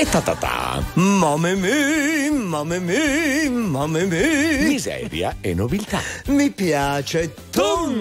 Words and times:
E 0.00 0.04
ta 0.06 0.18
ta 0.22 0.34
ta. 0.34 0.82
Mamma 0.94 1.54
mia, 1.54 2.32
mamma 2.32 2.78
mia, 2.80 3.50
mamma 3.50 3.98
mia. 3.98 4.66
Miseria 4.66 5.36
e 5.42 5.52
nobiltà. 5.52 6.00
Mi 6.28 6.50
piace 6.50 7.34
tum. 7.50 8.00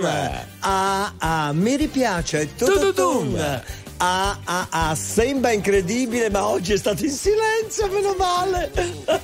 Ah 0.61 1.11
ah, 1.17 1.51
mi 1.51 1.75
ripiace 1.75 2.55
tututum. 2.55 3.35
Ah 4.01 4.37
ah 4.45 4.67
ah, 4.69 4.95
sembra 4.95 5.51
incredibile, 5.51 6.29
ma 6.29 6.47
oggi 6.47 6.71
è 6.71 6.77
stato 6.77 7.03
in 7.03 7.11
silenzio, 7.11 7.89
meno 7.91 8.15
male. 8.17 8.71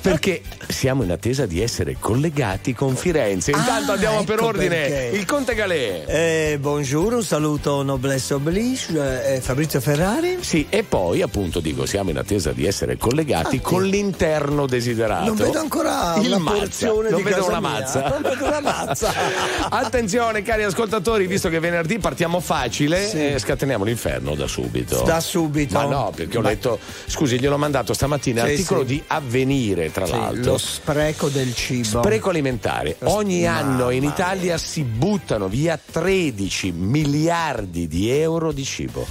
Perché 0.02 0.42
siamo 0.68 1.02
in 1.02 1.10
attesa 1.12 1.46
di 1.46 1.62
essere 1.62 1.96
collegati 1.98 2.74
con 2.74 2.94
Firenze. 2.94 3.52
Intanto 3.52 3.92
Ah, 3.92 3.94
andiamo 3.94 4.22
per 4.24 4.34
ecco 4.36 4.46
ordine. 4.48 4.68
perché. 4.76 5.16
Il 5.16 5.24
Conte 5.24 5.54
Galè. 5.54 6.04
Eh, 6.06 6.58
buongiorno, 6.60 7.16
un 7.16 7.22
saluto 7.24 7.82
noblesse 7.82 8.34
oblige, 8.34 9.36
eh, 9.36 9.40
Fabrizio 9.40 9.80
Ferrari. 9.80 10.38
Sì, 10.42 10.66
e 10.68 10.82
poi 10.82 11.22
appunto 11.22 11.60
dico, 11.60 11.86
siamo 11.86 12.10
in 12.10 12.18
attesa 12.18 12.52
di 12.52 12.66
essere 12.66 12.98
collegati 12.98 13.62
con 13.62 13.82
l'interno 13.82 14.66
desiderato. 14.66 15.22
Ah, 15.22 15.26
Non 15.26 15.36
vedo 15.36 15.58
ancora 15.58 16.16
il 16.20 16.28
la 16.28 16.38
mazza. 16.38 16.58
porzione 16.58 17.08
Non 17.08 17.22
di 17.22 17.30
vedo 17.30 17.46
una 17.48 17.60
mazza. 17.60 18.08
Non 18.10 18.20
vedo 18.20 18.44
una 18.44 18.60
mazza. 18.60 19.10
Attenzione, 19.70 20.42
cari 20.42 20.64
ascoltatori, 20.64 21.26
visto 21.26 21.48
che 21.48 21.60
venerdì 21.60 21.98
partiamo 21.98 22.40
facile, 22.40 23.08
Sì. 23.08 23.26
eh, 23.32 23.38
scateniamo 23.38 23.82
l'inferno 23.82 24.34
da 24.34 24.46
subito. 24.66 25.02
Da 25.02 25.20
subito. 25.20 25.74
Ma 25.74 25.84
no, 25.86 26.12
perché 26.14 26.38
ho 26.38 26.40
Ma- 26.42 26.48
letto, 26.50 26.78
scusi, 27.06 27.38
gliel'ho 27.38 27.56
mandato 27.58 27.94
stamattina, 27.94 28.44
Sì, 28.44 28.50
articolo 28.50 28.80
sì. 28.80 28.86
di 28.86 29.02
avvenire, 29.06 29.90
tra 29.92 30.06
Sì, 30.06 30.12
l'altro. 30.12 30.52
lo 30.52 30.58
spreco 30.58 31.28
del 31.28 31.54
cibo. 31.54 32.00
Spreco 32.02 32.30
alimentare. 32.30 32.96
Lo 33.00 33.14
Ogni 33.14 33.42
Mamma 33.42 33.58
anno 33.58 33.90
in 33.90 34.00
mia. 34.00 34.10
Italia 34.10 34.58
si 34.58 34.82
buttano 34.82 35.48
via 35.48 35.78
13 35.78 36.72
miliardi 36.72 37.86
di 37.88 38.10
euro 38.10 38.52
di 38.52 38.64
cibo. 38.64 39.06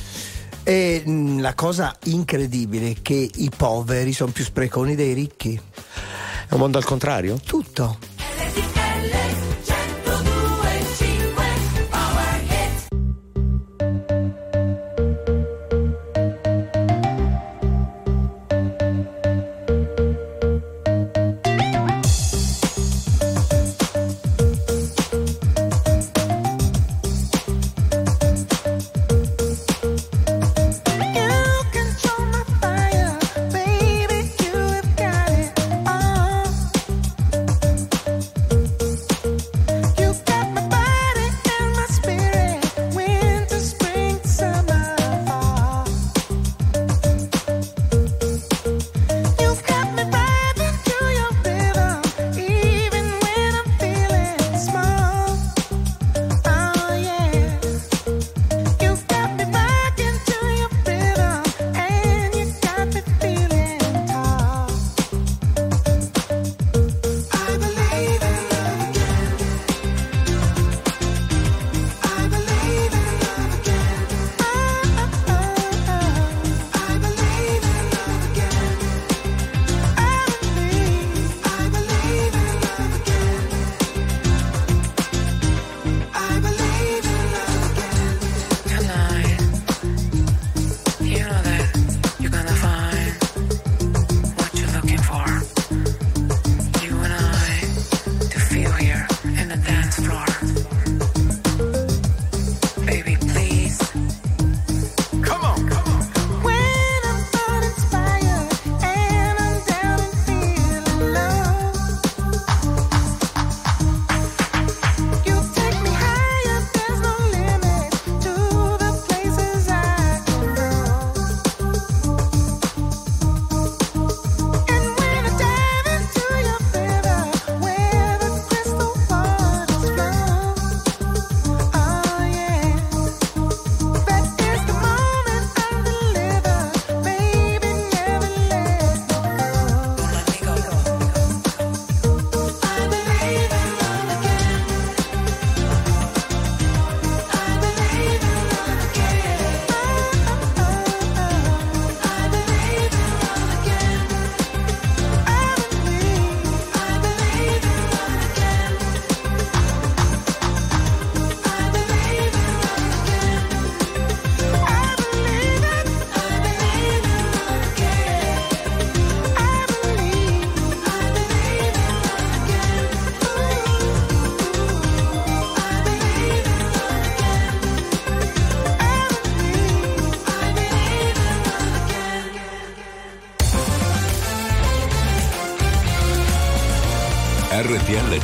E 0.63 1.03
mh, 1.05 1.41
la 1.41 1.53
cosa 1.53 1.95
incredibile 2.05 2.91
è 2.91 2.95
che 3.01 3.29
i 3.35 3.51
poveri 3.55 4.13
sono 4.13 4.31
più 4.31 4.43
spreconi 4.43 4.95
dei 4.95 5.13
ricchi. 5.13 5.59
È 6.47 6.53
un 6.53 6.59
mondo 6.59 6.77
al 6.77 6.83
contrario? 6.85 7.39
Tutto. 7.45 7.97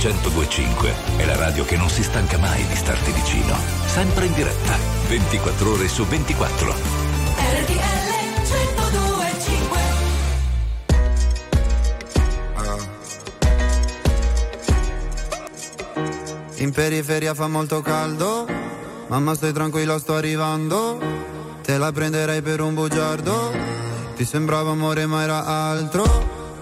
1025 0.01 0.93
è 1.17 1.25
la 1.25 1.35
radio 1.35 1.63
che 1.63 1.77
non 1.77 1.87
si 1.87 2.01
stanca 2.01 2.39
mai 2.39 2.65
di 2.65 2.75
starti 2.75 3.11
vicino. 3.11 3.55
Sempre 3.85 4.25
in 4.25 4.33
diretta, 4.33 4.75
24 5.07 5.71
ore 5.71 5.87
su 5.87 6.03
24. 6.03 6.73
RTL 7.35 8.09
1025 8.49 9.79
In 16.55 16.71
periferia 16.71 17.35
fa 17.35 17.47
molto 17.47 17.83
caldo, 17.83 18.47
mamma 19.05 19.35
stai 19.35 19.53
tranquilla 19.53 19.99
sto 19.99 20.15
arrivando, 20.15 20.99
te 21.61 21.77
la 21.77 21.91
prenderei 21.91 22.41
per 22.41 22.61
un 22.61 22.73
bugiardo, 22.73 23.53
ti 24.15 24.25
sembrava 24.25 24.71
amore 24.71 25.05
ma 25.05 25.21
era 25.21 25.45
altro. 25.45 26.05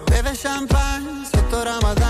Beve 0.04 0.32
champagne 0.34 1.24
sotto 1.50 1.62
Ramadan, 1.62 2.09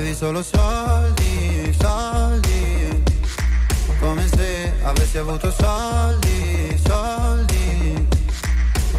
volevi 0.00 0.14
solo 0.14 0.42
soldi, 0.42 1.76
soldi. 1.78 3.02
Come 3.98 4.26
se 4.28 4.72
avessi 4.82 5.18
avuto 5.18 5.52
soldi, 5.52 6.80
soldi. 6.86 8.08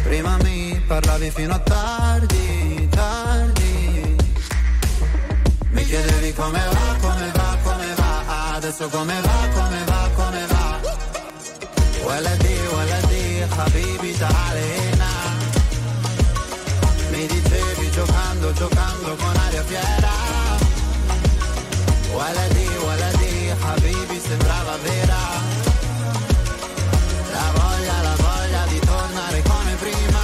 Prima 0.04 0.36
mi 0.42 0.80
parlavi 0.86 1.30
fino 1.30 1.54
a 1.54 1.58
tardi, 1.58 2.88
tardi. 2.90 4.16
Mi 5.70 5.84
chiedevi 5.84 6.32
come 6.34 6.60
va, 6.70 6.96
come 7.00 7.32
va, 7.34 7.58
come 7.62 7.94
va. 7.96 8.54
Adesso 8.54 8.88
come 8.88 9.20
va, 9.20 9.48
come 9.54 9.84
va, 9.84 10.10
come 10.14 10.46
va. 10.46 10.80
Waladi, 12.04 12.56
waladi, 12.74 13.44
habibi, 13.56 14.16
ta'alena 14.18 15.10
Mi 17.10 17.26
dicevi 17.26 17.90
giocando, 17.90 18.52
giocando 18.52 19.14
con 19.16 19.36
aria 19.36 19.62
fiera. 19.62 20.21
Waladi, 22.14 22.66
waladi, 22.86 23.32
habibi 23.64 24.18
sembrava 24.20 24.76
vera. 24.82 25.22
La 27.32 27.48
voglia, 27.58 27.96
la 28.08 28.16
voglia 28.26 28.62
di 28.68 28.78
tornare 28.78 29.42
come 29.42 29.74
prima. 29.82 30.20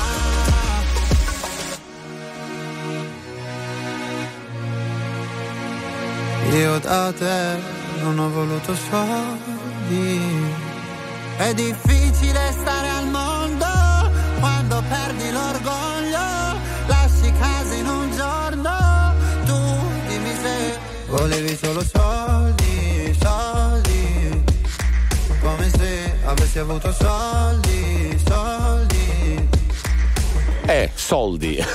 Io 6.52 6.78
da 6.78 7.12
te 7.12 7.58
non 8.02 8.18
ho 8.18 8.30
voluto 8.30 8.74
soldi 8.74 10.66
è 11.38 11.54
difficile 11.54 12.52
stare 12.52 12.88
al 12.88 13.06
mondo 13.06 13.66
quando 14.40 14.82
perdi 14.88 15.30
l'orgoglio, 15.30 15.97
volevi 21.28 21.58
solo 21.62 21.84
soldi, 21.84 23.16
soldi, 23.20 24.42
come 25.40 25.70
se 25.76 26.14
avessi 26.24 26.58
avuto 26.58 26.90
soldi, 26.92 28.18
soldi. 28.26 29.48
Eh, 30.64 30.90
soldi. 30.94 31.56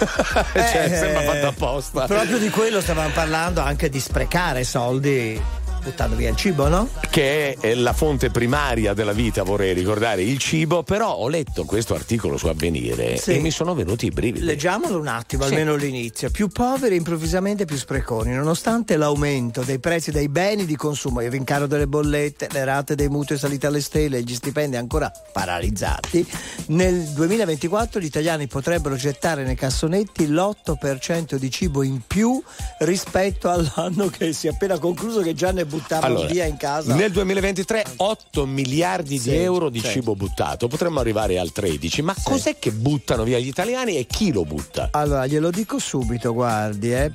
cioè, 0.53 0.83
Eh, 0.85 0.89
sembra 0.89 1.21
fatto 1.21 1.47
apposta. 1.47 2.05
Proprio 2.07 2.39
di 2.39 2.50
quello 2.50 2.81
stavamo 2.81 3.09
parlando, 3.13 3.61
anche 3.61 3.89
di 3.89 4.00
sprecare 4.00 4.63
soldi 4.63 5.39
buttando 5.83 6.15
via 6.15 6.30
il 6.30 6.35
cibo, 6.35 6.68
no? 6.68 6.89
che 7.09 7.56
è 7.59 7.75
la 7.75 7.94
fonte 7.94 8.30
primaria 8.31 8.94
della 8.94 9.12
vita, 9.12 9.44
vorrei 9.44 9.74
ricordare, 9.74 10.24
il 10.24 10.38
cibo, 10.39 10.81
però 10.83 11.13
ho 11.13 11.27
letto 11.27 11.63
questo 11.65 11.94
articolo 11.94 12.38
su 12.38 12.47
Avvenire 12.47 13.18
Sì. 13.18 13.33
e 13.35 13.39
mi 13.39 13.51
sono 13.51 13.75
venuti 13.75 14.07
i 14.07 14.09
brividi. 14.09 14.44
Leggiamolo 14.45 14.97
un 15.00 15.07
attimo, 15.07 15.44
Sì. 15.44 15.50
almeno 15.50 15.75
l'inizio. 15.75 16.31
Più 16.31 16.47
poveri 16.47 16.95
improvvisamente 16.95 17.65
più 17.65 17.77
spreconi, 17.77 18.33
nonostante 18.33 18.97
l'aumento 18.97 19.62
dei 19.62 19.77
prezzi 19.80 20.09
dei 20.12 20.27
beni 20.30 20.65
di 20.65 20.75
consumo, 20.75 21.21
il 21.21 21.30
rincaro 21.30 21.68
delle 21.68 21.85
bollette, 21.88 22.47
le 22.51 22.63
rate 22.65 22.95
dei 22.95 23.09
mutui 23.09 23.38
salite 23.38 23.68
alle 23.68 23.81
stelle 23.81 24.18
e 24.18 24.21
gli 24.21 24.33
stipendi 24.33 24.75
ancora 24.75 25.12
paralizzati, 25.31 26.25
nel 26.68 27.03
2024 27.09 28.00
gli 28.00 28.06
italiani 28.06 28.47
potrebbero 28.47 28.95
gettare 28.95 29.44
nei 29.44 29.56
cassonetti 29.56 30.27
l'8% 30.27 31.35
di 31.35 31.51
cibo 31.51 31.83
in 31.83 32.01
più 32.07 32.41
rispetto 32.80 33.50
all'anno 33.50 34.07
che 34.07 34.33
si 34.33 34.47
è 34.47 34.51
appena 34.51 34.80
concluso 34.80 35.21
che 35.21 35.33
già 35.33 35.51
ne 35.51 35.65
buttavano 35.73 36.13
Allora, 36.15 36.31
via 36.31 36.45
in 36.45 36.57
casa. 36.57 36.93
Nel 36.93 37.11
2023 37.11 37.83
8 37.97 38.45
miliardi 38.45 39.17
Sì, 39.17 39.31
di 39.31 39.35
euro 39.37 39.69
di 39.69 39.79
sì. 39.79 39.87
cibo 39.87 40.15
buttato, 40.15 40.67
potremmo 40.67 40.99
arrivare 40.99 41.39
al 41.39 41.51
13, 41.51 42.01
ma 42.03 42.15
cos'è 42.21 42.59
che 42.59 42.71
buttano 42.71 43.23
via 43.23 43.39
gli 43.39 43.47
italiani 43.47 43.97
e 43.97 44.05
chi 44.05 44.31
lo 44.31 44.45
butta? 44.45 44.89
Allora, 44.91 45.25
glielo 45.25 45.49
dico 45.49 45.79
subito, 45.79 46.33
guardi, 46.33 46.93
eh. 46.93 47.11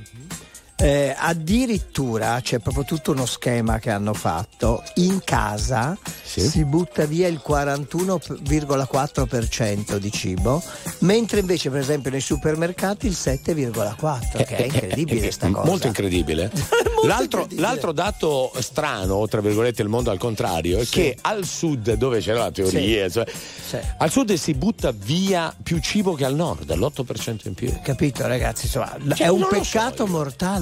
Eh, 0.81 1.13
addirittura 1.19 2.39
c'è 2.41 2.61
proprio 2.61 2.85
tutto 2.85 3.11
uno 3.11 3.27
schema 3.27 3.81
che 3.81 3.91
hanno 3.91 4.15
fatto. 4.15 4.85
In 4.97 5.21
casa 5.25 5.97
Sì. 6.23 6.49
si 6.49 6.65
butta 6.65 7.05
via 7.05 7.27
il 7.27 7.43
41,4% 7.45 9.97
di 9.97 10.13
cibo, 10.13 10.63
mentre 11.01 11.41
invece, 11.41 11.71
per 11.71 11.81
esempio, 11.81 12.11
nei 12.13 12.21
supermercati 12.21 13.07
il 13.07 13.15
7,4%, 13.15 14.45
che 14.45 14.57
è 14.57 14.63
incredibile 14.65 15.23
Eh, 15.23 15.27
eh, 15.27 15.33
sta 15.33 15.49
cosa. 15.51 15.67
Molto 15.67 15.87
incredibile. 15.89 16.51
Molto 16.53 17.07
l'altro, 17.09 17.41
incredibile. 17.41 17.61
l'altro 17.69 17.93
dato 17.93 18.53
strano, 18.61 19.27
tra 19.27 19.41
virgolette, 19.41 19.83
il 19.83 19.89
mondo 19.89 20.11
al 20.13 20.19
contrario, 20.19 20.79
è 20.79 20.87
che 20.87 21.17
al 21.23 21.45
sud, 21.45 21.95
dove 21.95 22.21
c'era 22.21 22.39
la 22.45 22.51
teoria, 22.53 23.09
cioè, 23.09 23.27
Sì. 23.69 23.79
al 23.99 24.11
sud 24.11 24.33
si 24.35 24.55
butta 24.55 24.93
via 24.93 25.55
più 25.61 25.79
cibo 25.81 26.15
che 26.15 26.25
al 26.25 26.35
nord, 26.35 26.73
l'8% 26.73 27.49
in 27.49 27.55
più. 27.55 27.73
Capito 27.83 28.27
ragazzi, 28.27 28.67
insomma, 28.67 28.97
Cioè, 29.15 29.27
è 29.27 29.31
un 29.31 29.41
lo 29.41 29.47
so 29.47 29.51
peccato 29.61 30.07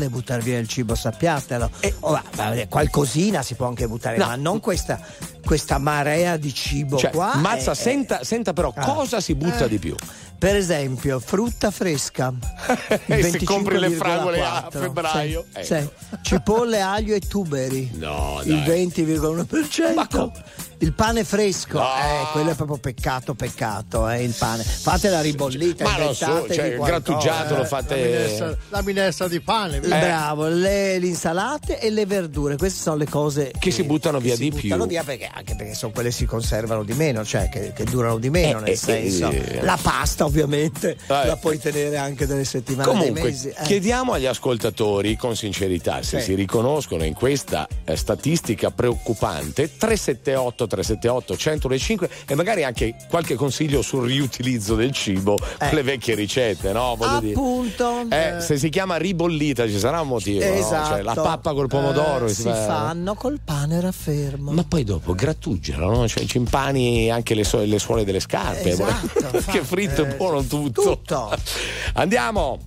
mortale 0.07 0.09
buttare 0.09 0.43
via 0.43 0.59
il 0.59 0.69
cibo, 0.69 0.95
sappiatelo. 0.95 1.71
Oh, 2.01 2.11
va- 2.13 2.23
va- 2.35 2.67
qualcosina 2.69 3.43
si 3.43 3.55
può 3.55 3.67
anche 3.67 3.87
buttare, 3.87 4.17
No. 4.17 4.27
ma 4.27 4.37
non 4.37 4.61
questa, 4.61 4.99
questa 5.45 5.79
marea 5.79 6.37
di 6.37 6.53
cibo 6.55 6.97
Cioè, 6.97 7.11
qua. 7.11 7.37
Mazza, 7.37 7.73
è- 7.73 7.75
senta, 7.75 8.25
senta 8.25 8.53
però 8.53 8.73
Ah. 8.75 8.85
cosa 8.85 9.21
si 9.21 9.35
butta 9.35 9.65
Eh. 9.65 9.69
di 9.69 9.79
più. 9.79 9.95
Per 10.39 10.55
esempio, 10.55 11.19
frutta 11.19 11.71
fresca. 11.71 12.33
E 13.07 13.23
se 13.23 13.43
compri 13.45 13.79
le 13.79 13.89
25,4. 13.89 13.97
fragole 13.97 14.43
a 14.45 14.69
febbraio, 14.71 15.45
Sì, 15.63 15.73
ecco. 15.73 15.91
sì. 16.11 16.17
Cipolle, 16.23 16.81
aglio 16.81 17.15
e 17.15 17.21
tuberi. 17.21 17.91
No, 17.95 18.41
Il 18.45 18.63
dai. 18.63 18.87
20,1%. 18.87 19.95
Ma 19.95 20.07
come? 20.07 20.33
Il 20.79 20.93
pane 20.93 21.25
fresco, 21.25 21.79
No. 21.79 21.85
eh, 21.87 22.27
quello 22.33 22.51
è 22.51 22.55
proprio 22.55 22.77
peccato, 22.77 23.33
peccato, 23.35 24.09
eh, 24.11 24.23
il 24.23 24.35
pane. 24.37 24.63
Fate 24.63 25.09
la 25.09 25.23
ribollita, 25.23 25.85
Ma 25.85 25.99
lo 25.99 26.13
so, 26.13 26.47
cioè, 26.53 26.67
il 26.67 26.79
grattugiato 26.81 27.55
lo 27.55 27.61
La 27.61 27.67
fate. 27.67 27.95
minestra, 27.97 28.57
la 28.69 28.83
minestra 28.83 29.27
di 29.29 29.41
pane. 29.41 29.77
Eh, 29.77 29.81
Bravo, 29.81 30.49
le, 30.49 30.99
le 30.99 31.07
insalate 31.07 31.81
e 31.81 31.89
le 31.91 32.05
verdure, 32.05 32.57
queste 32.57 32.83
sono 32.83 32.97
le 32.97 33.07
cose 33.09 33.53
Che 33.59 33.71
si 33.71 33.85
buttano 33.85 34.19
via 34.21 34.35
si 34.35 34.43
di 34.43 34.51
buttano 34.51 34.83
più. 34.83 34.91
via 34.91 35.03
perché, 35.03 35.31
anche 35.33 35.55
perché 35.57 35.75
sono 35.75 35.93
quelle 35.93 36.11
che 36.11 36.15
si 36.15 36.27
conservano 36.27 36.83
di 36.85 36.93
meno, 36.93 37.25
cioè 37.25 37.49
che, 37.49 37.73
che 37.75 37.85
durano 37.85 38.19
di 38.19 38.29
meno, 38.29 38.59
Eh, 38.59 38.63
nel 38.63 38.71
eh, 38.73 38.77
senso. 38.77 39.31
eh, 39.31 39.63
la 39.63 39.79
pasta, 39.81 40.27
ovviamente, 40.27 40.91
Eh. 40.91 41.27
la 41.27 41.37
puoi 41.41 41.59
tenere 41.59 41.97
anche 41.97 42.27
delle 42.27 42.45
settimane, 42.45 42.91
dei 42.91 42.99
Comunque, 42.99 43.31
mesi. 43.31 43.49
eh. 43.49 43.63
chiediamo 43.65 44.13
agli 44.13 44.27
ascoltatori 44.27 45.17
con 45.17 45.35
sincerità 45.37 46.03
se 46.03 46.19
Sì. 46.19 46.25
si 46.27 46.35
riconoscono 46.35 47.03
in 47.05 47.15
questa 47.15 47.67
eh, 47.85 47.97
statistica 47.97 48.71
preoccupante 48.71 49.75
378 49.79 50.65
378 50.67 51.33
1025 51.35 52.11
e 52.27 52.35
magari 52.35 52.65
anche 52.65 52.95
qualche 53.09 53.35
consiglio 53.35 53.83
sul 53.83 54.07
riutilizzo 54.07 54.75
del 54.75 54.93
cibo 54.93 55.37
Eh. 55.37 55.69
con 55.69 55.69
le 55.73 55.83
vecchie 55.83 56.15
ricette, 56.15 56.73
no? 56.73 56.95
Voglio 56.97 57.21
dire. 57.21 57.33
Appunto. 57.35 58.07
Eh, 58.11 58.41
se 58.41 58.57
si 58.59 58.69
chiama 58.69 58.97
ribollita 58.97 59.67
ci 59.67 59.79
sarà 59.79 60.01
un 60.01 60.09
motivo, 60.09 60.45
no? 60.45 60.53
Esatto. 60.55 60.89
Cioè, 60.95 61.03
la 61.03 61.15
pappa 61.15 61.53
col 61.53 61.69
pomodoro 61.69 62.27
Eh, 62.27 62.29
si 62.29 62.35
si 62.43 62.49
fa- 62.49 62.55
fanno 62.65 63.15
col 63.15 63.41
pane 63.45 63.81
raffermo. 63.81 64.51
Ma 64.53 64.65
poi 64.65 64.85
dopo 64.85 65.15
grattugiano, 65.15 65.91
no? 65.91 66.09
Cioè, 66.09 66.25
ci 66.25 66.37
impani 66.39 67.11
anche 67.11 67.35
le, 67.35 67.45
so- 67.45 67.63
le 67.65 67.79
suole 67.79 68.05
delle 68.05 68.21
scarpe. 68.21 68.71
Esatto, 68.71 69.29
Perché 69.31 69.63
fritto 69.65 70.03
è 70.05 70.15
buono 70.17 70.43
tutto. 70.45 70.83
Tutto. 70.83 71.35
Andiamo! 71.95 72.59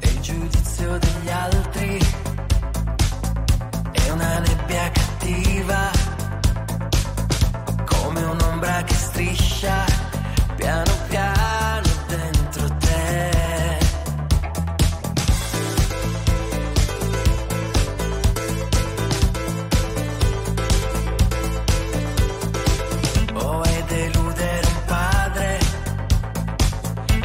E 0.00 0.08
il 0.08 0.20
giudizio 0.20 0.98
degli 0.98 1.28
altri 1.30 1.98
è 3.92 4.10
una 4.10 4.38
nebbia 4.38 4.90
cattiva, 4.90 5.90
che 8.84 8.94
striscia 8.94 9.84
piano 10.56 10.92
piano 11.08 11.88
dentro 12.06 12.76
te. 12.76 13.78
Oh, 23.34 23.40
Vuoi 23.40 23.84
deludere 23.88 24.66
un 24.66 24.84
padre, 24.86 25.58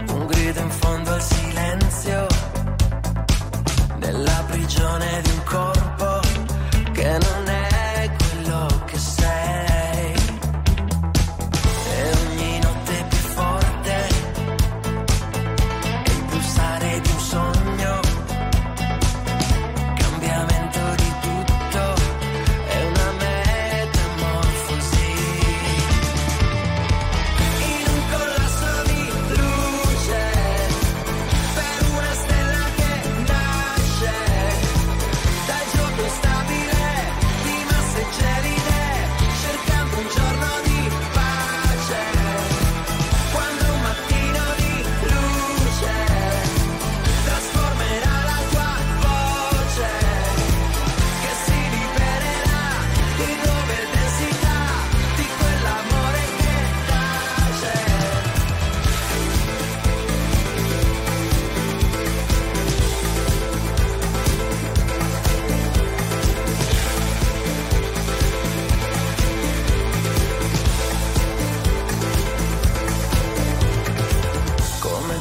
un 0.10 0.26
grido 0.28 0.60
in 0.60 0.70
fondo 0.70 1.12
al 1.14 1.22
silenzio, 1.22 2.28
nella 3.98 4.44
prigione 4.48 5.22
di 5.22 5.30
un 5.30 5.44
corpo 5.44 6.20
che 6.94 7.18
non 7.20 7.43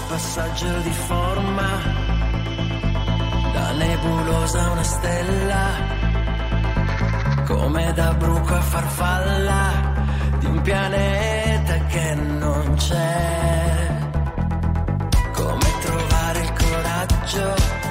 passaggio 0.08 0.78
di 0.80 0.92
forma. 0.92 1.68
Da 3.52 3.72
nebulosa 3.72 4.70
una 4.70 4.82
stella 4.82 6.00
come 7.46 7.92
da 7.92 8.14
bruco 8.14 8.54
a 8.54 8.60
farfalla 8.60 9.94
di 10.38 10.46
un 10.46 10.60
pianeta 10.62 11.74
che 11.86 12.14
non 12.14 12.74
c'è. 12.76 14.00
Come 15.32 15.68
trovare 15.80 16.40
il 16.40 16.52
coraggio 16.52 17.81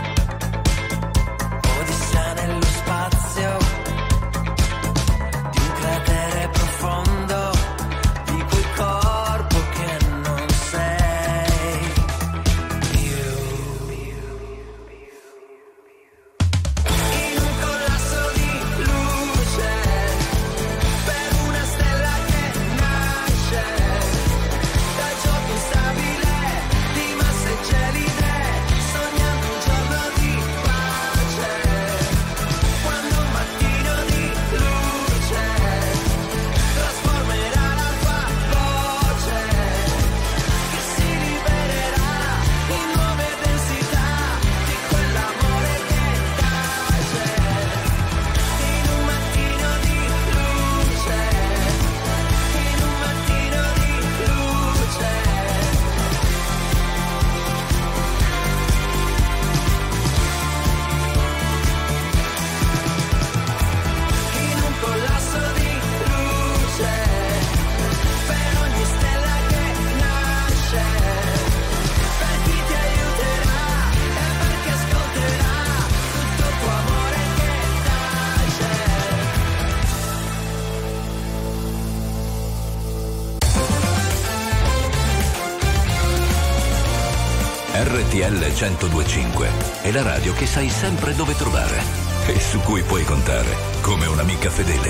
RTL 88.21 88.37
1025 88.37 89.49
è 89.81 89.89
la 89.89 90.03
radio 90.03 90.31
che 90.33 90.45
sai 90.45 90.69
sempre 90.69 91.15
dove 91.15 91.35
trovare 91.35 91.81
e 92.27 92.39
su 92.39 92.59
cui 92.59 92.83
puoi 92.83 93.03
contare 93.03 93.49
come 93.81 94.05
un'amica 94.05 94.47
fedele. 94.51 94.89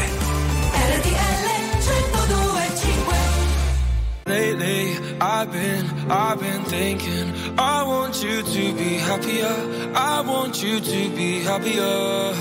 RTL 0.74 1.40
1025 1.80 3.16
Lately, 4.26 4.98
I've 5.22 5.50
been, 5.50 5.90
I've 6.10 6.42
been 6.42 6.64
thinking, 6.66 7.34
I 7.58 7.84
want 7.84 8.22
you 8.22 8.44
to 8.44 8.74
be 8.74 8.98
happier. 8.98 9.56
I 9.96 10.20
want 10.26 10.62
you 10.62 10.82
to 10.82 11.10
be 11.16 11.42
happier. 11.42 12.34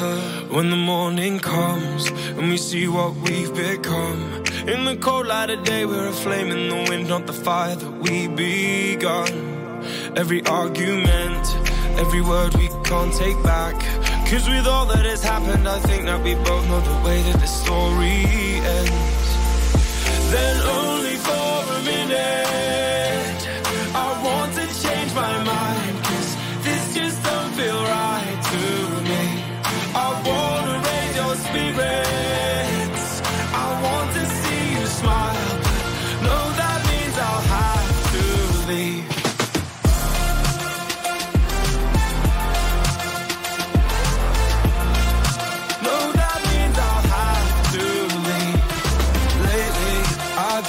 When 0.49 0.71
the 0.71 0.77
morning 0.77 1.39
comes 1.39 2.11
and 2.37 2.49
we 2.49 2.57
see 2.57 2.89
what 2.89 3.15
we've 3.15 3.55
become. 3.55 4.43
In 4.67 4.85
the 4.87 4.97
cold 4.97 5.29
light 5.29 5.51
of 5.51 5.63
day, 5.63 5.85
we're 5.85 6.09
a 6.09 6.13
flame 6.13 6.51
in 6.51 6.69
the 6.69 6.91
wind, 6.91 7.09
not 7.09 7.29
the 7.29 7.33
fire 7.33 7.77
that 7.77 7.93
we 8.03 8.27
begun. 8.27 9.50
Every 10.17 10.45
argument, 10.47 11.45
every 11.99 12.21
word 12.21 12.55
we 12.57 12.69
can't 12.85 13.15
take 13.15 13.41
back. 13.43 13.75
Cause 14.29 14.49
with 14.49 14.67
all 14.67 14.87
that 14.87 15.05
has 15.07 15.23
happened, 15.23 15.69
I 15.69 15.79
think 15.81 16.05
that 16.05 16.23
we 16.23 16.35
both 16.35 16.67
know 16.69 16.81
the 16.81 17.07
way 17.07 17.23
that 17.23 17.41
the 17.41 17.47
story 17.47 18.25
ends 18.79 19.21
then 20.31 20.57
only 20.63 21.00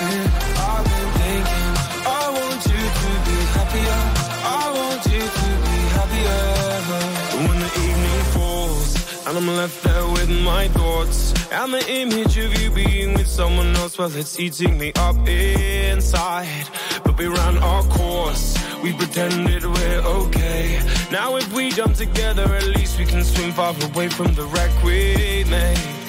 I've 0.03 0.83
been 0.83 1.09
thinking. 1.21 1.71
I 2.05 2.23
want 2.37 2.61
you 2.73 2.81
to 3.01 3.11
be 3.27 3.37
happier. 3.55 3.99
I 4.59 4.65
want 4.79 5.03
you 5.13 5.23
to 5.39 5.49
be 5.67 5.77
happier. 5.97 6.41
When 7.47 7.59
the 7.59 7.71
evening 7.85 8.23
falls 8.35 9.27
and 9.27 9.37
I'm 9.37 9.47
left 9.47 9.83
there 9.83 10.07
with 10.09 10.29
my 10.43 10.67
thoughts 10.69 11.33
and 11.51 11.73
the 11.73 11.83
image 12.01 12.37
of 12.37 12.59
you 12.59 12.71
being 12.71 13.13
with 13.13 13.27
someone 13.27 13.75
else, 13.75 13.97
well, 13.97 14.15
it's 14.15 14.39
eating 14.39 14.77
me 14.77 14.91
up 14.95 15.17
inside. 15.27 16.67
But 17.03 17.17
we 17.17 17.27
ran 17.27 17.57
our 17.59 17.83
course. 17.83 18.57
We 18.83 18.93
pretended 18.93 19.63
we're 19.65 20.01
okay. 20.21 20.81
Now 21.11 21.35
if 21.35 21.53
we 21.53 21.69
jump 21.69 21.95
together, 21.95 22.43
at 22.43 22.67
least 22.67 22.97
we 22.97 23.05
can 23.05 23.23
swim 23.23 23.51
far 23.51 23.75
away 23.91 24.09
from 24.09 24.33
the 24.33 24.45
wreck 24.45 24.71
we 24.83 25.43
made 25.49 26.01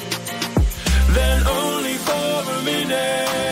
then 1.14 1.46
only 1.46 1.94
for 1.94 2.12
a 2.12 2.62
minute. 2.64 3.51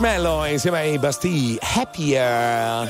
Marshmallow 0.00 0.44
insieme 0.46 0.78
ai 0.78 0.98
Bastille 0.98 1.58
Happier. 1.60 2.88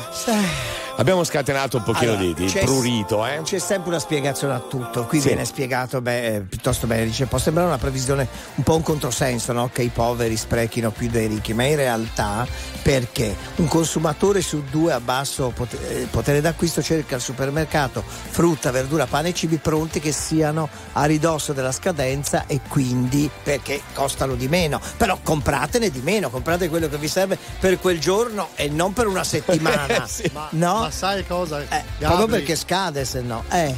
Abbiamo 0.98 1.22
scatenato 1.22 1.76
un 1.76 1.84
pochino 1.84 2.10
Allora, 2.10 2.26
di, 2.26 2.34
di 2.34 2.46
c'è- 2.46 2.64
prurito, 2.64 3.24
eh? 3.24 3.40
C'è 3.44 3.58
sempre 3.60 3.90
una 3.90 4.00
spiegazione 4.00 4.54
a 4.54 4.58
tutto. 4.58 5.04
Qui 5.06 5.20
Sì. 5.20 5.28
viene 5.28 5.44
spiegato 5.44 6.00
beh, 6.00 6.26
eh, 6.34 6.40
piuttosto 6.40 6.88
bene. 6.88 7.04
Dice: 7.04 7.26
può 7.26 7.38
sembrare 7.38 7.68
una 7.68 7.78
previsione 7.78 8.26
un 8.56 8.64
po' 8.64 8.74
un 8.74 8.82
controsenso, 8.82 9.52
no? 9.52 9.70
Che 9.72 9.82
i 9.82 9.90
poveri 9.90 10.36
sprechino 10.36 10.90
più 10.90 11.08
dei 11.08 11.28
ricchi, 11.28 11.54
ma 11.54 11.62
in 11.66 11.76
realtà 11.76 12.44
perché 12.82 13.36
un 13.56 13.68
consumatore 13.68 14.40
su 14.40 14.64
due 14.68 14.92
a 14.92 14.98
basso 14.98 15.52
eh, 15.88 16.08
potere 16.10 16.40
d'acquisto 16.40 16.82
cerca 16.82 17.14
al 17.14 17.20
supermercato 17.20 18.02
frutta, 18.04 18.72
verdura, 18.72 19.06
pane 19.06 19.28
e 19.28 19.34
cibi 19.34 19.58
pronti 19.58 20.00
che 20.00 20.10
siano 20.10 20.68
a 20.94 21.04
ridosso 21.04 21.52
della 21.52 21.70
scadenza 21.70 22.44
e 22.48 22.58
quindi 22.66 23.30
perché 23.44 23.82
costano 23.94 24.34
di 24.34 24.48
meno. 24.48 24.80
Però 24.96 25.16
compratene 25.22 25.90
di 25.90 26.00
meno, 26.00 26.28
comprate 26.28 26.68
quello 26.68 26.88
che 26.88 26.96
vi 26.98 27.06
serve 27.08 27.38
per 27.60 27.78
quel 27.78 28.00
giorno 28.00 28.48
e 28.56 28.68
non 28.68 28.92
per 28.92 29.06
una 29.06 29.22
settimana. 29.24 30.04
Sì. 30.08 30.28
No? 30.50 30.86
Ma 30.88 30.90
sai 30.90 31.26
cosa? 31.26 31.60
Eh, 31.60 31.84
proprio 31.98 32.26
perché 32.26 32.56
scade, 32.56 33.04
se 33.04 33.20
no. 33.20 33.44
Eh. 33.50 33.76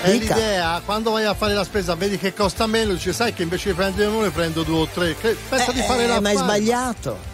È 0.00 0.10
Dica. 0.10 0.34
l'idea, 0.34 0.80
quando 0.84 1.12
vai 1.12 1.24
a 1.26 1.34
fare 1.34 1.52
la 1.54 1.64
spesa, 1.64 1.94
vedi 1.94 2.18
che 2.18 2.34
costa 2.34 2.66
meno, 2.66 2.92
dici 2.94 3.12
sai 3.12 3.32
che 3.34 3.42
invece 3.42 3.68
di 3.68 3.74
prendere 3.76 4.08
uno 4.08 4.22
ne 4.22 4.30
prendo 4.30 4.62
due 4.62 4.80
o 4.80 4.86
tre. 4.86 5.14
Che, 5.16 5.36
pensa 5.48 5.70
di 5.70 5.80
Eh, 5.80 5.82
fare 5.82 6.04
eh, 6.04 6.06
la 6.08 6.20
ma 6.20 6.30
hai 6.30 6.36
sbagliato. 6.36 7.30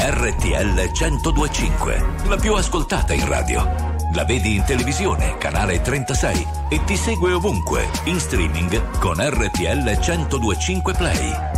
RTL 0.00 0.90
1025, 0.92 2.06
la 2.28 2.36
più 2.36 2.54
ascoltata 2.54 3.12
in 3.12 3.26
radio. 3.28 3.96
La 4.14 4.24
vedi 4.24 4.54
in 4.54 4.64
televisione, 4.64 5.36
canale 5.36 5.82
36 5.82 6.46
e 6.70 6.82
ti 6.84 6.96
segue 6.96 7.32
ovunque, 7.32 7.86
in 8.04 8.18
streaming 8.18 8.98
con 8.98 9.16
RTL 9.18 9.98
1025 10.00 10.94
Play. 10.94 11.57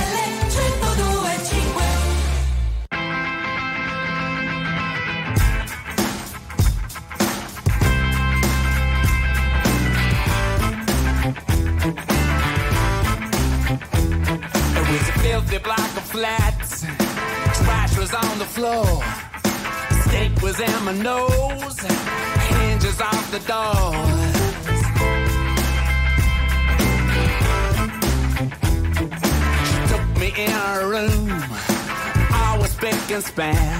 The 23.31 23.39
door. 23.47 23.93
She 29.67 29.77
took 29.87 30.05
me 30.19 30.33
in 30.43 30.51
her 30.51 30.89
room. 30.89 31.29
I 32.33 32.57
was 32.59 32.71
spick 32.71 32.93
and 33.09 33.23
span. 33.23 33.70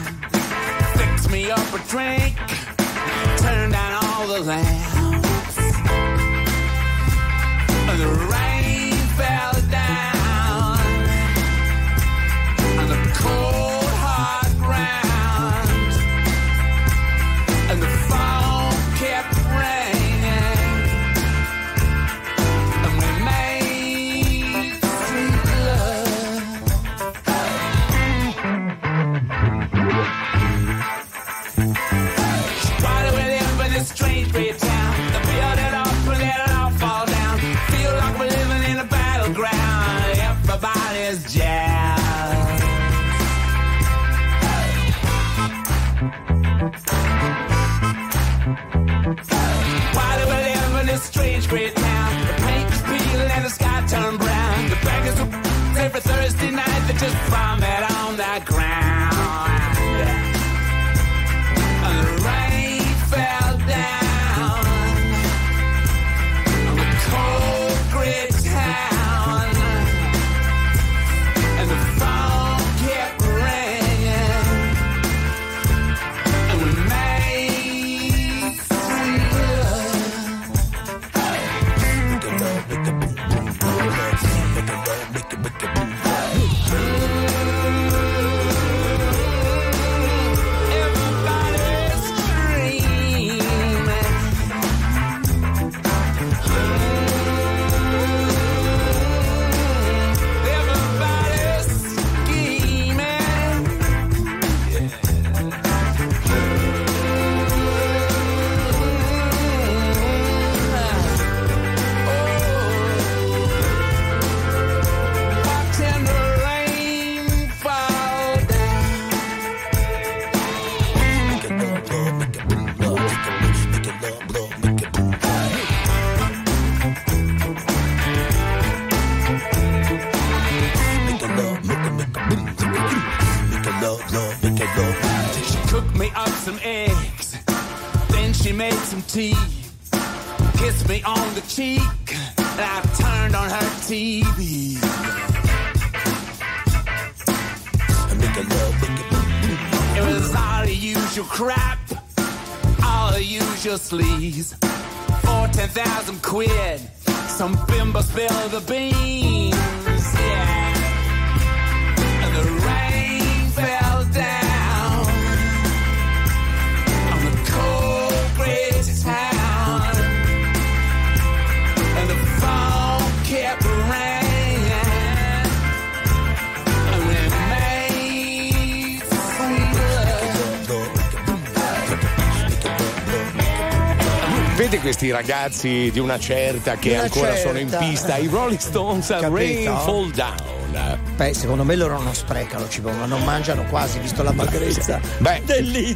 Ragazzi 185.31 185.89
di 185.91 185.99
una 185.99 186.19
certa 186.19 186.75
che 186.75 186.91
una 186.91 187.03
ancora 187.03 187.33
certa. 187.33 187.47
sono 187.47 187.59
in 187.59 187.73
pista, 187.79 188.17
i 188.17 188.27
Rolling 188.27 188.59
Stones 188.59 189.11
a 189.11 189.19
Capito? 189.19 189.35
Rain 189.35 189.63
Fall 189.63 190.11
Down. 190.11 190.99
Beh, 191.15 191.33
secondo 191.33 191.63
me 191.63 191.75
loro 191.77 192.01
non 192.01 192.13
sprecano 192.13 192.67
cibo, 192.67 192.91
ma 192.91 193.05
non 193.05 193.23
mangiano 193.23 193.63
quasi, 193.69 193.99
visto 193.99 194.23
la 194.23 194.33
magrezza 194.33 194.99
Beh, 195.19 195.41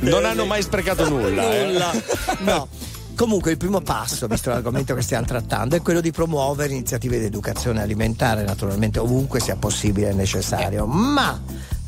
non 0.02 0.24
hanno 0.24 0.46
mai 0.46 0.62
sprecato 0.62 1.08
nulla. 1.10 1.54
eh. 1.54 1.66
Nulla. 1.66 1.92
No. 2.40 2.68
Comunque 3.16 3.52
il 3.52 3.58
primo 3.58 3.82
passo, 3.82 4.28
visto 4.28 4.50
l'argomento 4.50 4.94
che 4.96 5.02
stiamo 5.02 5.26
trattando, 5.26 5.76
è 5.76 5.82
quello 5.82 6.00
di 6.00 6.12
promuovere 6.12 6.72
iniziative 6.72 7.20
di 7.20 7.26
educazione 7.26 7.82
alimentare, 7.82 8.44
naturalmente 8.44 9.00
ovunque 9.00 9.42
sia 9.42 9.58
possibile 9.58 10.10
e 10.10 10.14
necessario. 10.14 10.86
Ma 10.86 11.38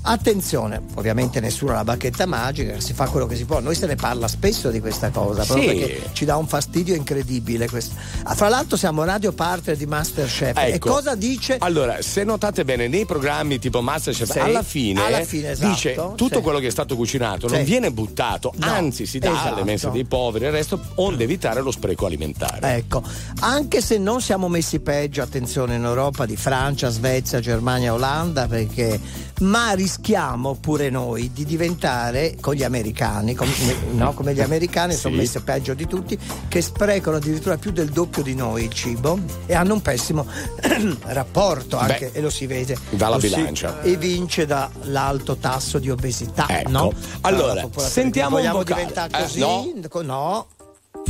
Attenzione, 0.09 0.81
ovviamente 0.95 1.41
nessuno 1.41 1.73
ha 1.73 1.75
la 1.75 1.83
bacchetta 1.83 2.25
magica, 2.25 2.79
si 2.79 2.93
fa 2.93 3.07
quello 3.09 3.25
che 3.25 3.35
si 3.35 3.43
può. 3.43 3.59
Noi 3.59 3.75
se 3.75 3.87
ne 3.87 3.95
parla 3.95 4.29
spesso 4.29 4.69
di 4.69 4.79
questa 4.79 5.09
cosa, 5.09 5.43
proprio 5.43 5.69
Sì. 5.69 5.75
perché 5.75 6.09
ci 6.13 6.23
dà 6.23 6.37
un 6.37 6.47
fastidio 6.47 6.95
incredibile. 6.95 7.67
questo. 7.67 7.93
Ah, 8.23 8.33
Fra 8.35 8.47
l'altro 8.47 8.77
siamo 8.77 9.03
radio 9.03 9.33
partner 9.33 9.75
di 9.75 9.85
Masterchef. 9.85 10.55
E 10.57 10.73
Ecco. 10.73 10.89
cosa 10.91 11.13
dice? 11.15 11.57
Allora, 11.59 12.01
se 12.01 12.23
notate 12.23 12.63
bene, 12.63 12.87
nei 12.87 13.05
programmi 13.05 13.59
tipo 13.59 13.81
Masterchef, 13.81 14.31
Sì, 14.31 14.39
alla 14.39 14.63
fine, 14.63 15.03
alla 15.05 15.23
fine, 15.25 15.51
esatto, 15.51 15.67
dice 15.69 15.93
tutto 16.15 16.37
sì. 16.37 16.41
quello 16.41 16.59
che 16.59 16.67
è 16.67 16.71
stato 16.71 16.95
cucinato 16.95 17.47
non 17.49 17.63
viene 17.65 17.91
buttato, 17.91 18.53
No, 18.55 18.65
anzi 18.65 19.05
si 19.05 19.19
dà 19.19 19.29
alle 19.29 19.39
esatto. 19.49 19.63
mense 19.65 19.89
dei 19.91 20.05
poveri 20.05 20.45
e 20.45 20.47
il 20.47 20.53
resto, 20.53 20.79
onde 20.95 21.25
evitare 21.25 21.59
lo 21.61 21.71
spreco 21.71 22.05
alimentare. 22.05 22.75
Ecco, 22.75 23.03
anche 23.41 23.81
se 23.81 23.97
non 23.97 24.21
siamo 24.21 24.47
messi 24.47 24.79
peggio, 24.79 25.21
attenzione, 25.21 25.75
in 25.75 25.83
Europa 25.83 26.25
di 26.25 26.37
Francia, 26.37 26.89
Svezia, 26.89 27.39
Germania, 27.41 27.93
Olanda, 27.93 28.47
perché 28.47 28.99
ma 29.41 29.71
rischiamo 29.73 30.55
pure 30.55 30.89
noi 30.89 31.31
di 31.31 31.45
diventare 31.45 32.35
con 32.41 32.53
gli 32.55 32.63
americani, 32.63 33.35
com- 33.35 33.47
no, 33.91 34.13
come 34.13 34.33
gli 34.33 34.41
americani 34.41 34.93
sono 34.95 35.13
Sì. 35.15 35.19
messi 35.21 35.39
peggio 35.41 35.73
di 35.73 35.85
tutti, 35.87 36.17
che 36.47 36.61
sprecano 36.61 37.17
addirittura 37.17 37.57
più 37.57 37.71
del 37.71 37.89
doppio 37.89 38.23
di 38.23 38.33
noi 38.35 38.63
il 38.65 38.73
cibo 38.73 39.19
e 39.45 39.53
hanno 39.55 39.73
un 39.73 39.81
pessimo 39.81 40.25
rapporto 41.05 41.77
anche, 41.77 42.09
Beh, 42.11 42.17
e 42.17 42.21
lo 42.21 42.29
si 42.29 42.45
vede. 42.47 42.77
dalla 42.89 43.19
si 43.19 43.27
bilancia. 43.27 43.81
evince 43.83 44.45
dall'alto 44.45 45.37
tasso 45.37 45.77
di 45.79 45.89
obesità. 45.89 46.45
Ecco. 46.49 46.69
no? 46.69 46.91
Allora, 47.21 47.45
Tra 47.51 47.53
la 47.53 47.61
popolazione. 47.61 47.89
sentiamo 47.89 48.37
un 48.37 48.51
vocale. 48.51 48.63
diventare 48.85 49.17
Eh, 49.17 49.21
così? 49.23 49.39
no. 49.39 49.71
No. 50.01 50.47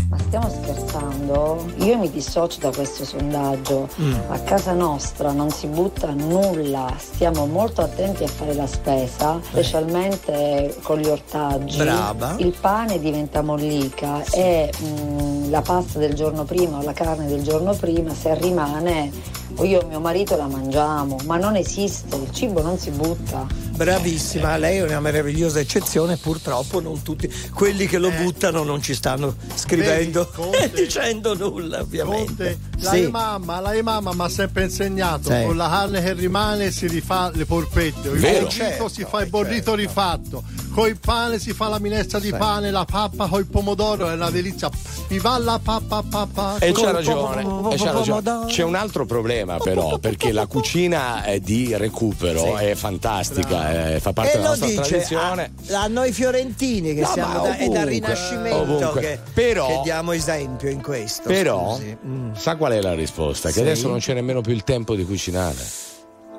Ma 0.10 0.18
stiamo 0.20 0.50
scherzando? 0.50 1.66
Io 1.78 1.98
mi 1.98 2.10
dissocio 2.10 2.60
da 2.60 2.72
questo 2.72 3.04
sondaggio. 3.04 3.90
Mm. 4.00 4.14
A 4.30 4.40
casa 4.40 4.74
nostra 4.74 5.32
non 5.32 5.50
si 5.50 5.68
butta 5.68 6.12
nulla, 6.12 6.94
stiamo 6.98 7.46
molto 7.46 7.82
attenti 7.82 8.24
a 8.24 8.28
fare 8.28 8.54
la 8.54 8.68
spesa, 8.68 9.40
specialmente 9.44 10.78
con 10.84 11.00
gli 11.00 11.08
ortaggi. 11.08 11.78
Brava. 11.78 12.36
Il 12.38 12.56
pane 12.60 13.00
diventa 13.00 13.42
mollica 13.42 14.24
e 14.32 14.72
mm, 14.82 15.50
la 15.50 15.62
pasta 15.62 16.00
del 16.00 16.14
giorno 16.14 16.44
prima 16.44 16.78
o 16.78 16.84
la 16.84 16.94
carne 16.94 17.28
del 17.28 17.44
giorno 17.44 17.74
prima, 17.74 18.14
se 18.14 18.34
rimane, 18.36 19.12
o 19.56 19.64
io 19.64 19.82
e 19.82 19.86
mio 19.86 20.00
marito 20.00 20.38
la 20.38 20.48
mangiamo, 20.48 21.18
ma 21.26 21.38
non 21.38 21.56
esiste, 21.56 22.16
il 22.16 22.32
cibo 22.32 22.62
non 22.62 22.78
si 22.78 22.92
butta. 22.92 23.67
Bravissima, 23.78 24.58
lei 24.58 24.78
è 24.78 24.82
una 24.84 25.00
meravigliosa 25.00 25.60
eccezione, 25.60 26.18
purtroppo 26.18 26.82
non 26.82 27.04
tutti 27.04 27.32
quelli 27.54 27.86
che 27.86 28.00
lo 28.00 28.10
buttano 28.10 28.64
non 28.64 28.82
ci 28.82 28.96
stanno 28.96 29.36
scrivendo 29.54 30.28
Eh. 30.52 30.56
E 30.68 30.72
dicendo 30.72 31.36
nulla 31.36 31.82
ovviamente. 31.82 32.26
Conte, 32.26 32.60
la 32.80 32.92
Sì. 32.92 33.08
mamma, 33.08 33.60
la 33.60 33.74
mamma 33.84 34.14
mi 34.14 34.22
ha 34.24 34.30
sempre 34.30 34.64
insegnato 34.64 35.30
Sì. 35.32 35.44
con 35.46 35.56
la 35.56 35.70
carne 35.70 36.02
che 36.02 36.14
rimane 36.14 36.72
si 36.72 36.88
rifà 36.88 37.30
le 37.34 37.46
polpette, 37.46 38.10
il 38.10 38.18
Vero. 38.20 38.48
Certo, 38.48 38.90
si 38.90 39.06
fa 39.08 39.20
il 39.22 39.28
eh, 39.28 39.30
bollito 39.30 39.76
rifatto, 39.76 40.44
con 40.74 40.88
il 40.88 40.98
pane 41.00 41.38
si 41.38 41.54
fa 41.54 41.68
la 41.70 41.80
minestra 41.80 42.18
di 42.20 42.28
Sì. 42.30 42.36
pane, 42.36 42.72
la 42.72 42.86
pappa 42.86 43.28
con 43.28 43.40
il 43.40 43.46
pomodoro 43.46 44.10
è 44.10 44.14
una 44.14 44.32
delizia. 44.32 44.70
Mi 45.10 45.20
va 45.20 45.38
la 45.38 45.60
pappa 45.62 46.04
pappa. 46.10 46.58
E 46.60 46.72
c'ha 46.72 46.92
ragione, 46.92 47.44
pomodoro. 47.44 47.76
e 47.76 47.78
c'ha 47.78 47.92
ragione. 47.92 48.46
C'è 48.48 48.64
un 48.64 48.76
altro 48.76 49.06
problema 49.06 49.58
però, 49.58 50.00
perché 50.00 50.32
la 50.32 50.48
cucina 50.48 51.24
eh, 51.26 51.40
di 51.40 51.76
recupero 51.78 52.40
Sì. 52.58 52.64
è 52.66 52.76
fantastica, 52.76 53.67
eh, 53.96 54.00
fa 54.00 54.14
parte 54.14 54.32
E 54.32 54.36
della 54.36 54.44
lo 54.44 54.50
nostra 54.52 54.68
dice 54.68 54.82
tradizione. 54.82 55.52
a, 55.72 55.82
a 55.84 55.88
noi 55.88 56.12
fiorentini 56.12 56.94
che 56.94 57.02
No, 57.02 57.08
siamo 57.08 57.34
ma 57.34 57.40
da, 57.40 57.56
è 57.58 57.68
dal 57.68 57.68
ovunque, 57.68 57.86
Rinascimento 57.86 58.58
ovunque. 58.58 59.02
che, 59.02 59.20
Però- 59.34 59.68
che 59.68 59.80
diamo 59.84 60.12
esempio 60.12 60.70
in 60.70 60.82
questo. 60.82 61.28
Però. 61.28 61.80
Mm. 62.06 62.34
sa 62.34 62.56
qual 62.56 62.72
è 62.74 62.82
la 62.82 62.94
risposta? 62.94 63.48
Che 63.50 63.54
Sì. 63.56 63.60
adesso 63.62 63.88
non 63.88 64.00
c'è 64.00 64.14
nemmeno 64.14 64.42
più 64.42 64.54
il 64.54 64.64
tempo 64.64 64.96
di 64.96 65.06
cucinare. 65.06 65.56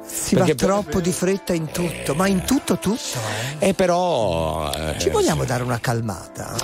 Si 0.05 0.35
perché- 0.37 0.55
va 0.55 0.67
troppo 0.67 1.01
di 1.01 1.13
fretta 1.13 1.53
in 1.53 1.67
tutto, 1.71 2.15
ma 2.15 2.27
in 2.29 2.45
tutto 2.45 2.79
tutto. 2.79 3.19
eh. 3.59 3.69
E 3.69 3.75
però. 3.75 4.71
eh, 4.73 4.99
Ci 4.99 5.11
vogliamo 5.11 5.45
dare 5.45 5.63
una 5.63 5.79
calmata? 5.81 6.57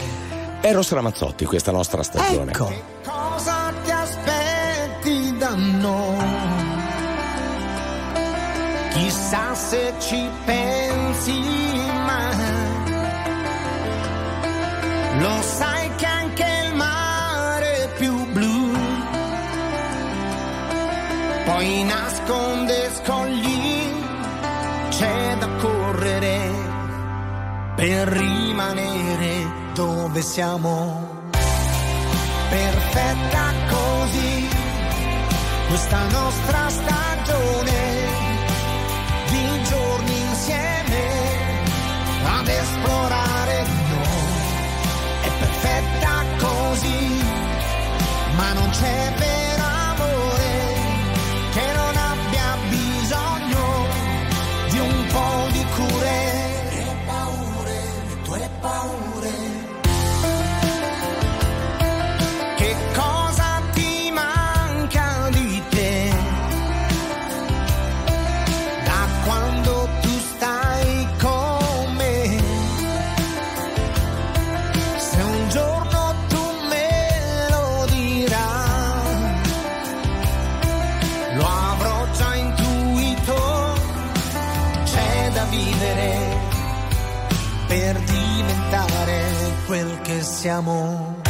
Eros 0.62 0.90
Ramazzotti, 0.92 1.44
questa 1.44 1.70
nostra 1.70 2.02
stagione. 2.02 2.52
Ecco. 2.52 2.72
Cosa 3.04 3.70
ti 3.84 3.90
aspetti 3.90 5.36
da 5.36 5.54
noi? 5.54 6.23
Chissà 8.94 9.54
se 9.54 9.92
ci 10.00 10.30
pensi 10.44 11.40
mai. 12.06 12.52
Lo 15.18 15.42
sai 15.42 15.94
che 15.96 16.06
anche 16.06 16.46
il 16.66 16.74
mare 16.74 17.84
è 17.84 17.88
più 17.98 18.32
blu 18.32 18.64
poi 21.44 21.84
nasconde 21.84 22.90
scogli, 22.94 23.92
c'è 24.88 25.36
da 25.38 25.48
correre 25.60 26.50
per 27.76 28.08
rimanere 28.08 29.46
dove 29.74 30.22
siamo 30.22 31.22
perfetta 32.48 33.52
così 33.68 34.48
questa 35.68 36.02
nostra 36.08 36.68
stagione 36.70 38.13
ad 42.24 42.48
esplorare. 42.48 43.66
Noi 43.90 44.44
è 45.22 45.30
perfetta 45.38 46.24
così 46.38 47.22
ma 48.36 48.52
non 48.52 48.68
c'è 48.70 49.12
vero 49.16 49.53
siamo 90.44 91.22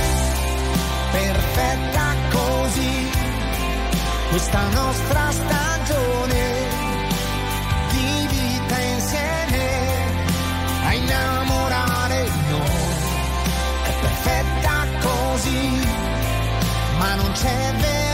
perfetta 1.12 2.14
così. 2.32 3.10
Questa 4.30 4.62
nostra 4.70 5.30
stagione 5.30 6.42
di 7.92 8.26
vita 8.28 8.76
insieme 8.80 9.66
a 10.86 10.94
innamorare 10.94 12.28
noi. 12.50 12.94
È 13.84 13.92
perfetta 14.00 14.74
così 15.00 15.86
ma 16.98 17.14
non 17.14 17.30
c'è 17.34 17.74
vero 17.78 18.13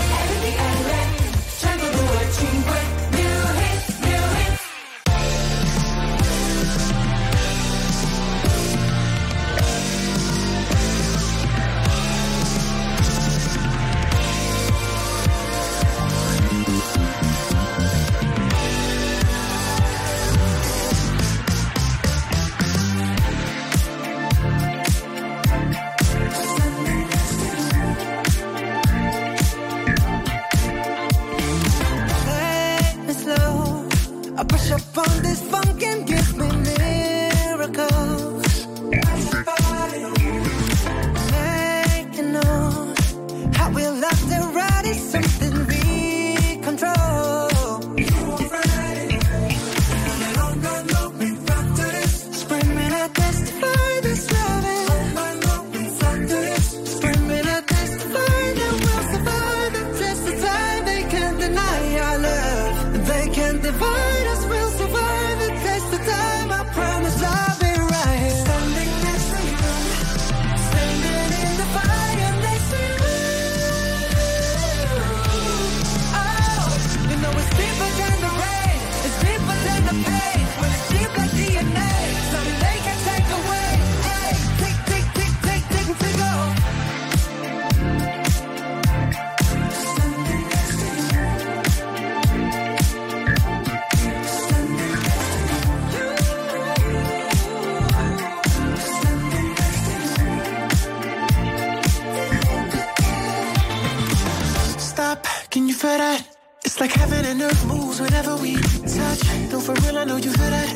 Moves 107.91 108.01
whenever 108.01 108.35
we 108.37 108.55
touch. 108.55 109.23
No, 109.51 109.59
for 109.59 109.73
real, 109.73 109.97
I 109.97 110.03
know 110.05 110.17
you 110.17 110.31
feel 110.31 110.49
that. 110.49 110.73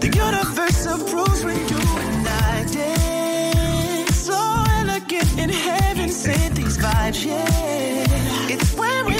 The 0.00 0.08
universe 0.08 0.86
approves 0.86 1.44
when 1.44 1.56
you 1.68 1.78
and 1.78 2.28
I 2.28 2.64
dance. 2.72 4.16
So 4.16 4.38
elegant 4.80 5.38
in 5.38 5.50
heaven, 5.50 6.08
sent 6.10 6.54
these 6.54 6.78
vibes, 6.78 7.24
yeah. 7.26 8.52
It's 8.52 8.74
when 8.74 9.04
we're 9.06 9.15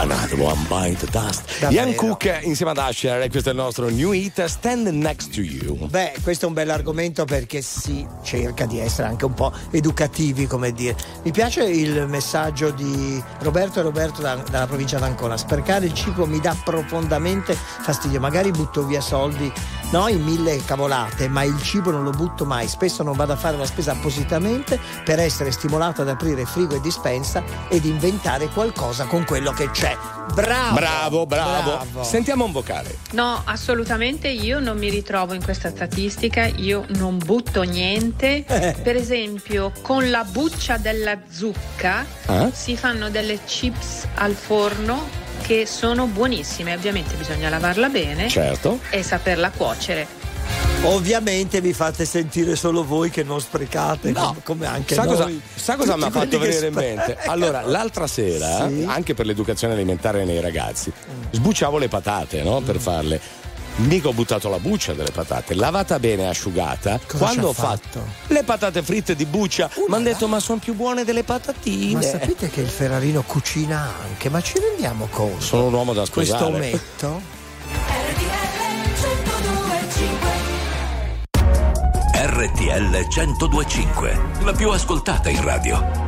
Another 0.00 0.38
one 0.38 0.64
bite 0.68 1.04
the 1.04 1.10
dust. 1.10 1.66
Ian 1.70 1.92
Cook 1.96 2.38
insieme 2.42 2.70
ad 2.70 2.78
Asher, 2.78 3.20
e 3.22 3.30
questo 3.30 3.48
è 3.48 3.52
il 3.52 3.58
nostro 3.58 3.88
new 3.88 4.12
hit 4.12 4.44
Stand 4.44 4.86
Next 4.86 5.34
to 5.34 5.40
You. 5.40 5.88
Beh, 5.88 6.14
questo 6.22 6.44
è 6.44 6.48
un 6.48 6.54
bell'argomento 6.54 7.24
perché 7.24 7.62
si 7.62 8.06
cerca 8.22 8.64
di 8.66 8.78
essere 8.78 9.08
anche 9.08 9.24
un 9.24 9.34
po' 9.34 9.52
educativi, 9.72 10.46
come 10.46 10.72
dire. 10.72 10.96
Mi 11.24 11.32
piace 11.32 11.64
il 11.64 12.06
messaggio 12.06 12.70
di 12.70 13.20
Roberto 13.40 13.80
e 13.80 13.82
Roberto 13.82 14.22
da- 14.22 14.36
dalla 14.48 14.68
provincia 14.68 14.98
d'Ancona. 15.00 15.36
Sprecare 15.36 15.86
il 15.86 15.94
cibo 15.94 16.26
mi 16.26 16.38
dà 16.38 16.56
profondamente 16.62 17.54
fastidio. 17.54 18.20
Magari 18.20 18.52
butto 18.52 18.86
via 18.86 19.00
soldi, 19.00 19.52
no, 19.90 20.08
in 20.08 20.22
mille 20.22 20.62
cavolate, 20.64 21.28
ma 21.28 21.42
il 21.42 21.60
cibo 21.62 21.90
non 21.90 22.04
lo 22.04 22.10
butto 22.10 22.44
mai. 22.44 22.68
Spesso 22.68 23.02
non 23.02 23.16
vado 23.16 23.32
a 23.32 23.36
fare 23.36 23.56
la 23.56 23.66
spesa 23.66 23.92
appositamente 23.92 24.78
per 25.04 25.18
essere 25.18 25.50
stimolato 25.50 26.02
ad 26.02 26.08
aprire 26.08 26.44
frigo 26.44 26.76
e 26.76 26.80
dispensa 26.80 27.42
ed 27.68 27.84
inventare 27.84 28.48
qualcosa 28.48 29.04
con 29.06 29.24
quello 29.24 29.52
che 29.52 29.70
c'è. 29.70 29.96
Bravo! 30.34 30.74
Bravo, 30.74 31.26
bravo. 31.26 32.02
Sentiamo 32.04 32.44
un 32.44 32.52
vocale. 32.52 32.98
No, 33.12 33.40
assolutamente 33.44 34.28
io 34.28 34.60
non 34.60 34.76
mi 34.78 34.90
ritrovo 34.90 35.32
in 35.32 35.42
questa 35.42 35.70
statistica, 35.70 36.44
io 36.46 36.84
non 36.96 37.18
butto 37.18 37.62
niente. 37.62 38.44
Per 38.82 38.94
esempio, 38.96 39.72
con 39.82 40.10
la 40.10 40.24
buccia 40.24 40.76
della 40.76 41.18
zucca 41.30 42.04
Eh? 42.26 42.50
si 42.52 42.76
fanno 42.76 43.08
delle 43.10 43.42
chips 43.44 44.06
al 44.16 44.34
forno 44.34 45.26
che 45.48 45.64
sono 45.64 46.04
buonissime, 46.04 46.74
ovviamente 46.74 47.14
bisogna 47.14 47.48
lavarla 47.48 47.88
bene 47.88 48.28
Certo. 48.28 48.80
e 48.90 49.02
saperla 49.02 49.48
cuocere. 49.50 50.06
Ovviamente 50.82 51.62
vi 51.62 51.72
fate 51.72 52.04
sentire 52.04 52.54
solo 52.54 52.84
voi 52.84 53.08
che 53.08 53.22
non 53.22 53.40
sprecate, 53.40 54.10
No. 54.12 54.26
com- 54.26 54.42
come 54.44 54.66
anche 54.66 54.94
Sa 54.94 55.04
noi. 55.04 55.16
cosa, 55.16 55.30
sa 55.54 55.76
cosa 55.76 55.96
mi 55.96 56.02
ha 56.04 56.10
fatto 56.10 56.38
venire 56.38 56.66
in 56.66 56.74
mente? 56.74 57.16
Allora, 57.28 57.62
l'altra 57.62 58.06
sera, 58.06 58.68
Sì. 58.68 58.84
anche 58.86 59.14
per 59.14 59.24
l'educazione 59.24 59.72
alimentare 59.72 60.26
nei 60.26 60.40
ragazzi, 60.42 60.92
sbucciavo 61.30 61.78
le 61.78 61.88
patate 61.88 62.42
no? 62.42 62.60
per 62.60 62.78
farle. 62.78 63.18
Mica 63.78 64.08
ho 64.08 64.12
buttato 64.12 64.48
la 64.48 64.58
buccia 64.58 64.92
delle 64.92 65.12
patate, 65.12 65.54
lavata 65.54 66.00
bene, 66.00 66.28
asciugata. 66.28 66.98
Cosa 67.06 67.24
Quando 67.24 67.48
ho 67.48 67.52
fatto 67.52 68.04
le 68.26 68.42
patate 68.42 68.82
fritte 68.82 69.14
di 69.14 69.24
buccia, 69.24 69.70
mi 69.86 69.94
hanno 69.94 70.04
detto: 70.04 70.26
Ma 70.26 70.40
sono 70.40 70.58
più 70.58 70.74
buone 70.74 71.04
delle 71.04 71.22
patatine. 71.22 71.94
Ma 71.94 72.02
sapete 72.02 72.50
che 72.50 72.60
il 72.60 72.68
Ferrarino 72.68 73.22
cucina 73.22 73.92
anche, 74.02 74.30
ma 74.30 74.40
ci 74.40 74.58
rendiamo 74.58 75.06
conto? 75.08 75.40
Sono 75.40 75.66
un 75.66 75.74
uomo 75.74 75.92
da 75.92 76.04
Questo 76.10 76.36
sposare. 76.36 76.56
ometto? 76.56 77.36
RTL 82.14 83.06
1025, 83.08 84.20
la 84.42 84.52
più 84.52 84.70
ascoltata 84.70 85.28
in 85.28 85.42
radio. 85.42 86.07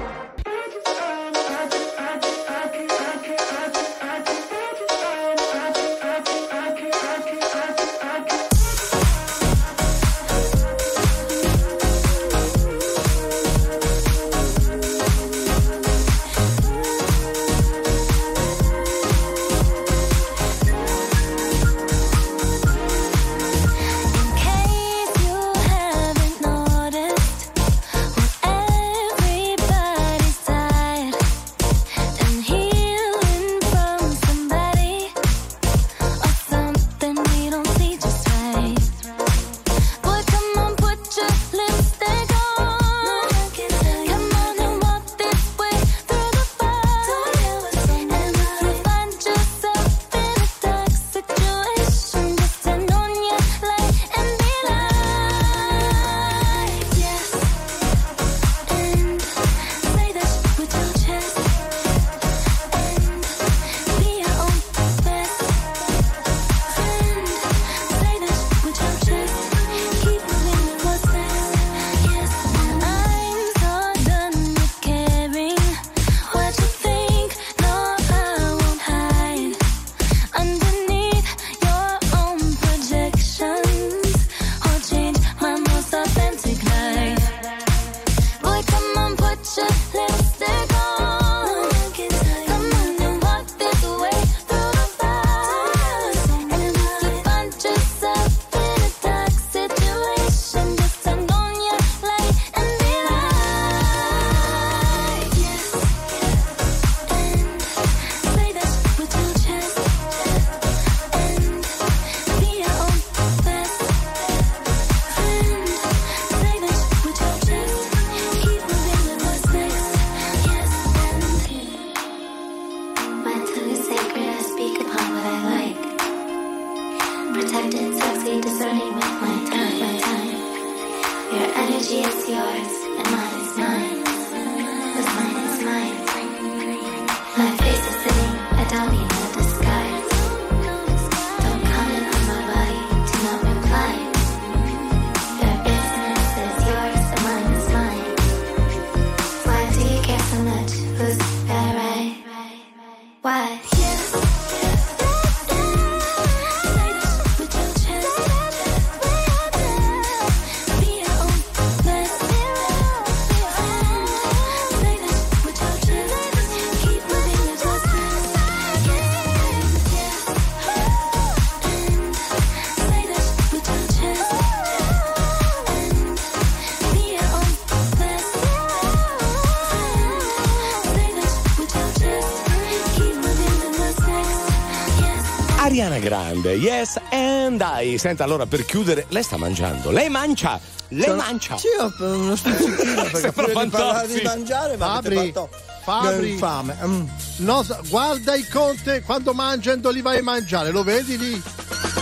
Grande, 186.41 186.53
yes 186.59 186.99
and 187.11 187.61
I. 187.61 187.97
Senta, 187.99 188.23
allora 188.23 188.45
per 188.47 188.65
chiudere, 188.65 189.05
lei 189.09 189.21
sta 189.21 189.37
mangiando. 189.37 189.91
Lei 189.91 190.09
mangia, 190.09 190.59
lei 190.89 191.03
Sono- 191.03 191.15
mangia. 191.17 191.57
Sì, 191.57 191.67
ho 191.79 191.93
uno 191.99 192.35
stuzzichino 192.35 193.01
perché 193.11 193.19
Sembra 193.19 193.43
prima 193.43 193.63
di 193.63 193.69
parlare 193.69 194.07
di 194.07 194.21
mangiare 194.23 194.77
ma 194.77 194.95
avete 194.95 195.15
Fabri, 195.15 195.31
fatto 195.33 195.49
Fabri. 195.83 196.37
fame. 196.37 196.77
Mm. 196.83 197.05
No, 197.37 197.65
guarda 197.89 198.35
il 198.35 198.47
conte 198.49 199.01
quando 199.03 199.33
mangiando 199.33 199.89
li 199.91 200.01
vai 200.01 200.17
a 200.19 200.23
mangiare, 200.23 200.71
lo 200.71 200.83
vedi 200.83 201.17
lì? 201.17 201.41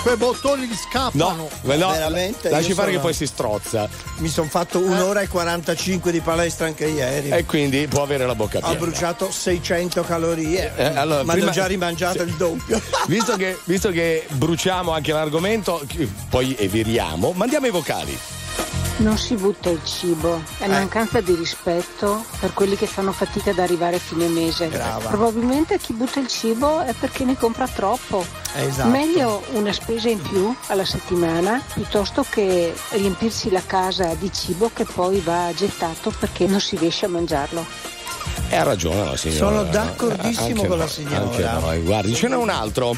Quei 0.02 0.16
bottoni 0.16 0.68
gli 0.68 0.76
scappano. 0.76 1.28
No, 1.30 1.36
no, 1.36 1.50
veramente, 1.64 2.50
lasci 2.50 2.74
fare 2.74 2.88
sono- 2.88 2.98
che 2.98 3.04
poi 3.04 3.14
si 3.14 3.26
strozza 3.28 3.90
Mi 4.20 4.28
sono 4.28 4.50
fatto 4.50 4.80
un'ora 4.80 5.22
e 5.22 5.28
45 5.30 6.12
di 6.12 6.20
palestra 6.20 6.66
anche 6.68 6.86
ieri. 6.88 7.30
e 7.30 7.46
quindi 7.46 7.88
può 7.88 8.04
avere 8.04 8.26
la 8.26 8.36
bocca 8.36 8.58
Ho 8.58 8.62
piena. 8.62 8.76
bruciato 8.78 9.32
600 9.32 10.04
calorie, 10.04 10.74
Eh, 10.76 10.84
allora, 10.98 11.24
ma 11.24 11.34
prima- 11.34 11.48
ho 11.50 11.52
già 11.54 11.66
rimangiato 11.66 12.24
il 12.24 12.34
doppio. 12.34 12.82
Visto 13.08 13.38
che, 13.38 13.58
visto 13.64 13.92
che 13.92 14.26
bruciamo 14.30 14.92
anche 14.92 15.14
l'argomento, 15.14 15.82
poi 16.30 16.54
eviriamo, 16.60 17.32
mandiamo 17.32 17.68
i 17.68 17.72
vocali. 17.72 18.18
Non 19.00 19.18
si 19.18 19.36
butta 19.36 19.70
il 19.70 19.80
cibo, 19.86 20.42
è 20.58 20.66
Eh. 20.66 20.68
mancanza 20.68 21.22
di 21.22 21.34
rispetto 21.34 22.22
per 22.42 22.54
quelli 22.54 22.76
che 22.76 22.86
fanno 22.86 23.14
fatica 23.14 23.52
ad 23.52 23.60
arrivare 23.60 23.96
a 23.96 24.00
fine 24.00 24.28
mese. 24.28 24.68
Brava. 24.68 25.08
Probabilmente 25.08 25.78
chi 25.80 25.94
butta 25.94 26.20
il 26.20 26.28
cibo 26.28 26.82
è 26.82 26.94
perché 26.94 27.24
ne 27.24 27.38
compra 27.38 27.66
troppo. 27.68 28.26
Esatto. 28.56 28.90
Meglio 28.90 29.42
una 29.54 29.72
spesa 29.72 30.10
in 30.10 30.22
più 30.22 30.54
alla 30.68 30.84
settimana 30.84 31.62
piuttosto 31.74 32.26
che 32.30 32.74
riempirsi 32.90 33.50
la 33.50 33.62
casa 33.66 34.16
di 34.16 34.30
cibo 34.34 34.70
che 34.74 34.84
poi 34.84 35.22
va 35.22 35.50
gettato 35.56 36.12
perché 36.20 36.46
non 36.46 36.60
si 36.60 36.76
riesce 36.76 37.06
a 37.06 37.10
mangiarlo. 37.10 37.66
E 38.50 38.56
ha 38.58 38.64
ragione 38.64 39.06
la 39.06 39.16
signora. 39.16 39.38
Sono 39.40 39.64
d'accordissimo 39.64 40.48
Anche 40.48 40.68
con 40.68 40.78
la 40.78 40.88
signora. 40.88 41.22
Anche 41.22 41.44
noi. 41.44 41.80
Guardi, 41.84 42.14
ce 42.16 42.28
n'è 42.28 42.36
un 42.36 42.50
altro. 42.50 42.96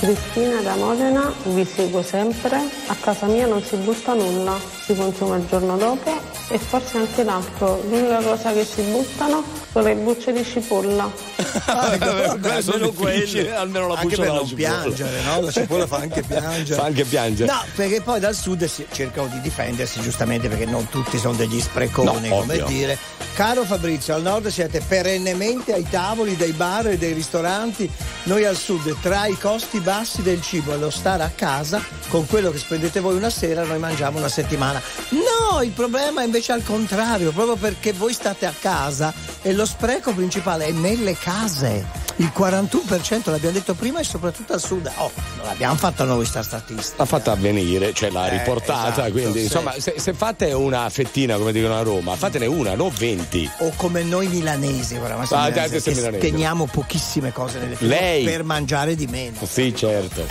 Cristina 0.00 0.60
da 0.62 0.74
Modena, 0.74 1.32
vi 1.44 1.64
seguo 1.64 2.02
sempre. 2.02 2.56
A 2.86 2.96
casa 3.00 3.26
mia 3.26 3.46
non 3.46 3.62
si 3.62 3.76
butta 3.76 4.14
nulla, 4.14 4.58
si 4.84 4.94
consuma 4.96 5.36
il 5.36 5.46
giorno 5.46 5.76
dopo 5.76 6.10
e 6.48 6.58
forse 6.58 6.98
anche 6.98 7.22
l'altro. 7.22 7.80
L'unica 7.88 8.20
cosa 8.20 8.52
che 8.52 8.64
si 8.64 8.82
buttano 8.82 9.44
sono 9.70 9.86
le 9.86 9.94
bucce 9.94 10.32
di 10.32 10.44
cipolla. 10.44 11.08
Vabbè, 11.66 12.26
Vabbè, 12.26 12.62
sono 12.62 12.90
quelle. 12.90 13.54
almeno 13.54 13.88
la 13.88 13.94
anche 13.94 14.06
buccia 14.08 14.16
per 14.22 14.26
della 14.26 14.38
non 14.38 14.46
cipolla. 14.48 14.68
piangere, 14.82 15.22
no? 15.22 15.40
La 15.40 15.50
cipolla 15.50 15.86
fa 15.86 15.96
anche 15.98 16.22
piangere. 16.26 16.74
Fa 16.80 16.84
anche 16.86 17.04
piangere. 17.04 17.52
No, 17.52 17.62
perché 17.76 18.00
poi 18.00 18.20
dal 18.20 18.34
sud 18.34 18.64
si- 18.64 18.86
cercano 18.90 19.28
di 19.28 19.40
difendersi 19.40 20.00
giustamente 20.00 20.48
perché 20.48 20.66
non 20.66 20.88
tutti 20.88 21.16
sono 21.18 21.34
degli 21.34 21.60
spreconi, 21.60 22.28
No, 22.28 22.36
come 22.36 22.54
ovvio. 22.54 22.66
dire. 22.66 22.98
Caro 23.34 23.64
Fabrizio, 23.64 24.14
al 24.14 24.22
nord 24.22 24.48
siete 24.48 24.82
perennemente 24.86 25.72
ai 25.72 25.86
tavoli 25.88 26.36
dei 26.36 26.52
bar 26.52 26.88
e 26.88 26.98
dei 26.98 27.12
ristoranti, 27.14 27.90
noi 28.24 28.44
al 28.44 28.56
sud 28.56 28.94
tra 29.00 29.24
i 29.26 29.38
costi 29.38 29.71
bassi 29.80 30.22
del 30.22 30.42
cibo 30.42 30.72
e 30.72 30.78
lo 30.78 30.90
stare 30.90 31.22
a 31.22 31.30
casa, 31.34 31.82
con 32.08 32.26
quello 32.26 32.50
che 32.50 32.58
spendete 32.58 33.00
voi 33.00 33.16
una 33.16 33.30
sera 33.30 33.64
noi 33.64 33.78
mangiamo 33.78 34.18
una 34.18 34.28
settimana. 34.28 34.80
No, 35.10 35.62
il 35.62 35.70
problema 35.70 36.22
è 36.22 36.24
invece 36.24 36.52
al 36.52 36.64
contrario, 36.64 37.32
proprio 37.32 37.56
perché 37.56 37.92
voi 37.92 38.12
state 38.12 38.46
a 38.46 38.54
casa 38.58 39.12
e 39.42 39.52
lo 39.52 39.66
spreco 39.66 40.12
principale 40.12 40.66
è 40.66 40.72
nelle 40.72 41.16
case. 41.16 42.01
Il 42.16 42.30
41% 42.36 43.30
l'abbiamo 43.30 43.54
detto 43.54 43.74
prima 43.74 44.00
e 44.00 44.04
soprattutto 44.04 44.52
al 44.52 44.60
sud. 44.60 44.90
Oh, 44.96 45.10
non 45.38 45.46
l'abbiamo 45.46 45.74
fatta 45.76 46.04
noi 46.04 46.24
sta 46.24 46.42
statistica. 46.42 46.94
L'ha 46.98 47.04
fatta 47.04 47.32
avvenire, 47.32 47.92
cioè 47.94 48.10
l'ha 48.10 48.28
Eh, 48.30 48.38
riportata, 48.38 48.90
esatto, 48.92 49.10
quindi 49.12 49.38
sì. 49.38 49.44
insomma 49.44 49.72
se, 49.78 49.94
se 49.96 50.12
fate 50.12 50.52
una 50.52 50.88
fettina 50.90 51.36
come 51.36 51.52
dicono 51.52 51.76
a 51.76 51.82
Roma, 51.82 52.14
fatene 52.16 52.46
una, 52.46 52.74
non 52.74 52.90
20. 52.94 53.50
O 53.60 53.72
come 53.76 54.02
noi 54.02 54.26
milanesi, 54.28 54.96
oramai 54.96 55.26
siamo 55.26 55.44
Ah, 55.44 55.48
milanesi, 55.48 55.82
che 55.82 55.94
milanese. 55.94 56.26
spegniamo 56.26 56.66
pochissime 56.66 57.32
cose 57.32 57.58
nelle 57.58 57.76
figure 57.76 57.98
Lei. 57.98 58.24
per 58.24 58.44
mangiare 58.44 58.94
di 58.94 59.06
meno. 59.06 59.38
Sì, 59.48 59.74
certo. 59.74 60.26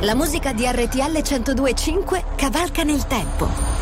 La 0.00 0.14
musica 0.14 0.52
di 0.52 0.64
RTL 0.66 1.22
1025 1.22 2.24
cavalca 2.36 2.82
nel 2.82 3.06
tempo. 3.06 3.81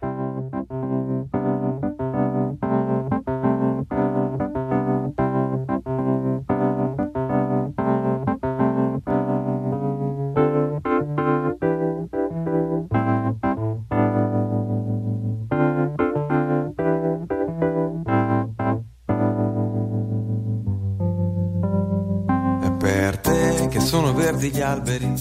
Verdi 24.41 24.49
gli 24.49 24.61
alberi 24.61 25.13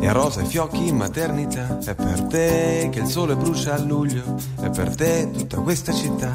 e 0.00 0.12
rosa 0.12 0.40
i 0.40 0.46
fiocchi 0.46 0.88
in 0.88 0.96
maternità. 0.96 1.78
È 1.84 1.94
per 1.94 2.22
te 2.22 2.88
che 2.90 3.00
il 3.00 3.06
sole 3.06 3.36
brucia 3.36 3.74
a 3.74 3.78
luglio. 3.78 4.36
È 4.58 4.70
per 4.70 4.94
te 4.94 5.28
tutta 5.30 5.58
questa 5.58 5.92
città. 5.92 6.32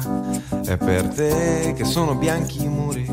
È 0.64 0.76
per 0.76 1.08
te 1.08 1.74
che 1.76 1.84
sono 1.84 2.14
bianchi 2.14 2.62
i 2.62 2.68
muri. 2.68 3.04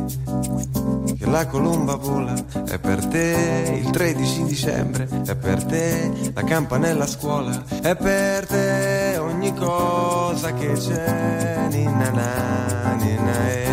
Che 1.18 1.26
la 1.26 1.48
colomba 1.48 1.96
vola. 1.96 2.36
È 2.66 2.78
per 2.78 3.06
te 3.08 3.82
il 3.84 3.90
13 3.90 4.44
dicembre. 4.44 5.08
È 5.26 5.36
per 5.36 5.64
te 5.64 6.32
la 6.34 6.44
campanella 6.44 7.06
a 7.06 7.08
scuola. 7.08 7.64
È 7.82 7.96
per 7.96 8.46
te 8.46 9.18
ogni 9.18 9.52
cosa 9.56 10.54
che 10.54 10.74
c'è. 10.74 11.68
Ninna 11.72 12.10
na, 12.12 12.94
ninna 13.00 13.50
eh. 13.50 13.70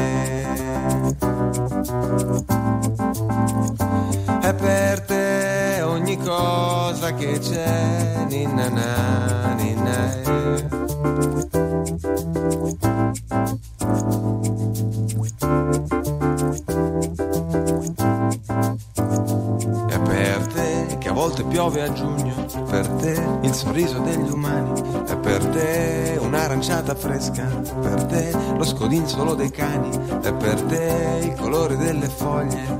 È 4.40 4.54
per 4.54 5.00
te 5.02 5.17
cosa 6.38 7.14
che 7.14 7.38
c'è, 7.38 8.26
ninna 8.28 8.68
na, 8.68 9.54
ninna 9.54 10.14
eh. 10.14 10.66
È 19.88 19.98
per 20.00 20.46
te 20.52 20.96
che 20.98 21.08
a 21.08 21.12
volte 21.12 21.42
piove 21.44 21.82
a 21.82 21.92
giugno, 21.92 22.46
per 22.68 22.86
te 23.00 23.38
il 23.42 23.52
sorriso 23.52 23.98
degli 23.98 24.30
umani, 24.30 24.80
è 25.06 25.16
per 25.16 25.27
te 25.58 26.18
un'aranciata 26.20 26.94
fresca, 26.94 27.44
per 27.80 28.04
te 28.04 28.30
lo 28.56 28.64
scodinzolo 28.64 29.34
dei 29.34 29.50
cani, 29.50 29.90
è 30.22 30.32
per 30.32 30.62
te 30.62 31.20
il 31.22 31.34
colore 31.34 31.76
delle 31.76 32.08
foglie, 32.08 32.78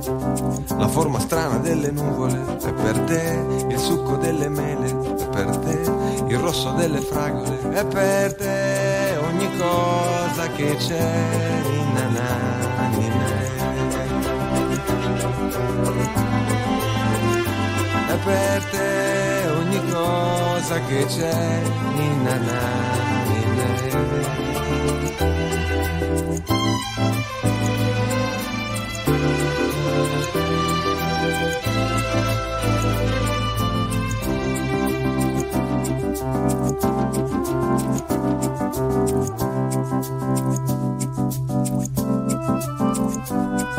la 0.77 0.87
forma 0.87 1.19
strana 1.19 1.57
delle 1.57 1.91
nuvole, 1.91 2.39
è 2.63 2.73
per 2.73 2.99
te 2.99 3.65
il 3.67 3.77
succo 3.77 4.15
delle 4.15 4.47
mele, 4.47 4.87
è 4.87 5.27
per 5.27 5.57
te 5.57 5.91
il 6.27 6.37
rosso 6.37 6.71
delle 6.71 7.01
fragole, 7.01 7.71
è 7.71 7.85
per 7.85 8.35
te 8.35 9.17
ogni 9.27 9.49
cosa 9.57 10.47
che 10.55 10.75
c'è, 10.77 11.61
ninna 11.69 12.07
na, 12.07 12.48
per 18.23 18.63
te 18.65 19.47
ogni 19.57 19.91
cosa 19.91 20.79
che 20.85 21.05
c'è, 21.05 21.61
na, 21.95 22.37
ninna 23.27 23.67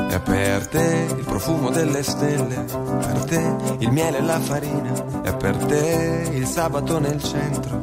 È 0.08 0.20
per 0.20 0.66
te 0.68 1.29
profumo 1.40 1.70
delle 1.70 2.02
stelle, 2.02 2.64
per 2.66 3.24
te 3.24 3.56
il 3.78 3.90
miele 3.90 4.18
e 4.18 4.20
la 4.20 4.38
farina, 4.38 5.22
è 5.22 5.34
per 5.34 5.56
te 5.56 6.28
il 6.34 6.44
sabato 6.44 6.98
nel 6.98 7.22
centro, 7.22 7.80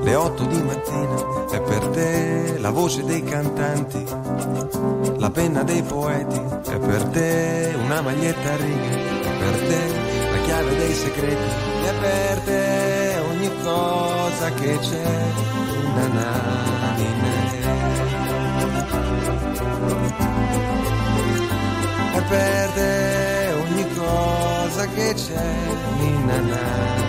le 0.00 0.14
otto 0.14 0.44
di 0.44 0.62
mattina, 0.62 1.46
è 1.50 1.60
per 1.60 1.86
te 1.88 2.58
la 2.58 2.70
voce 2.70 3.02
dei 3.02 3.24
cantanti, 3.24 4.04
la 5.16 5.30
penna 5.30 5.64
dei 5.64 5.82
poeti, 5.82 6.40
è 6.70 6.78
per 6.78 7.02
te 7.08 7.74
una 7.84 8.00
maglietta 8.00 8.52
a 8.52 8.56
righe, 8.56 8.94
è 9.22 9.38
per 9.38 9.56
te 9.66 10.30
la 10.30 10.38
chiave 10.44 10.76
dei 10.76 10.94
segreti, 10.94 11.50
è 11.84 11.94
per 12.00 12.38
te 12.44 13.14
ogni 13.28 13.50
cosa 13.64 14.50
che 14.52 14.78
c'è, 14.78 15.32
na 15.96 16.06
na, 16.06 16.66
ninna, 22.26 22.28
è 22.28 22.28
per 22.28 22.70
te 22.72 23.52
ogni 23.52 23.94
cosa 23.94 24.86
che 24.88 25.14
c'è, 25.14 25.54
ninna 25.98 26.40
na, 26.40 27.04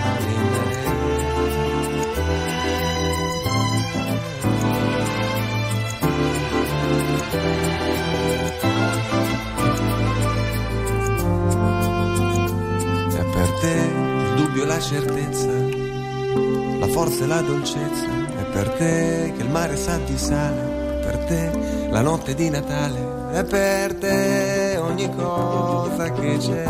È 13.09 13.23
per 13.23 13.49
te 13.59 13.67
il 13.67 14.33
dubbio 14.35 14.63
e 14.63 14.65
la 14.65 14.79
certezza, 14.79 15.47
la 16.79 16.87
forza 16.87 17.23
e 17.23 17.27
la 17.27 17.41
dolcezza, 17.41 18.05
è 18.39 18.43
per 18.51 18.69
te 18.69 19.33
che 19.35 19.41
il 19.41 19.49
mare 19.49 19.75
sa 19.75 19.97
di 19.97 20.17
sale, 20.17 20.99
è 20.99 21.05
per 21.05 21.17
te 21.25 21.87
la 21.89 22.01
notte 22.01 22.35
di 22.35 22.49
Natale, 22.49 23.31
è 23.31 23.43
per 23.43 23.95
te 23.95 24.66
ogni 24.87 25.13
cosa 25.15 26.11
che 26.13 26.37
c'è, 26.39 26.65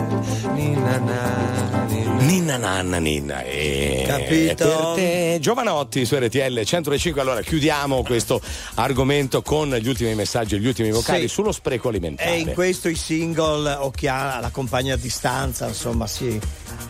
ninna 0.54 0.98
na, 0.98 1.86
ninna 1.88 2.16
Ninna 2.28 2.58
nanna 2.58 2.98
ninna. 2.98 3.42
E 3.44 4.04
Capito? 4.08 4.66
Per 4.66 4.94
te, 4.96 5.38
Giovanotti 5.40 6.04
su 6.06 6.16
RTL 6.18 6.62
105. 6.64 7.22
Allora 7.22 7.42
chiudiamo 7.42 8.04
questo 8.04 8.42
argomento 8.76 9.42
con 9.42 9.70
gli 9.76 9.88
ultimi 9.88 10.14
messaggi 10.16 10.56
e 10.56 10.60
gli 10.60 10.68
ultimi 10.68 10.92
vocali 10.92 11.22
Sì. 11.22 11.28
sullo 11.30 11.52
spreco 11.52 11.90
alimentare. 11.90 12.32
E 12.32 12.40
in 12.40 12.54
questo 12.54 12.90
i 12.90 12.96
single 12.96 13.72
o 13.76 13.92
chi 13.92 14.08
ha 14.08 14.40
la 14.42 14.50
compagna 14.50 14.96
a 14.96 14.98
distanza, 14.98 15.68
insomma, 15.68 16.08
si 16.08 16.40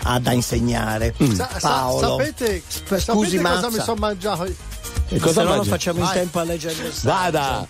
ha 0.03 0.19
da 0.19 0.31
insegnare. 0.31 1.13
Sa- 1.33 1.49
sa- 1.57 1.59
Paolo. 1.59 2.17
sapete, 2.17 2.61
Sp- 2.65 2.95
sapete 2.97 3.01
scusi, 3.01 3.37
cosa 3.37 3.69
mi 3.69 3.79
sono 3.79 3.99
mangiato? 3.99 4.45
E 5.09 5.19
cosa 5.19 5.41
Se 5.41 5.47
no 5.47 5.55
non 5.55 5.65
facciamo 5.65 5.99
in 6.01 6.09
tempo 6.11 6.39
a 6.39 6.43
leggere 6.43 6.73
il 6.73 6.81
messaggio. 6.83 7.07
Vada! 7.07 7.67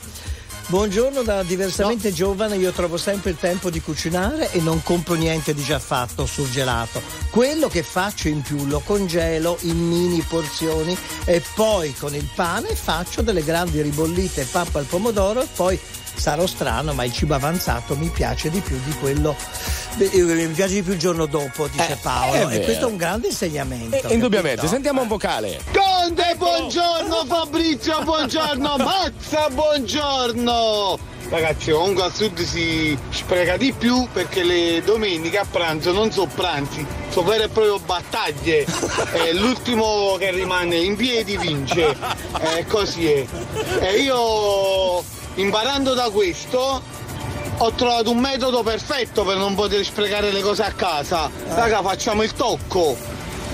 Buongiorno 0.70 1.24
da 1.24 1.44
diversamente 1.44 2.12
giovane, 2.12 2.58
io 2.58 2.74
trovo 2.74 2.98
sempre 2.98 3.30
il 3.30 3.38
tempo 3.38 3.70
di 3.70 3.80
cucinare 3.80 4.52
e 4.52 4.60
non 4.60 4.84
compro 4.84 5.14
niente 5.14 5.54
di 5.54 5.64
già 5.64 5.80
fatto 5.80 6.26
surgelato. 6.26 7.02
Quello 7.30 7.70
che 7.70 7.84
faccio 7.84 8.28
in 8.28 8.42
più 8.42 8.66
lo 8.66 8.82
congelo 8.84 9.58
in 9.62 9.78
mini 9.78 10.20
porzioni 10.28 10.98
e 11.24 11.42
poi 11.56 11.94
con 11.94 12.14
il 12.14 12.28
pane 12.36 12.76
faccio 12.76 13.22
delle 13.22 13.46
grandi 13.46 13.82
ribollite 13.82 14.44
pappa 14.44 14.80
al 14.80 14.86
pomodoro 14.86 15.42
e 15.42 15.48
poi 15.56 15.80
sarò 16.18 16.46
strano, 16.46 16.94
ma 16.94 17.04
il 17.04 17.14
cibo 17.14 17.36
avanzato 17.36 17.96
mi 17.96 18.10
piace 18.10 18.50
di 18.50 18.60
più 18.60 18.80
di 18.84 18.92
quello 19.00 19.36
eh, 20.00 20.24
mi 20.24 20.54
piace 20.54 20.76
di 20.76 20.84
più 20.84 20.94
il 20.94 21.00
giorno 21.00 21.26
dopo, 21.26 21.68
dice 21.68 21.94
Eh, 21.94 21.96
Paolo. 21.96 22.50
E 22.50 22.62
questo 22.62 22.88
è 22.88 22.90
un 22.90 22.98
grande 22.98 23.28
insegnamento. 23.28 23.96
E- 24.08 24.14
indubbiamente, 24.14 24.58
capito? 24.58 24.74
sentiamo 24.74 25.02
un 25.02 25.08
vocale. 25.08 25.60
Conte, 25.74 26.36
buongiorno 26.38 27.26
Fabrizio, 27.26 28.04
buongiorno 28.04 28.76
Mazza, 28.78 29.48
buongiorno! 29.50 31.16
Ragazzi, 31.30 31.72
comunque 31.72 32.04
al 32.04 32.14
sud 32.14 32.40
si 32.42 32.98
spreca 33.10 33.58
di 33.58 33.74
più 33.74 34.08
perché 34.14 34.44
le 34.44 34.82
domeniche 34.86 35.38
a 35.40 35.46
pranzo 35.50 35.92
non 35.92 36.10
sono 36.10 36.32
pranzi, 36.34 36.86
sono 37.10 37.28
vere 37.28 37.46
e 37.46 37.48
proprie 37.50 37.80
battaglie. 37.86 38.66
Eh, 39.18 39.34
l'ultimo 39.34 40.16
che 40.20 40.32
rimane 40.32 40.76
in 40.78 40.96
piedi 40.96 41.38
vince. 41.38 41.96
Eh, 42.40 42.66
così 42.68 43.10
è. 43.10 43.26
E 43.80 44.02
io, 44.02 45.04
imparando 45.38 45.94
da 45.94 46.10
questo, 46.10 46.82
ho 47.60 47.72
trovato 47.72 48.12
un 48.12 48.20
metodo 48.20 48.62
perfetto 48.64 49.24
per 49.24 49.38
non 49.38 49.56
poter 49.56 49.84
sprecare 49.84 50.32
le 50.32 50.42
cose 50.42 50.64
a 50.64 50.72
casa. 50.72 51.30
Raga, 51.48 51.82
facciamo 51.82 52.22
il 52.24 52.34
tocco. 52.34 52.96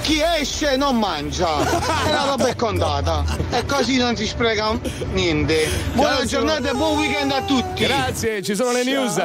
chi 0.01 0.21
esce 0.21 0.75
non 0.75 0.97
mangia. 0.97 1.61
E 2.05 2.11
la 2.11 2.25
roba 2.25 2.47
è 2.47 2.55
contata. 2.55 3.23
E 3.51 3.65
così 3.65 3.97
non 3.97 4.15
si 4.15 4.27
spreca 4.27 4.77
niente. 5.11 5.69
Buona 5.93 6.17
Ciao, 6.17 6.25
giornata 6.25 6.69
e 6.69 6.73
buon 6.73 6.97
weekend 6.97 7.31
a 7.31 7.41
tutti. 7.43 7.83
Grazie, 7.83 8.41
ci 8.41 8.55
sono 8.55 8.71
le 8.71 8.83
news. 8.83 9.21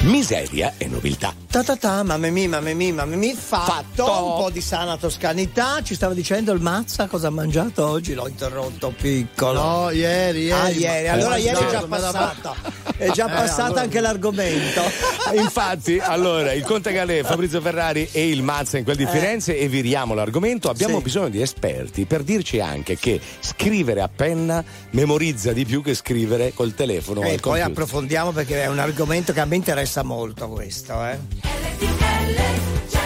Miseria 0.00 0.74
e 0.78 0.86
nobiltà. 0.86 1.45
Ta 1.56 1.62
ta 1.62 1.76
ta, 1.76 2.02
mamma 2.02 2.28
mia, 2.28 2.46
mamma 2.50 2.74
mia, 2.74 2.92
mamma 2.92 3.16
mia, 3.16 3.34
fatto, 3.34 4.04
Fatto. 4.04 4.24
un 4.26 4.42
po' 4.42 4.50
di 4.50 4.60
sana 4.60 4.98
toscanità. 4.98 5.80
Ci 5.82 5.94
stava 5.94 6.12
dicendo 6.12 6.52
il 6.52 6.60
Mazza 6.60 7.06
cosa 7.06 7.28
ha 7.28 7.30
mangiato 7.30 7.86
oggi, 7.88 8.12
l'ho 8.12 8.28
interrotto 8.28 8.92
piccolo. 8.94 9.58
No, 9.62 9.90
ieri, 9.90 10.42
ieri. 10.44 10.50
Ah, 10.52 10.68
ieri, 10.68 11.08
allora 11.08 11.36
Eh, 11.36 11.40
ieri 11.40 11.64
è 11.64 11.70
già 11.70 11.86
passata. 11.88 12.54
È 12.98 13.10
già 13.10 13.26
Eh, 13.26 13.30
passata 13.34 13.62
allora- 13.64 13.80
anche 13.82 14.00
l'argomento. 14.00 14.80
Infatti, 15.36 15.98
allora, 15.98 16.52
il 16.52 16.62
Conte 16.62 16.92
Galè, 16.92 17.22
Fabrizio 17.24 17.60
Ferrari 17.62 18.08
e 18.12 18.28
il 18.28 18.42
Mazza 18.42 18.76
in 18.78 18.84
quel 18.84 18.96
di 18.96 19.02
Eh. 19.04 19.06
Firenze 19.08 19.58
e 19.58 19.66
viriamo 19.68 20.12
l'argomento. 20.14 20.68
Abbiamo 20.70 20.98
Sì. 20.98 21.02
bisogno 21.04 21.28
di 21.30 21.40
esperti 21.42 22.04
per 22.06 22.22
dirci 22.22 22.60
anche 22.60 22.96
che 22.98 23.18
scrivere 23.40 24.00
a 24.02 24.08
penna 24.14 24.62
memorizza 24.90 25.52
di 25.52 25.64
più 25.66 25.82
che 25.82 25.94
scrivere 25.94 26.52
col 26.54 26.74
telefono. 26.74 27.20
E 27.22 27.24
poi 27.24 27.38
computer. 27.40 27.66
approfondiamo 27.66 28.32
perché 28.32 28.62
è 28.62 28.66
un 28.66 28.78
argomento 28.78 29.32
che 29.34 29.40
a 29.40 29.44
me 29.46 29.56
interessa 29.56 30.02
molto 30.02 30.48
questo, 30.48 31.04
eh. 31.04 31.45
When 32.26 33.05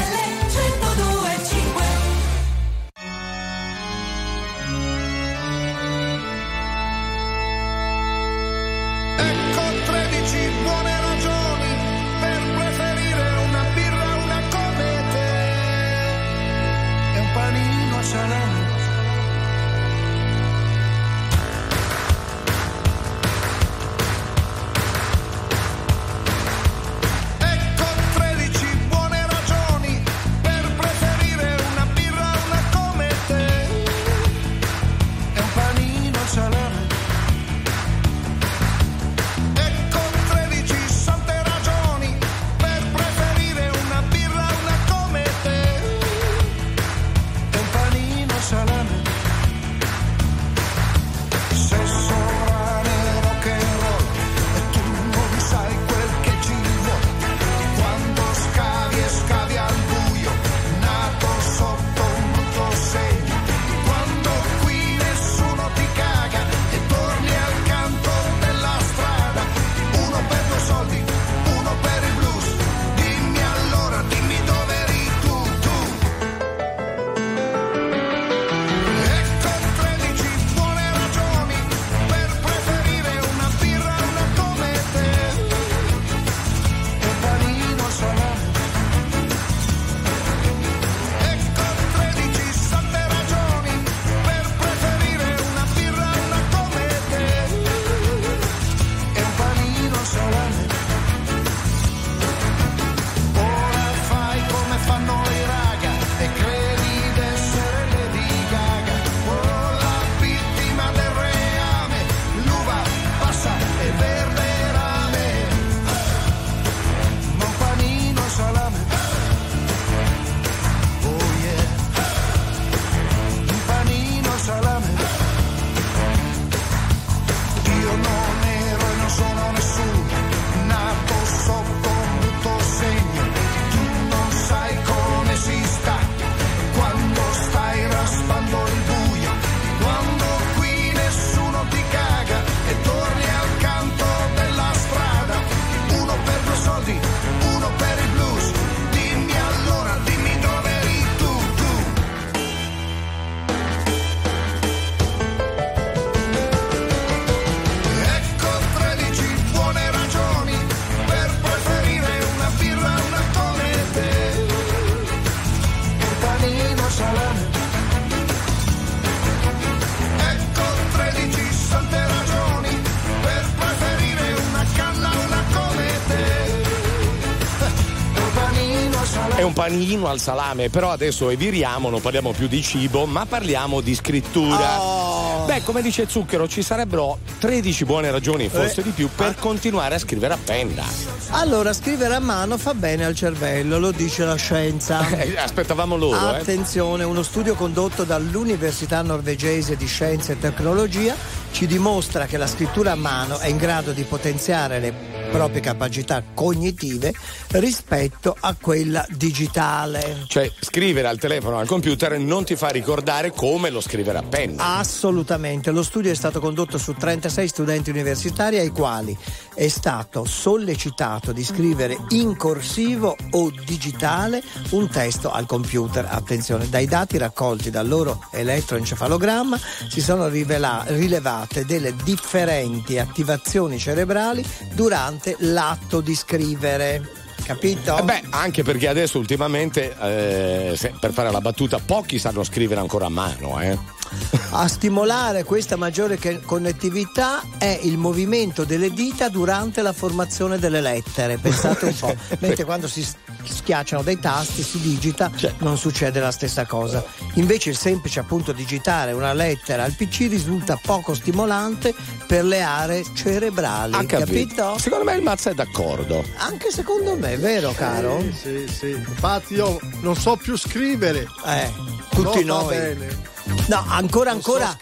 panino 179.71 180.07
al 180.07 180.19
salame, 180.19 180.69
però 180.69 180.91
adesso 180.91 181.29
eviriamo, 181.29 181.89
non 181.89 182.01
parliamo 182.01 182.33
più 182.33 182.47
di 182.47 182.61
cibo, 182.61 183.05
ma 183.05 183.25
parliamo 183.25 183.79
di 183.79 183.95
scrittura. 183.95 184.81
Oh. 184.81 185.45
Beh, 185.45 185.63
come 185.63 185.81
dice 185.81 186.07
Zucchero, 186.09 186.45
ci 186.47 186.61
sarebbero 186.61 187.19
13 187.39 187.85
buone 187.85 188.11
ragioni, 188.11 188.49
forse 188.49 188.81
Eh. 188.81 188.83
di 188.83 188.89
più, 188.89 189.09
per 189.15 189.35
continuare 189.39 189.95
a 189.95 189.99
scrivere 189.99 190.33
a 190.33 190.37
penna. 190.43 190.83
Allora, 191.29 191.71
scrivere 191.71 192.15
a 192.15 192.19
mano 192.19 192.57
fa 192.57 192.73
bene 192.73 193.05
al 193.05 193.15
cervello, 193.15 193.79
lo 193.79 193.91
dice 193.91 194.25
la 194.25 194.35
scienza. 194.35 194.99
Eh, 195.21 195.37
aspettavamo 195.37 195.95
loro, 195.95 196.33
eh. 196.33 196.39
Attenzione, 196.39 197.03
uno 197.03 197.21
studio 197.21 197.53
condotto 197.53 198.03
dall'Università 198.03 199.01
norvegese 199.01 199.75
di 199.77 199.85
Scienze 199.85 200.33
e 200.33 200.39
Tecnologia 200.39 201.15
ci 201.51 201.67
dimostra 201.67 202.25
che 202.25 202.37
la 202.37 202.47
scrittura 202.47 202.91
a 202.91 202.95
mano 202.95 203.37
è 203.37 203.47
in 203.47 203.57
grado 203.57 203.91
di 203.91 204.03
potenziare 204.03 204.79
le 204.79 204.93
proprie 205.31 205.61
capacità 205.61 206.21
cognitive 206.33 207.13
rispetto 207.51 208.35
a 208.37 208.53
quella 208.59 209.05
digitale. 209.09 210.25
Cioè, 210.27 210.51
scrivere 210.59 211.07
al 211.07 211.17
telefono 211.17 211.55
o 211.55 211.59
al 211.59 211.67
computer 211.67 212.19
non 212.19 212.43
ti 212.43 212.55
fa 212.55 212.67
ricordare 212.67 213.31
come 213.31 213.69
lo 213.69 213.79
scrivere 213.79 214.17
a 214.17 214.23
penna. 214.23 214.77
Assolutamente, 214.77 215.71
lo 215.71 215.83
studio 215.83 216.11
è 216.11 216.15
stato 216.15 216.39
condotto 216.41 216.77
su 216.77 216.93
36 216.93 217.47
studenti 217.47 217.89
universitari 217.89 218.57
ai 218.57 218.69
quali 218.69 219.17
è 219.55 219.67
stato 219.69 220.25
sollecitato 220.25 221.31
di 221.31 221.43
scrivere 221.43 221.97
in 222.09 222.35
corsivo 222.35 223.15
o 223.31 223.51
digitale 223.65 224.43
un 224.71 224.89
testo 224.89 225.31
al 225.31 225.45
computer. 225.45 226.05
Attenzione, 226.09 226.69
dai 226.69 226.87
dati 226.87 227.17
raccolti 227.17 227.69
dal 227.69 227.87
loro 227.87 228.27
elettroencefalogramma 228.31 229.57
si 229.89 230.01
sono 230.01 230.27
rivela- 230.27 230.83
rilevate 230.87 231.65
delle 231.65 231.95
differenti 232.03 232.99
attivazioni 232.99 233.79
cerebrali 233.79 234.43
durante 234.73 235.20
l'atto 235.39 236.01
di 236.01 236.15
scrivere. 236.15 237.01
Capito? 237.43 237.97
Eh 237.97 238.03
beh, 238.03 238.23
anche 238.29 238.63
perché 238.63 238.87
adesso 238.87 239.17
ultimamente, 239.17 239.95
eh, 239.99 240.75
se- 240.77 240.93
per 240.99 241.11
fare 241.11 241.31
la 241.31 241.41
battuta, 241.41 241.79
pochi 241.79 242.19
sanno 242.19 242.43
scrivere 242.43 242.79
ancora 242.79 243.07
a 243.07 243.09
mano, 243.09 243.59
eh. 243.59 243.77
A 244.53 244.67
stimolare 244.67 245.43
questa 245.43 245.75
maggiore 245.77 246.17
che- 246.17 246.41
connettività 246.41 247.41
è 247.57 247.79
il 247.83 247.97
movimento 247.97 248.63
delle 248.65 248.91
dita 248.91 249.29
durante 249.29 249.81
la 249.81 249.93
formazione 249.93 250.59
delle 250.59 250.81
lettere. 250.81 251.37
Pensate 251.37 251.85
un 251.85 251.97
po'. 251.97 252.13
Mentre 252.39 252.65
quando 252.65 252.87
si 252.87 253.05
schiacciano 253.43 254.03
dei 254.03 254.19
tasti, 254.19 254.61
si 254.61 254.79
digita, 254.81 255.31
non 255.59 255.77
succede 255.77 256.19
la 256.19 256.31
stessa 256.31 256.65
cosa. 256.65 257.03
Invece 257.35 257.69
il 257.69 257.77
semplice 257.77 258.19
appunto 258.19 258.51
digitare 258.51 259.13
una 259.13 259.33
lettera 259.33 259.83
al 259.83 259.93
PC 259.93 260.27
risulta 260.29 260.77
poco 260.81 261.13
stimolante 261.13 261.93
per 262.27 262.43
le 262.43 262.61
aree 262.61 263.03
cerebrali. 263.13 263.93
Ha 263.95 264.03
capito? 264.05 264.25
capito? 264.25 264.77
Secondo 264.79 265.05
me 265.05 265.15
il 265.15 265.21
Mazza 265.21 265.49
è 265.51 265.53
d'accordo. 265.53 266.23
Anche 266.37 266.71
secondo 266.71 267.15
me, 267.15 267.37
vero 267.37 267.71
caro? 267.71 268.21
Sì, 268.33 268.65
sì. 268.67 268.89
Infatti 268.89 269.53
io 269.53 269.79
non 270.01 270.15
so 270.15 270.35
più 270.35 270.57
scrivere. 270.57 271.27
Eh, 271.45 271.71
tutti 272.09 272.43
No, 272.43 272.65
va 272.65 272.75
noi. 272.75 273.29
No, 273.67 273.83
ancora, 273.87 274.31
ancora. 274.31 274.77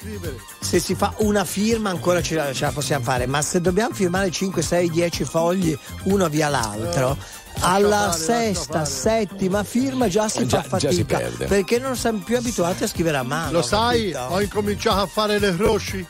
se 0.60 0.80
si 0.80 0.96
fa 0.96 1.14
una 1.18 1.46
firma 1.46 1.90
ancora 1.90 2.22
ce 2.22 2.36
la, 2.36 2.54
ce 2.54 2.66
la 2.66 2.72
possiamo 2.72 3.04
fare, 3.04 3.26
ma 3.26 3.42
se 3.42 3.62
dobbiamo 3.62 3.94
firmare 3.94 4.30
5, 4.30 4.62
6, 4.62 4.90
10 4.90 5.24
fogli 5.24 5.78
uno 6.04 6.28
via 6.30 6.50
l'altro. 6.50 7.18
Alla 7.62 8.12
fare, 8.12 8.18
sesta, 8.54 8.86
settima 8.86 9.64
firma 9.64 10.08
già 10.08 10.28
si 10.30 10.46
Già- 10.48 10.62
fa 10.62 10.78
fatica 10.78 11.18
perde. 11.18 11.46
perché 11.46 11.78
non 11.80 11.96
siamo 11.96 12.20
più 12.24 12.38
abituati 12.38 12.84
a 12.84 12.88
scrivere 12.88 13.18
a 13.18 13.24
mano. 13.24 13.52
Lo 13.52 13.62
sai, 13.62 14.12
capito? 14.12 14.34
ho 14.34 14.42
incominciato 14.42 15.02
a 15.02 15.06
fare 15.08 15.40
le 15.40 15.56
croci. 15.56 16.06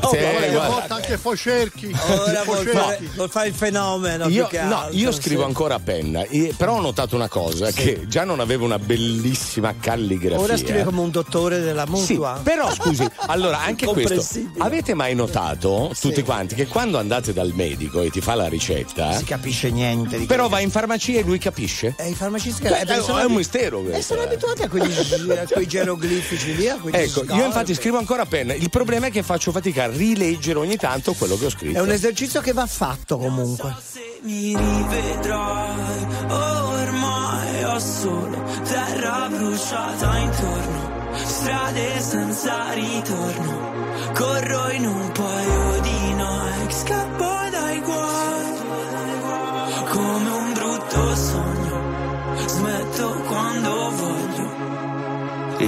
Oh, 0.00 0.08
Sì, 0.10 0.18
volta 0.54 0.94
anche 0.94 1.18
focerchi. 1.18 1.94
Ora 2.08 2.42
vuol 2.44 2.58
focerchi. 2.58 2.76
fare, 2.78 3.10
vuol 3.14 3.30
fare 3.30 3.48
il 3.48 3.54
fenomeno. 3.54 4.28
Io, 4.28 4.46
più 4.46 4.58
che 4.58 4.64
no, 4.64 4.78
altro, 4.78 4.96
io 4.96 5.12
scrivo 5.12 5.40
sì. 5.42 5.46
ancora 5.46 5.74
a 5.74 5.80
penna, 5.80 6.24
però 6.56 6.76
ho 6.76 6.80
notato 6.80 7.14
una 7.16 7.28
cosa, 7.28 7.70
che 7.72 8.04
già 8.06 8.24
non 8.24 8.40
avevo 8.40 8.64
una 8.64 8.78
bellissima 8.78 9.74
calligrafia. 9.78 10.40
Ora 10.40 10.56
scrive 10.56 10.84
come 10.84 11.00
un 11.00 11.10
dottore 11.10 11.60
della 11.60 11.84
Sì, 11.94 12.12
mutua. 12.12 12.40
però 12.42 12.72
scusi, 12.72 13.06
allora 13.26 13.60
anche 13.60 13.86
questo. 13.86 14.38
Avete 14.58 14.94
mai 14.94 15.14
notato, 15.14 15.92
tutti 15.98 16.22
quanti, 16.22 16.54
che 16.54 16.66
quando 16.66 16.98
andate 16.98 17.32
dal 17.32 17.52
medico 17.54 18.00
e 18.02 18.10
ti 18.10 18.20
fa 18.20 18.34
la 18.34 18.48
ricetta, 18.48 19.16
si 19.16 19.24
capisce 19.24 19.70
niente 19.70 20.18
di 20.18 20.26
però 20.26 20.48
va 20.48 20.60
in 20.60 20.70
farmacia 20.76 21.12
e 21.18 21.22
lui 21.22 21.38
capisce? 21.38 21.94
E 21.96 22.10
i 22.10 22.14
farmacisti 22.14 22.64
eh, 22.64 22.80
è- 22.80 23.00
sono 23.00 23.18
è 23.18 23.24
un 23.24 23.32
mistero 23.32 23.80
E 23.80 23.84
questo, 23.90 24.14
sono 24.14 24.26
eh. 24.26 24.32
abituati 24.32 24.62
a 24.62 24.68
quegli, 24.68 24.92
a 25.32 25.46
quei 25.50 25.66
geroglifici 25.66 26.54
lì, 26.54 26.68
a 26.68 26.76
quegli 26.76 26.96
Ecco, 26.96 27.20
io 27.20 27.26
scarpe. 27.26 27.44
infatti 27.44 27.74
scrivo 27.74 27.98
ancora 27.98 28.22
a 28.22 28.26
penna. 28.26 28.52
Il 28.54 28.68
problema 28.68 29.06
è 29.06 29.10
che 29.10 29.22
faccio 29.22 29.52
fatica 29.52 29.84
a 29.84 29.88
rileggere 29.88 30.58
ogni 30.58 30.76
tanto 30.76 31.14
quello 31.14 31.36
che 31.38 31.46
ho 31.46 31.50
scritto. 31.50 31.78
È 31.78 31.80
un 31.80 31.90
esercizio 31.90 32.40
che 32.42 32.52
va 32.52 32.66
fatto 32.66 33.16
comunque. 33.16 33.74
mi 34.22 34.54
rivedrai 34.56 36.06
ormai 36.28 37.64
ho 37.64 37.78
solo 37.78 38.42
terra 38.64 39.28
bruciata 39.30 40.18
intorno 40.18 41.14
strade 41.24 42.00
senza 42.00 42.72
ritorno 42.72 43.74
corro 44.14 44.70
in 44.70 44.84
un 44.86 45.12
paio 45.12 45.80
di 45.80 46.14
Nike 46.14 46.72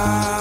side 0.00 0.39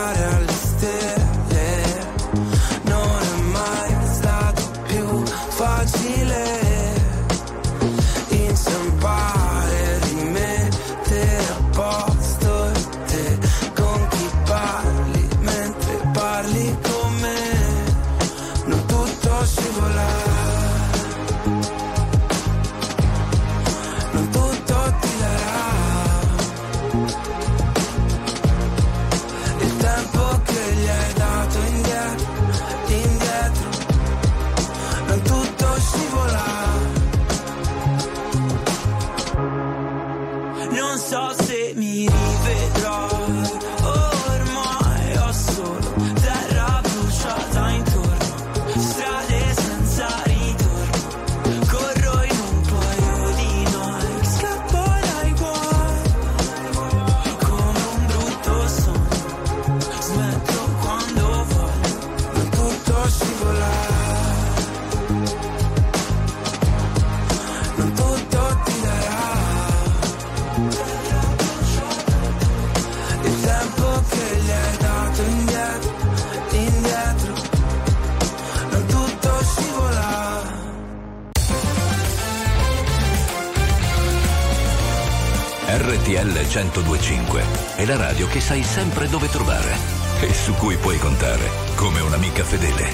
1025 86.49 87.43
è 87.75 87.85
la 87.85 87.95
radio 87.95 88.25
che 88.25 88.41
sai 88.41 88.63
sempre 88.63 89.07
dove 89.07 89.29
trovare 89.29 89.71
e 90.19 90.33
su 90.33 90.51
cui 90.55 90.75
puoi 90.77 90.97
contare 90.97 91.47
come 91.75 91.99
un'amica 91.99 92.43
fedele. 92.43 92.89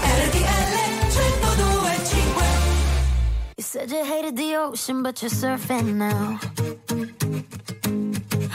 RTL 0.00 0.74
1025 1.10 2.44
You 3.56 3.64
said 3.64 3.90
you 3.90 4.04
hated 4.04 4.36
the 4.36 4.56
ocean, 4.56 5.02
but 5.02 5.20
you're 5.20 5.28
surfing 5.28 5.96
now. 5.96 6.38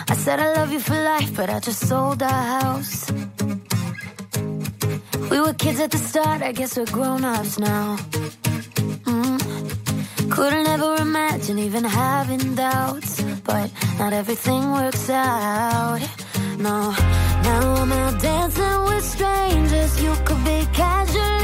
I 0.07 0.15
said 0.15 0.39
I 0.39 0.53
love 0.55 0.71
you 0.71 0.79
for 0.79 0.95
life, 0.95 1.35
but 1.35 1.49
I 1.49 1.59
just 1.59 1.85
sold 1.85 2.21
our 2.21 2.61
house. 2.61 3.11
We 5.29 5.41
were 5.41 5.53
kids 5.53 5.81
at 5.81 5.91
the 5.91 5.97
start, 5.97 6.41
I 6.41 6.53
guess 6.53 6.77
we're 6.77 6.89
grown 6.89 7.25
ups 7.25 7.59
now. 7.59 7.97
Mm. 9.03 10.29
Couldn't 10.31 10.67
ever 10.67 10.95
imagine 11.01 11.59
even 11.59 11.83
having 11.83 12.55
doubts, 12.55 13.21
but 13.43 13.71
not 13.97 14.13
everything 14.13 14.71
works 14.71 15.09
out. 15.09 15.99
No, 16.57 16.91
now 17.43 17.75
I'm 17.81 17.91
out 17.91 18.21
dancing 18.21 18.83
with 18.85 19.05
strangers. 19.05 20.01
You 20.01 20.13
could 20.25 20.43
be 20.43 20.67
casually 20.73 21.38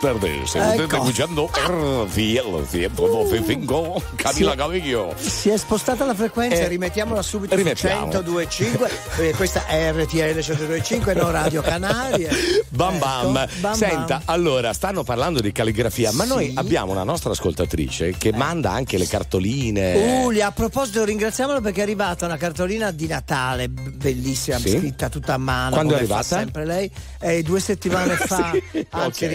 buenas 0.00 0.20
tardes. 0.20 0.54
Usted 0.54 0.80
Ecco. 0.80 0.96
escuchando 0.96 1.50
RCL 1.52 2.66
112.5 2.70 4.02
Camila 4.16 4.50
Sì. 4.52 4.56
Cabello. 4.56 5.14
Si 5.16 5.48
è 5.48 5.56
spostata 5.56 6.04
la 6.04 6.14
frequenza, 6.14 6.56
Eh, 6.62 6.68
rimettiamola 6.68 7.22
subito 7.22 7.54
rimettiamo. 7.54 8.10
su 8.12 8.18
102.5. 8.18 8.90
Eh, 9.18 9.32
questa 9.34 9.66
è 9.66 9.92
RTL 9.92 10.38
102.5, 10.38 11.16
non 11.16 11.30
Radio 11.30 11.62
Canarie. 11.62 12.30
Bam 12.68 12.98
bam. 12.98 13.36
Ecco, 13.36 13.50
bam 13.60 13.74
Senta, 13.74 14.04
bam. 14.06 14.22
allora, 14.26 14.72
stanno 14.72 15.02
parlando 15.02 15.40
di 15.40 15.52
calligrafia, 15.52 16.12
ma 16.12 16.24
noi 16.24 16.52
abbiamo 16.54 16.92
una 16.92 17.04
nostra 17.04 17.30
ascoltatrice 17.32 18.12
che 18.16 18.32
manda 18.32 18.70
anche 18.72 18.98
le 18.98 19.06
cartoline. 19.06 20.22
Ulia, 20.24 20.48
a 20.48 20.52
proposito, 20.52 21.04
ringraziamolo 21.04 21.60
perché 21.60 21.80
è 21.80 21.82
arrivata 21.82 22.26
una 22.26 22.36
cartolina 22.36 22.90
di 22.90 23.06
Natale 23.06 23.68
bellissima, 23.68 24.58
Sì? 24.58 24.70
scritta 24.76 25.08
tutta 25.08 25.34
a 25.34 25.38
mano. 25.38 25.74
Quando 25.74 25.94
è 25.94 25.96
arrivata? 25.98 26.22
Sempre 26.22 26.64
lei, 26.64 26.90
Eh, 27.20 27.42
due 27.42 27.60
settimane 27.60 28.14
fa. 28.16 28.50
Sì, 28.70 28.86
Anzi, 28.90 29.24
ok. 29.24 29.30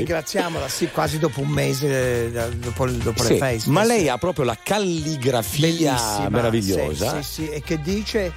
Ringraziamola, 0.52 0.68
sì, 0.68 0.88
quasi 0.90 1.20
dopo 1.20 1.42
un 1.42 1.48
mese, 1.50 2.26
eh, 2.34 2.50
dopo, 2.56 2.88
dopo 2.90 3.24
Sì, 3.24 3.34
le 3.34 3.38
feste. 3.38 3.70
ma 3.70 3.84
lei 3.84 4.10
ha 4.10 4.18
proprio 4.18 4.46
la 4.46 4.58
calligrafia 4.62 5.62
Bellissima, 5.68 6.30
meravigliosa. 6.30 7.22
Sì, 7.22 7.24
sì, 7.24 7.44
sì, 7.46 7.50
e 7.50 7.62
che 7.62 7.80
dice. 7.82 8.34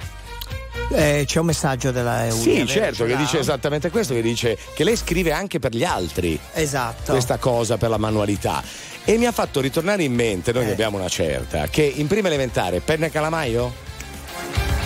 eh, 0.91 1.23
c'è 1.25 1.39
un 1.39 1.45
messaggio 1.47 1.91
della 1.91 2.25
Eulia. 2.27 2.41
Sì, 2.65 2.67
certo, 2.67 2.95
Ce 2.97 3.05
che 3.07 3.17
dice 3.17 3.39
esattamente 3.39 3.89
questo, 3.89 4.13
che 4.13 4.21
dice 4.21 4.57
che 4.75 4.83
lei 4.83 4.95
scrive 4.95 5.31
anche 5.31 5.59
per 5.59 5.73
gli 5.75 5.83
altri. 5.83 6.39
Esatto. 6.53 7.11
Questa 7.11 7.37
cosa 7.37 7.77
per 7.77 7.89
la 7.89 7.97
manualità. 7.97 8.61
E 9.03 9.17
mi 9.17 9.25
ha 9.25 9.31
fatto 9.31 9.61
ritornare 9.61 10.03
in 10.03 10.13
mente, 10.13 10.49
Eh. 10.51 10.53
noi 10.53 10.65
ne 10.65 10.71
abbiamo 10.71 10.97
una 10.97 11.09
certa, 11.09 11.67
che 11.67 11.83
in 11.83 12.07
prima 12.07 12.27
elementare 12.27 12.79
penna 12.81 13.05
e 13.07 13.11
calamaio? 13.11 13.73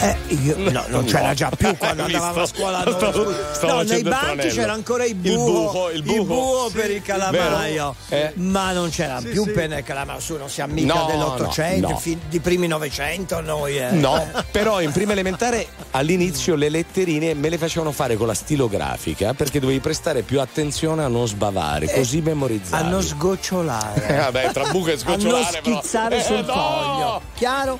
Eh, 0.02 0.18
io- 0.44 0.56
no, 0.72 0.86
non 0.88 1.06
c'era 1.06 1.34
già 1.34 1.50
più 1.56 1.76
quando 1.78 2.04
andavamo 2.04 2.42
a 2.42 2.46
scuola. 2.46 2.80
Stavo- 2.82 3.24
no, 3.30 3.36
stavo 3.52 3.74
no, 3.74 3.82
nei 3.84 3.98
il 3.98 4.04
banchi 4.04 4.26
tranello. 4.26 4.54
c'era 4.54 4.74
ancora 4.74 5.04
il 5.06 5.10
Il 5.10 5.16
buco, 5.36 5.52
buco, 5.52 5.90
il 5.92 6.04
buco. 6.04 6.70
per 6.74 6.92
il 6.92 7.02
calamaio? 7.02 7.96
Eh. 8.10 8.32
ma 8.36 8.72
non 8.72 8.90
c'era 8.90 9.20
più 9.22 9.52
penna 9.52 9.78
e 9.78 9.84
calamaio. 9.84 10.20
Su, 10.20 10.38
non 10.38 10.50
siamo 10.50 10.74
mica 10.74 10.94
No, 10.94 11.06
dell'Ottocento, 11.06 11.88
no, 11.88 11.94
no. 11.94 12.00
fi- 12.00 12.18
di 12.30 12.40
primi 12.40 12.68
Novecento 12.68 13.42
noi. 13.42 13.78
eh. 13.78 13.90
No, 13.92 14.26
però 14.52 14.82
in 14.82 14.92
prima 14.92 15.12
elementare 15.12 15.68
all'inizio 15.92 16.56
le 16.56 16.70
letterine 16.70 17.34
me 17.34 17.50
le 17.50 17.58
facevano 17.58 17.92
fare 17.92 18.16
con 18.16 18.28
la 18.28 18.34
stilografica 18.34 19.34
perché 19.34 19.60
dovevi 19.60 19.80
prestare 19.80 20.22
più 20.22 20.40
attenzione 20.40 21.04
a 21.04 21.08
non 21.08 21.28
sbavare, 21.28 21.92
così 21.92 22.22
memorizzavi. 22.22 22.84
A 22.84 22.88
non 22.88 23.02
sgocciolare. 23.04 24.08
Eh, 24.08 24.16
vabbè, 24.18 24.52
tra 24.52 24.70
buco 24.72 24.90
e 24.90 24.94
a 24.94 24.98
sgocciolare, 24.98 25.62
non 25.64 25.80
schizzare 25.82 26.18
però. 26.18 26.22
Eh, 26.22 26.24
sul 26.38 26.46
no! 26.46 26.54
foglio. 26.54 27.22
Chiaro? 27.36 27.80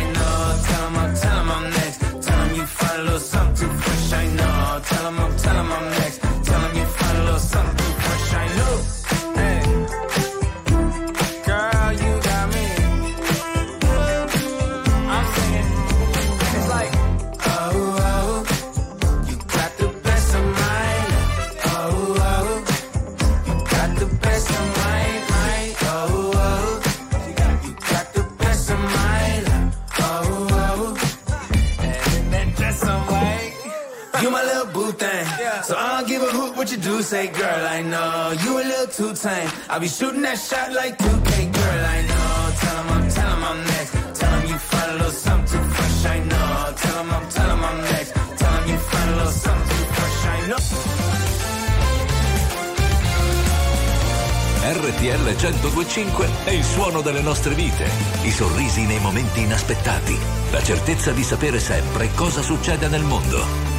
tame. 39.21 39.49
I'll 39.69 39.79
be 39.79 39.87
shooting 39.87 40.21
that 40.23 40.37
shot 40.37 40.73
like 40.73 40.97
2K, 40.97 41.31
girl, 41.53 41.85
I 41.95 41.99
know. 42.09 42.51
Tell 42.61 42.77
'em 42.81 42.89
I'm, 42.95 43.09
tell 43.09 43.31
I'm 43.49 43.59
next. 43.73 43.91
Tell 44.19 44.33
'em 44.33 44.45
you 44.47 44.57
find 44.57 44.89
a 44.91 44.95
little 44.95 45.11
something 45.11 45.65
fresh, 45.75 46.05
I 46.05 46.19
know. 46.29 46.73
Tell 46.81 46.97
'em 47.01 47.09
I'm, 47.11 47.27
tell 47.29 47.49
I'm 47.51 47.81
next. 47.93 48.11
Tell 48.39 48.53
'em 48.57 48.65
you 48.67 48.77
find 48.89 49.09
a 49.09 49.15
little 49.15 49.37
something 49.45 49.85
fresh, 49.95 50.19
I 50.25 50.47
know. 50.47 50.59
RTL 54.63 55.35
1025 55.35 56.29
è 56.45 56.51
il 56.51 56.63
suono 56.63 57.01
delle 57.01 57.21
nostre 57.21 57.53
vite, 57.55 57.89
i 58.23 58.31
sorrisi 58.31 58.85
nei 58.85 58.99
momenti 58.99 59.41
inaspettati, 59.41 60.17
la 60.51 60.63
certezza 60.63 61.11
di 61.11 61.23
sapere 61.23 61.59
sempre 61.59 62.09
cosa 62.15 62.41
succede 62.41 62.87
nel 62.87 63.03
mondo. 63.03 63.70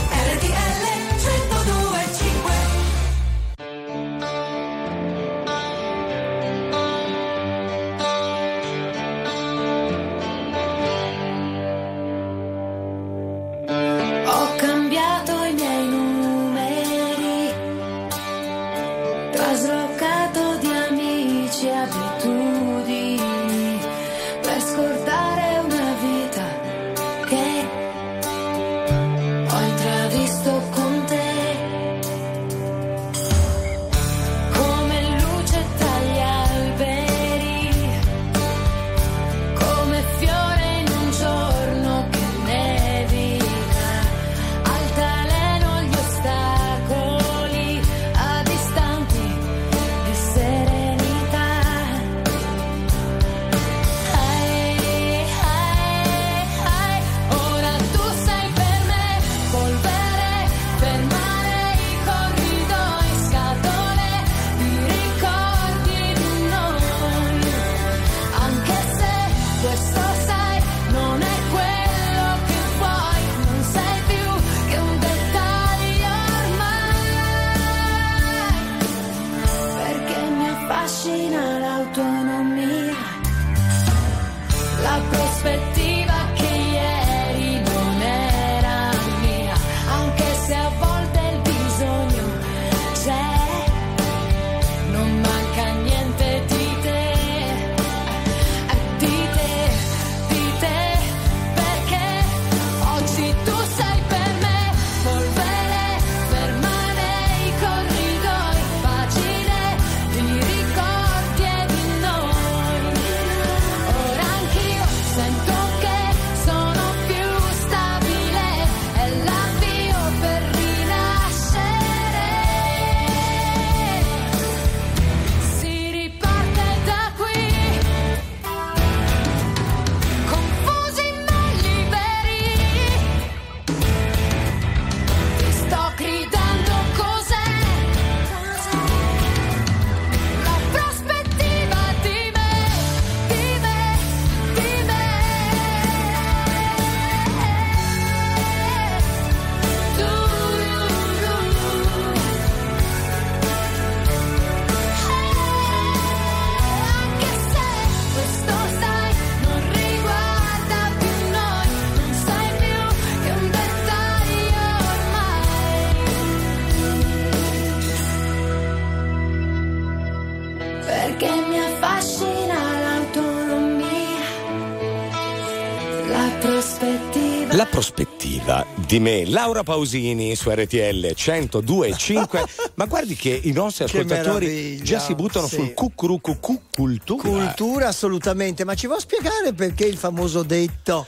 Di 178.92 179.00
me. 179.00 179.24
Laura 179.26 179.62
Pausini 179.62 180.34
su 180.36 180.50
RTL 180.50 181.14
102.5. 181.14 182.44
Ma 182.76 182.84
guardi 182.84 183.14
che 183.14 183.40
i 183.42 183.52
nostri 183.52 183.86
Che 183.86 184.00
ascoltatori 184.00 184.46
meraviglia, 184.46 184.84
già 184.84 184.98
si 184.98 185.14
buttano 185.14 185.46
sì. 185.46 185.54
sul 185.54 185.72
cucurucucu 185.72 186.60
cultura. 186.70 187.22
Cultura 187.22 187.88
assolutamente, 187.88 188.64
ma 188.64 188.74
ci 188.74 188.86
vuoi 188.86 189.00
spiegare 189.00 189.54
perché 189.54 189.86
il 189.86 189.96
famoso 189.96 190.42
detto 190.42 191.06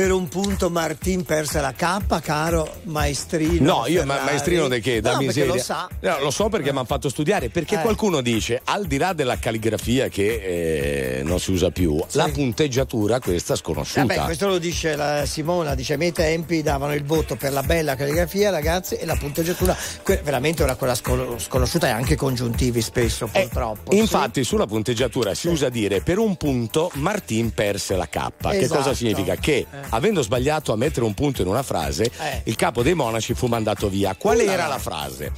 per 0.00 0.12
un 0.12 0.28
punto 0.28 0.70
Martin 0.70 1.24
perse 1.24 1.60
la 1.60 1.74
K, 1.74 2.20
caro 2.22 2.76
maestrino? 2.84 3.80
No, 3.80 3.86
io 3.86 4.06
ma- 4.06 4.22
maestrino 4.24 4.66
di 4.66 4.80
che? 4.80 5.02
Da 5.02 5.12
no, 5.12 5.18
miseria. 5.18 5.52
lo 5.52 5.58
sa. 5.60 5.88
No, 6.00 6.18
lo 6.20 6.30
so 6.30 6.48
perché 6.48 6.72
mi 6.72 6.78
hanno 6.78 6.86
fatto 6.86 7.10
studiare. 7.10 7.50
Perché 7.50 7.74
Eh. 7.74 7.82
qualcuno 7.82 8.22
dice, 8.22 8.62
al 8.64 8.86
di 8.86 8.96
là 8.96 9.12
della 9.12 9.38
calligrafia 9.38 10.08
che 10.08 11.18
eh, 11.18 11.22
non 11.22 11.38
si 11.38 11.50
usa 11.50 11.70
più, 11.70 12.02
la 12.12 12.30
punteggiatura 12.32 13.20
questa 13.20 13.56
sconosciuta. 13.56 14.06
Vabbè, 14.06 14.24
questo 14.24 14.46
lo 14.46 14.56
dice 14.56 14.96
la 14.96 15.26
Simona, 15.26 15.74
dice 15.74 15.92
ai 15.92 15.98
miei 15.98 16.12
tempi 16.12 16.62
davano 16.62 16.94
il 16.94 17.04
voto 17.04 17.36
per 17.36 17.52
la 17.52 17.62
bella 17.62 17.94
calligrafia, 17.94 18.48
ragazzi, 18.48 18.94
e 18.94 19.04
la 19.04 19.16
punteggiatura 19.16 19.76
que- 20.02 20.22
veramente 20.24 20.62
era 20.62 20.76
quella 20.76 20.94
scon- 20.94 21.38
sconosciuta 21.38 21.88
e 21.88 21.90
anche 21.90 22.16
congiuntivi 22.16 22.80
spesso, 22.80 23.26
purtroppo. 23.26 23.90
Eh, 23.90 23.96
Infatti, 23.96 24.44
sulla 24.44 24.66
punteggiatura 24.66 25.34
si 25.34 25.48
usa 25.48 25.68
dire 25.68 26.00
per 26.00 26.16
un 26.16 26.36
punto 26.38 26.90
Martin 26.94 27.52
perse 27.52 27.96
la 27.96 28.06
K. 28.08 28.28
Che 28.40 28.56
Esatto. 28.60 28.80
cosa 28.80 28.94
significa? 28.94 29.34
Che 29.36 29.66
avendo 29.90 30.22
sbagliato 30.22 30.72
a 30.72 30.76
mettere 30.76 31.04
un 31.06 31.14
punto 31.14 31.42
in 31.42 31.48
una 31.48 31.62
frase, 31.62 32.04
Eh. 32.18 32.42
il 32.44 32.56
capo 32.56 32.82
dei 32.82 32.94
monaci 32.94 33.34
fu 33.34 33.46
mandato 33.46 33.88
via. 33.88 34.14
Qual 34.16 34.38
era 34.40 34.66
la 34.66 34.78
frase? 34.78 35.32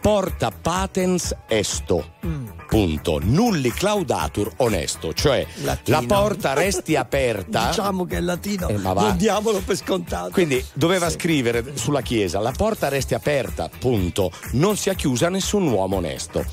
Porta 0.00 0.50
patens 0.50 1.34
esto. 1.48 2.12
Mm. 2.26 2.46
Punto. 2.68 3.18
Nulli 3.22 3.70
claudatur 3.72 4.52
onesto. 4.56 5.12
Cioè 5.14 5.46
Latino. 5.62 6.00
la 6.00 6.06
porta 6.06 6.52
resti 6.52 6.94
aperta. 6.96 7.68
Diciamo 7.68 8.04
che 8.04 8.16
è 8.16 8.20
latino, 8.20 8.68
Eh, 8.68 8.76
ma 8.78 8.92
va. 8.92 9.02
non 9.02 9.16
diamolo 9.16 9.60
per 9.60 9.76
scontato. 9.76 10.30
Quindi 10.30 10.62
doveva 10.74 11.08
scrivere 11.10 11.72
sulla 11.74 12.02
chiesa: 12.02 12.40
la 12.40 12.52
porta 12.52 12.88
resti 12.88 13.14
aperta, 13.14 13.68
punto. 13.78 14.30
Non 14.52 14.76
sia 14.76 14.94
chiusa 14.94 15.28
nessun 15.28 15.66
uomo 15.68 15.96
onesto. 15.96 16.44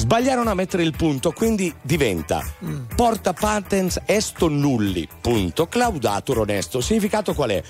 Sbagliarono 0.00 0.48
a 0.48 0.54
mettere 0.54 0.82
il 0.82 0.96
punto, 0.96 1.30
quindi 1.32 1.70
diventa 1.82 2.42
Mm. 2.64 2.84
porta 2.96 3.34
patens 3.34 4.00
esto 4.06 4.48
nulli, 4.48 5.06
punto. 5.20 5.66
Claudatur 5.66 6.38
onesto. 6.38 6.80
Significato 6.80 7.34
qual 7.34 7.50
è? 7.50 7.62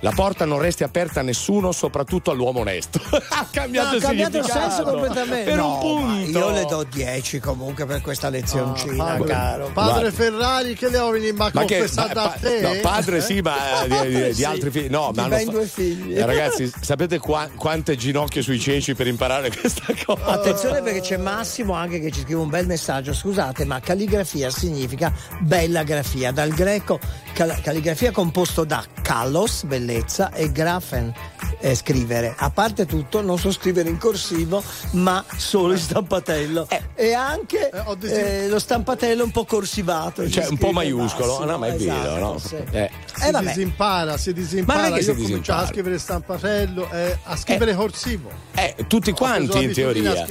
La 0.00 0.10
porta 0.14 0.44
non 0.44 0.58
resti 0.58 0.82
aperta 0.84 1.20
a 1.20 1.22
nessuno, 1.22 1.72
soprattutto 1.72 2.30
all'uomo 2.30 2.60
onesto. 2.60 3.00
ha 3.30 3.46
cambiato, 3.50 3.92
No, 3.92 3.96
ha 3.96 4.00
cambiato 4.00 4.36
il 4.38 4.44
senso 4.44 4.82
completamente. 4.82 5.44
Per 5.44 5.56
No, 5.56 5.74
un 5.74 5.80
punto. 5.80 6.38
Io 6.38 6.50
le 6.50 6.64
do 6.66 6.84
10 6.90 7.38
comunque 7.40 7.86
per 7.86 8.02
questa 8.02 8.28
lezioncina, 8.28 9.02
Padre, 9.04 9.26
caro. 9.26 9.70
padre 9.72 9.92
Guarda. 9.92 10.10
Ferrari 10.10 10.74
che 10.74 10.88
le 10.90 10.98
ho 10.98 11.08
venuto 11.10 11.34
ma, 11.36 11.50
Ma 11.54 11.64
che 11.64 11.76
confessato 11.78 12.14
ma- 12.20 12.24
a 12.24 12.36
te? 12.38 12.60
no, 12.60 12.72
padre 12.82 13.20
sì, 13.22 13.40
ma 13.40 13.56
di, 13.88 14.08
di- 14.08 14.22
di 14.24 14.34
Sì, 14.34 14.44
altri 14.44 14.70
figli. 14.70 14.90
No, 14.90 15.10
di 15.12 15.20
ma 15.20 15.24
hanno 15.24 15.36
fa- 15.38 15.50
due 15.50 15.66
figli. 15.66 16.16
Eh, 16.18 16.26
ragazzi, 16.26 16.70
sapete 16.80 17.18
qua- 17.18 17.48
quante 17.56 17.96
ginocchia 17.96 18.42
sui 18.42 18.58
ceci 18.60 18.94
per 18.94 19.06
imparare 19.06 19.50
questa 19.56 19.84
cosa? 20.04 20.24
Attenzione 20.34 20.82
perché 20.82 21.00
c'è 21.00 21.16
Massimo 21.16 21.72
anche 21.72 21.98
che 22.00 22.10
ci 22.10 22.20
scrive 22.20 22.40
un 22.40 22.50
bel 22.50 22.66
messaggio. 22.66 23.14
Scusate, 23.14 23.64
ma 23.64 23.80
calligrafia 23.80 24.50
significa 24.50 25.10
bella 25.40 25.82
grafia. 25.82 26.30
Dal 26.30 26.50
greco 26.50 26.98
cal- 27.32 27.58
calligrafia 27.62 28.10
composto 28.10 28.64
da 28.64 28.84
kalos, 29.00 29.62
bellezza, 29.64 29.83
e 29.92 30.50
grafen, 30.52 31.12
eh, 31.60 31.74
scrivere. 31.74 32.34
A 32.36 32.50
parte 32.50 32.86
tutto, 32.86 33.20
non 33.20 33.38
so 33.38 33.50
scrivere 33.52 33.88
in 33.88 33.98
corsivo, 33.98 34.62
ma 34.92 35.24
solo 35.36 35.72
in 35.72 35.78
stampatello. 35.78 36.68
E 36.94 37.12
anche 37.12 37.70
eh, 37.70 38.48
lo 38.48 38.58
stampatello 38.58 39.24
un 39.24 39.30
po' 39.30 39.44
corsivato. 39.44 40.24
ci 40.24 40.30
Cioè, 40.32 40.46
un 40.48 40.58
po' 40.58 40.72
maiuscolo, 40.72 41.26
Massimo, 41.38 41.50
no, 41.50 41.58
ma 41.58 41.66
è 41.66 41.76
vero, 41.76 41.94
esatto, 41.96 42.18
no? 42.18 42.38
sì. 42.38 42.56
Eh. 42.70 42.90
Si 43.14 43.26
Eh, 43.26 43.30
vabbè. 43.30 43.46
disimpara, 43.46 44.16
si 44.16 44.32
disimpara. 44.32 44.78
Ma 44.80 44.88
non 44.88 44.96
è 44.96 44.98
che 45.00 45.04
Io 45.04 45.04
si 45.04 45.10
ho 45.10 45.14
cominciato 45.14 45.38
disimpara. 45.40 45.62
a 45.62 45.72
scrivere 45.72 45.98
stampatello 45.98 46.88
a 47.24 47.36
scrivere 47.36 47.74
corsivo. 47.74 48.30
Eh, 48.54 48.74
tutti 48.86 49.12
quanti 49.12 49.62
in 49.62 49.72
teoria. 49.72 50.26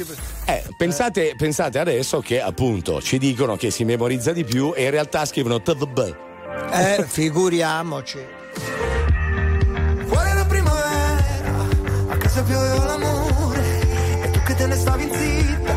Eh, 0.45 0.63
pensate, 0.77 1.33
pensate 1.37 1.79
adesso 1.79 2.19
che 2.19 2.41
appunto 2.41 3.01
ci 3.01 3.17
dicono 3.17 3.55
che 3.55 3.71
si 3.71 3.83
memorizza 3.83 4.31
di 4.31 4.43
più 4.43 4.73
e 4.75 4.83
in 4.85 4.91
realtà 4.91 5.25
scrivono 5.25 5.61
TVB. 5.61 6.15
Eh, 6.71 7.05
figuriamoci. 7.07 8.19
Casa 12.33 12.43
pioveva 12.43 12.85
l'amore 12.85 13.79
E 14.23 14.29
tu 14.31 14.41
che 14.41 14.55
te 14.55 14.65
ne 14.65 14.75
stavi 14.75 15.09
zitta 15.11 15.73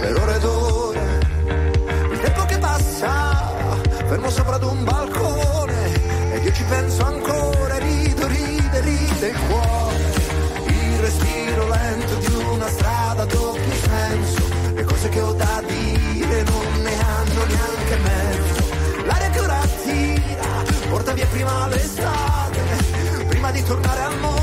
per 0.00 0.20
ore 0.20 0.34
ed 0.36 0.44
ore. 0.44 1.20
Il 2.12 2.20
tempo 2.20 2.44
che 2.44 2.58
passa, 2.58 3.52
fermo 4.06 4.28
sopra 4.28 4.56
ad 4.56 4.64
un 4.64 4.84
balcone 4.84 6.32
Ed 6.32 6.44
io 6.44 6.52
ci 6.52 6.64
penso 6.64 7.04
ancora, 7.06 7.78
rido, 7.78 8.26
ride, 8.26 8.80
ride 8.80 9.28
il 9.28 9.38
cuore. 9.48 10.12
Il 10.66 10.98
respiro 11.00 11.68
lento 11.68 12.14
di 12.16 12.34
una 12.52 12.68
strada 12.68 13.22
a 13.22 13.26
doppio 13.26 13.74
senso 13.74 14.42
Le 14.74 14.84
cose 14.84 15.08
che 15.08 15.20
ho 15.20 15.32
da 15.32 15.62
dire 15.66 16.42
non 16.42 16.82
ne 16.82 16.94
hanno 17.00 17.44
neanche 17.46 17.96
mezzo. 18.02 19.06
L'aria 19.06 19.30
che 19.30 19.40
ora 19.40 19.60
tira, 19.82 20.88
porta 20.90 21.12
via 21.12 21.26
prima 21.26 21.66
l'estate 21.68 22.60
Prima 23.28 23.50
di 23.50 23.62
tornare 23.62 24.02
al 24.02 24.18
mondo, 24.18 24.33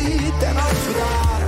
e 0.00 0.52
non 0.52 0.74
sudare 0.82 1.46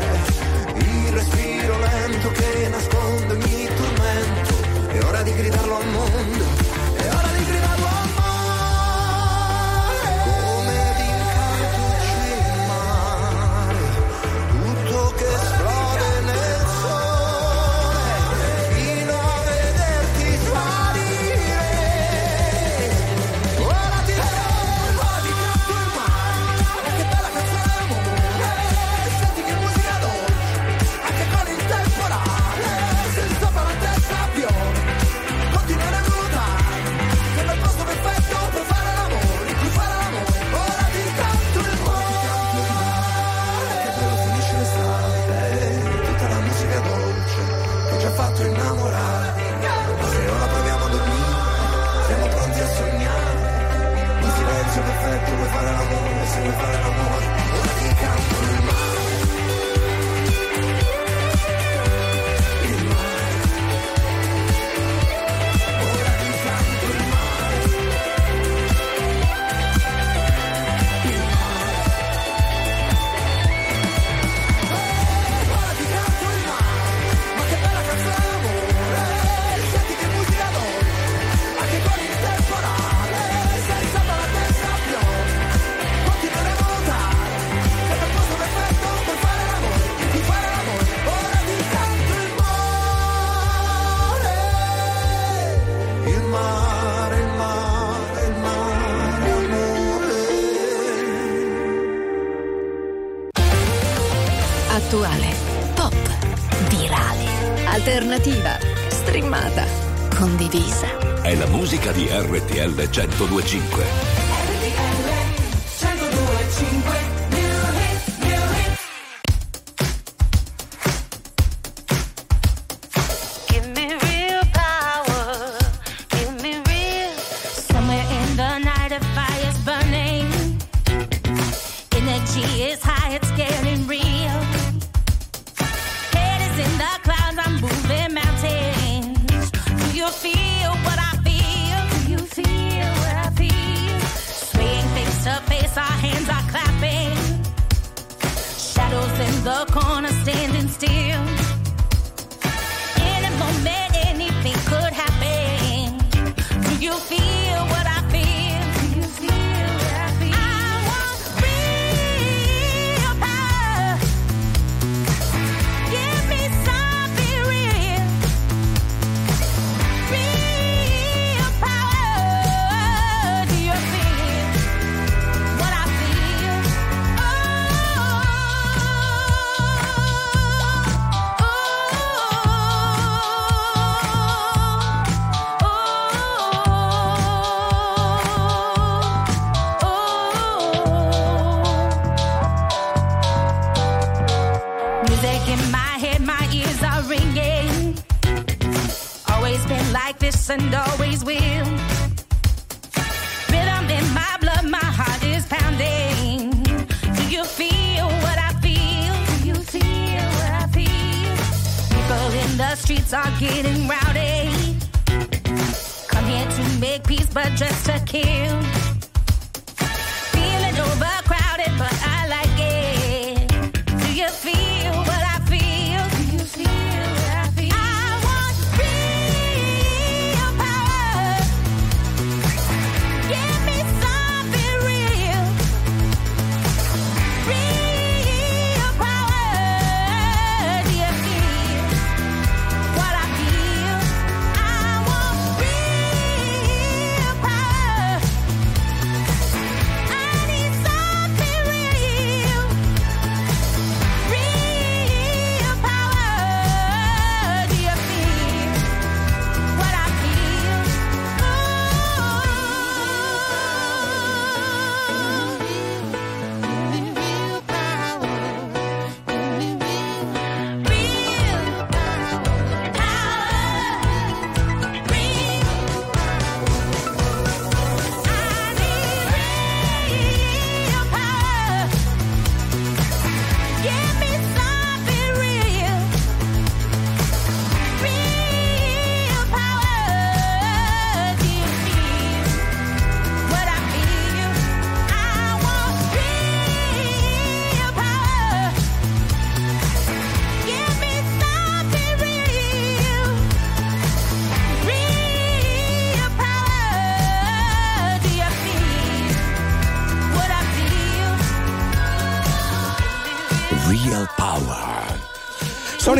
Il 0.74 1.12
respiro 1.12 1.78
lento 1.78 2.30
che 2.32 2.68
nasconde 2.68 3.32
ogni 3.34 3.68
tormento. 3.76 4.88
È 4.88 5.04
ora 5.04 5.22
di 5.22 5.34
gridarlo 5.34 5.76
al 5.76 5.86
mondo, 5.88 6.39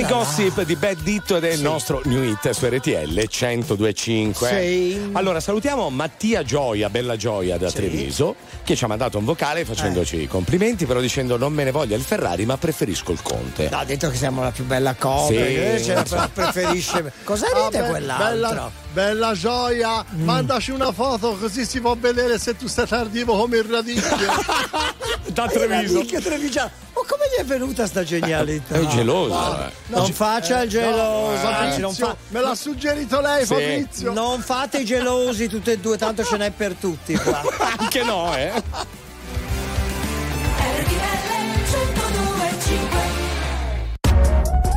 Buoni 0.01 0.25
gossip 0.25 0.63
di 0.63 0.77
Bad 0.77 1.03
Ditto 1.03 1.37
ed 1.37 1.45
è 1.45 1.51
sì. 1.51 1.57
il 1.57 1.63
nostro 1.63 2.01
New 2.05 2.23
Hit 2.23 2.51
su 2.51 2.67
RTL 2.67 3.29
1025. 3.29 4.49
Sì. 4.49 5.11
Allora 5.13 5.41
salutiamo 5.41 5.91
Mattia 5.91 6.43
Gioia, 6.43 6.89
bella 6.89 7.17
Gioia 7.17 7.59
da 7.59 7.69
sì. 7.69 7.77
Treviso, 7.77 8.37
che 8.65 8.77
ci 8.77 8.85
ha 8.85 8.87
mandato 8.87 9.19
un 9.19 9.25
vocale 9.25 9.65
facendoci 9.65 10.17
i 10.17 10.23
eh. 10.23 10.29
complimenti, 10.29 10.87
però 10.87 11.01
dicendo 11.01 11.37
non 11.37 11.53
me 11.53 11.65
ne 11.65 11.71
voglia 11.71 11.97
il 11.97 12.03
Ferrari, 12.03 12.47
ma 12.47 12.57
preferisco 12.57 13.13
il 13.13 13.21
Conte. 13.21 13.69
No, 13.69 13.79
ha 13.79 13.85
detto 13.85 14.09
che 14.09 14.17
siamo 14.17 14.43
la 14.43 14.51
più 14.53 14.65
bella 14.65 14.95
coppia, 14.95 15.77
sì. 15.79 15.93
preferisce. 16.33 17.13
Cosa 17.25 17.47
ah, 17.53 17.65
ride 17.67 17.79
ah, 17.79 17.83
be- 17.83 17.89
quell'altro? 17.89 18.25
Bella, 18.25 18.73
bella 18.93 19.33
Gioia, 19.35 20.05
mm. 20.15 20.25
mandaci 20.25 20.71
una 20.71 20.93
foto 20.93 21.37
così 21.37 21.67
si 21.67 21.81
può 21.81 21.95
vedere 21.95 22.39
se 22.39 22.57
tu 22.57 22.69
stai 22.69 22.87
tardivo 22.87 23.37
come 23.37 23.59
il 23.59 23.65
radicchio. 23.65 24.17
da 25.29 25.47
Treviso. 25.47 25.83
Il 25.83 25.93
radicchio 25.93 26.21
trevigiano 26.21 26.89
gli 27.31 27.41
è 27.41 27.45
venuta 27.45 27.87
sta 27.87 28.03
genialità? 28.03 28.75
È 28.75 28.79
un 28.79 28.89
geloso. 28.89 29.39
Ah, 29.39 29.71
eh. 29.71 29.73
Non 29.87 30.13
faccia 30.13 30.63
il 30.63 30.67
eh, 30.67 30.69
geloso. 30.69 31.31
No, 31.31 31.37
Fabrizio, 31.37 31.81
non 31.81 31.95
fa... 31.95 32.17
Me 32.29 32.41
l'ha 32.41 32.55
suggerito 32.55 33.21
lei, 33.21 33.47
sì. 33.47 33.55
Fabrizio. 33.55 34.13
Non 34.13 34.41
fate 34.41 34.79
i 34.79 34.85
gelosi, 34.85 35.49
tutti 35.49 35.71
e 35.71 35.79
due, 35.79 35.97
tanto 35.97 36.25
ce 36.25 36.37
n'è 36.37 36.51
per 36.51 36.75
tutti 36.75 37.15
qua. 37.15 37.43
Anche 37.79 38.03
no, 38.03 38.35
eh. 38.37 38.53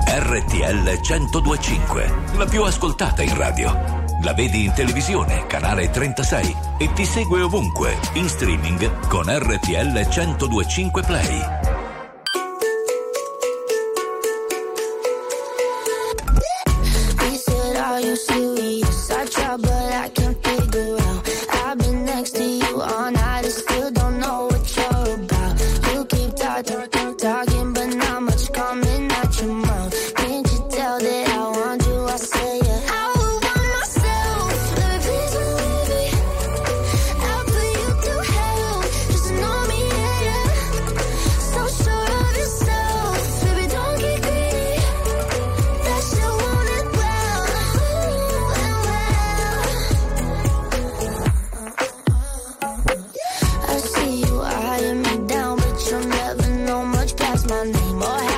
RTL 0.05 0.99
1025, 1.01 2.13
la 2.37 2.45
più 2.45 2.63
ascoltata 2.63 3.21
in 3.21 3.35
radio. 3.35 4.01
La 4.23 4.33
vedi 4.33 4.63
in 4.63 4.73
televisione, 4.73 5.45
canale 5.47 5.89
36 5.89 6.55
e 6.77 6.93
ti 6.93 7.03
segue 7.03 7.41
ovunque, 7.41 7.97
in 8.13 8.29
streaming 8.29 9.07
con 9.07 9.25
RTL 9.27 10.07
1025 10.07 11.01
Play. 11.01 11.62
that's 57.33 57.49
my 57.49 57.63
name. 57.63 58.32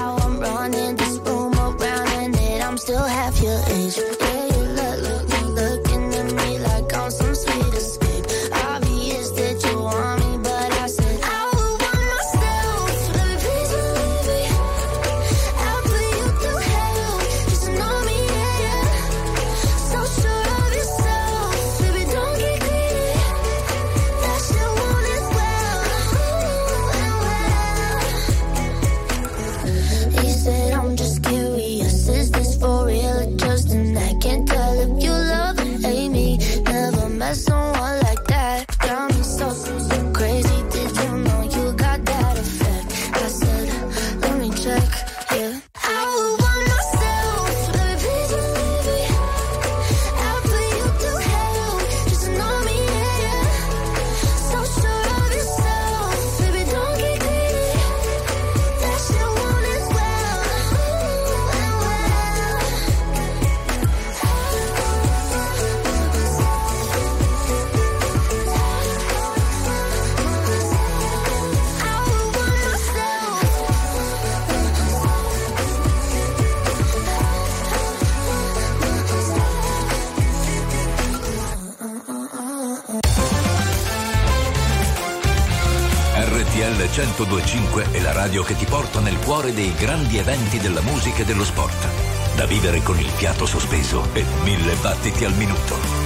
Fiato 93.16 93.46
sospeso 93.46 94.08
e 94.14 94.26
mille 94.44 94.76
battiti 94.76 95.24
al 95.26 95.34
minuto. 95.36 96.05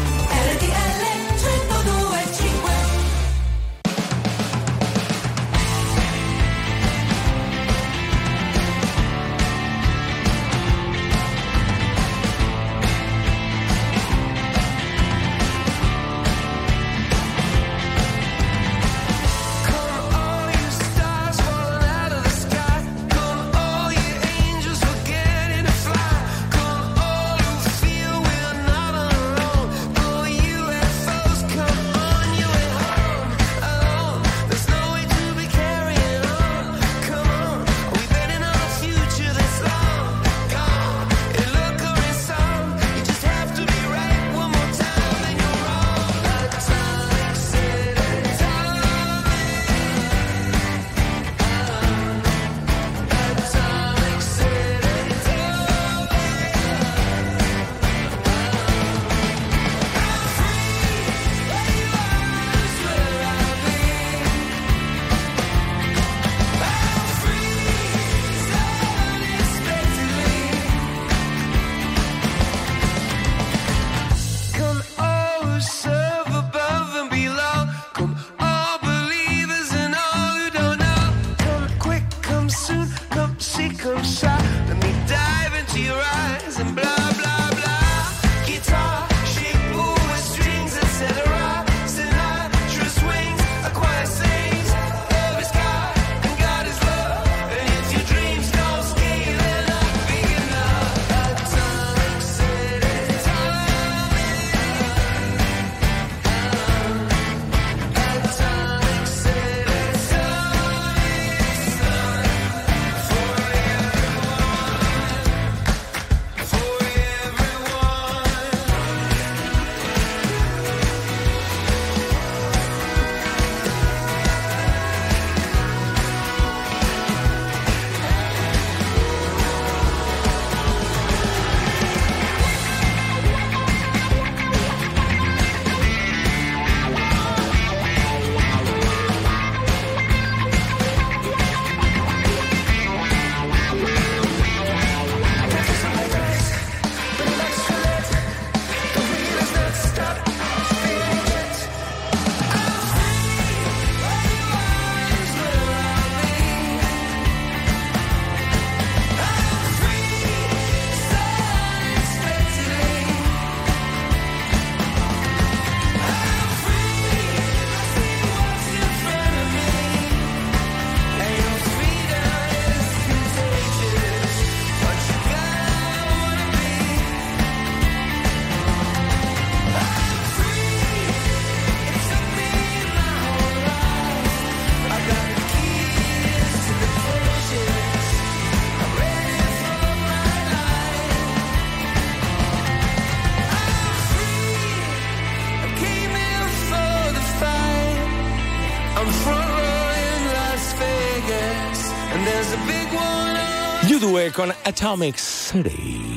Atomic 204.70 205.18
City. 205.18 206.09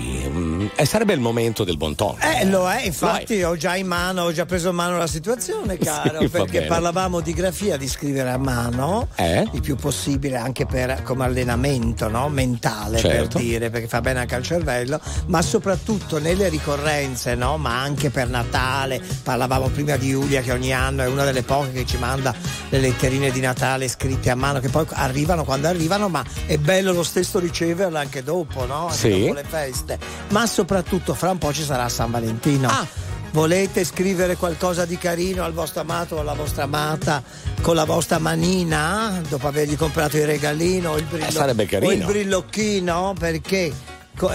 Mm, 0.82 0.84
E 0.84 0.86
sarebbe 0.86 1.12
il 1.12 1.20
momento 1.20 1.62
del 1.64 1.76
bon 1.76 1.94
ton. 1.94 2.16
Eh, 2.20 2.44
lo 2.46 2.68
è, 2.68 2.82
infatti 2.84 3.42
ho 3.42 3.56
già 3.56 3.76
in 3.76 3.86
mano, 3.86 4.22
ho 4.24 4.32
già 4.32 4.44
preso 4.46 4.70
in 4.70 4.74
mano 4.74 4.96
la 4.98 5.06
situazione, 5.06 5.78
caro, 5.78 6.20
Sì, 6.22 6.28
perché 6.28 6.62
parlavamo 6.62 7.20
di 7.20 7.32
grafia, 7.32 7.76
di 7.76 7.86
scrivere 7.88 8.30
a 8.30 8.36
mano, 8.38 9.08
Eh? 9.14 9.46
il 9.52 9.60
più 9.60 9.76
possibile 9.76 10.36
anche 10.36 10.66
per, 10.66 11.02
come 11.04 11.24
allenamento 11.24 12.08
no? 12.08 12.28
mentale, 12.28 12.98
Certo. 12.98 13.38
per 13.38 13.42
dire, 13.42 13.70
perché 13.70 13.86
fa 13.86 14.00
bene 14.00 14.20
anche 14.20 14.34
al 14.34 14.42
cervello, 14.42 15.00
ma 15.26 15.40
soprattutto 15.40 16.18
nelle 16.18 16.48
ricorrenze, 16.48 17.34
no? 17.36 17.56
ma 17.58 17.80
anche 17.80 18.10
per 18.10 18.28
Natale, 18.28 19.00
parlavamo 19.22 19.68
prima 19.68 19.96
di 19.96 20.10
Giulia 20.10 20.40
che 20.42 20.52
ogni 20.52 20.72
anno 20.74 21.02
è 21.02 21.06
una 21.06 21.24
delle 21.24 21.42
poche 21.42 21.70
che 21.72 21.86
ci 21.86 21.96
manda 21.98 22.34
le 22.70 22.80
letterine 22.80 23.30
di 23.30 23.40
Natale 23.40 23.86
scritte 23.88 24.30
a 24.30 24.34
mano, 24.34 24.58
che 24.58 24.68
poi 24.68 24.84
arrivano 24.90 25.44
quando 25.44 25.68
arrivano, 25.68 26.08
ma 26.08 26.24
è 26.46 26.58
bello 26.58 26.92
lo 26.92 27.02
stesso 27.04 27.38
riceverle 27.38 27.98
anche 27.98 28.22
dopo, 28.24 28.66
no? 28.66 28.86
Anche 28.88 28.96
Sì. 28.96 29.20
dopo 29.20 29.34
le 29.34 29.44
feste. 29.46 29.98
Ma 30.30 30.44
soprattutto 30.46 30.70
fra 31.14 31.30
un 31.30 31.38
po' 31.38 31.52
ci 31.52 31.64
sarà 31.64 31.88
San 31.88 32.10
Valentino. 32.10 32.68
Ah. 32.68 32.86
Volete 33.32 33.84
scrivere 33.84 34.36
qualcosa 34.36 34.84
di 34.84 34.98
carino 34.98 35.42
al 35.42 35.52
vostro 35.54 35.80
amato 35.80 36.16
o 36.16 36.20
alla 36.20 36.34
vostra 36.34 36.64
amata 36.64 37.22
con 37.62 37.74
la 37.74 37.84
vostra 37.84 38.18
manina 38.18 39.20
dopo 39.26 39.46
avergli 39.48 39.76
comprato 39.76 40.18
il 40.18 40.26
regalino 40.26 40.96
il, 40.96 41.04
brillo- 41.04 41.26
Eh, 41.26 41.30
sarebbe 41.30 41.64
carino. 41.66 41.90
o 41.90 41.94
il 41.94 42.04
brillocchino? 42.04 43.14
Perché 43.18 43.72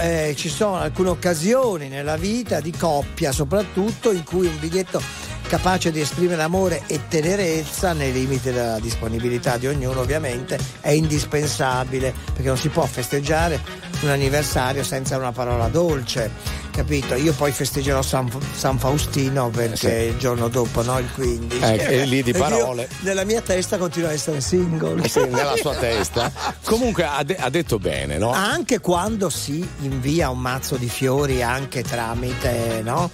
eh, 0.00 0.34
ci 0.36 0.48
sono 0.48 0.76
alcune 0.78 1.10
occasioni 1.10 1.88
nella 1.88 2.16
vita 2.16 2.60
di 2.60 2.72
coppia 2.72 3.30
soprattutto 3.30 4.10
in 4.10 4.24
cui 4.24 4.46
un 4.48 4.58
biglietto 4.58 5.00
capace 5.46 5.92
di 5.92 6.00
esprimere 6.00 6.42
amore 6.42 6.82
e 6.88 7.00
tenerezza 7.08 7.92
nei 7.92 8.12
limiti 8.12 8.50
della 8.50 8.78
disponibilità 8.80 9.56
di 9.56 9.66
ognuno 9.68 10.00
ovviamente 10.00 10.58
è 10.80 10.90
indispensabile 10.90 12.12
perché 12.32 12.48
non 12.48 12.58
si 12.58 12.68
può 12.68 12.84
festeggiare 12.84 13.86
un 14.00 14.08
anniversario 14.10 14.84
senza 14.84 15.16
una 15.16 15.32
parola 15.32 15.68
dolce 15.68 16.30
capito 16.70 17.14
io 17.16 17.32
poi 17.32 17.50
festeggerò 17.50 18.00
San, 18.02 18.30
San 18.54 18.78
Faustino 18.78 19.48
perché 19.50 19.76
Sì. 19.76 20.06
il 20.10 20.16
giorno 20.18 20.46
dopo 20.48 20.82
no 20.82 20.98
il 21.00 21.08
15 21.12 21.64
Eh, 21.64 21.86
e 22.02 22.04
lì 22.04 22.22
di 22.22 22.32
parole. 22.38 22.88
nella 23.00 23.24
mia 23.24 23.40
testa 23.40 23.76
continuo 23.78 24.08
a 24.08 24.12
essere 24.12 24.40
single 24.40 25.02
Eh 25.02 25.08
sì, 25.08 25.18
nella 25.20 25.56
sua 25.56 25.74
testa. 25.74 26.30
Comunque 26.64 27.02
ha, 27.04 27.22
de- 27.24 27.34
ha 27.36 27.50
detto 27.50 27.78
bene, 27.80 28.16
no? 28.18 28.30
anche 28.30 28.78
quando 28.78 29.28
si 29.30 29.66
invia 29.80 30.30
un 30.30 30.38
mazzo 30.38 30.76
di 30.76 30.88
fiori 30.88 31.42
anche 31.42 31.82
tramite 31.82 32.80
no? 32.84 33.10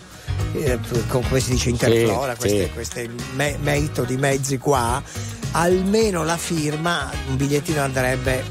Eh, 0.52 0.78
con 1.08 1.22
come 1.26 1.40
si 1.40 1.50
dice 1.52 1.70
interflora 1.70 2.32
Sì, 2.34 2.38
queste, 2.40 2.64
sì. 2.64 2.70
queste 2.72 3.10
me- 3.34 3.56
metodi 3.60 4.16
mezzi 4.18 4.58
qua 4.58 5.02
almeno 5.52 6.24
la 6.24 6.36
firma, 6.36 7.10
un 7.28 7.36
bigliettino 7.36 7.80
andrebbe 7.80 8.42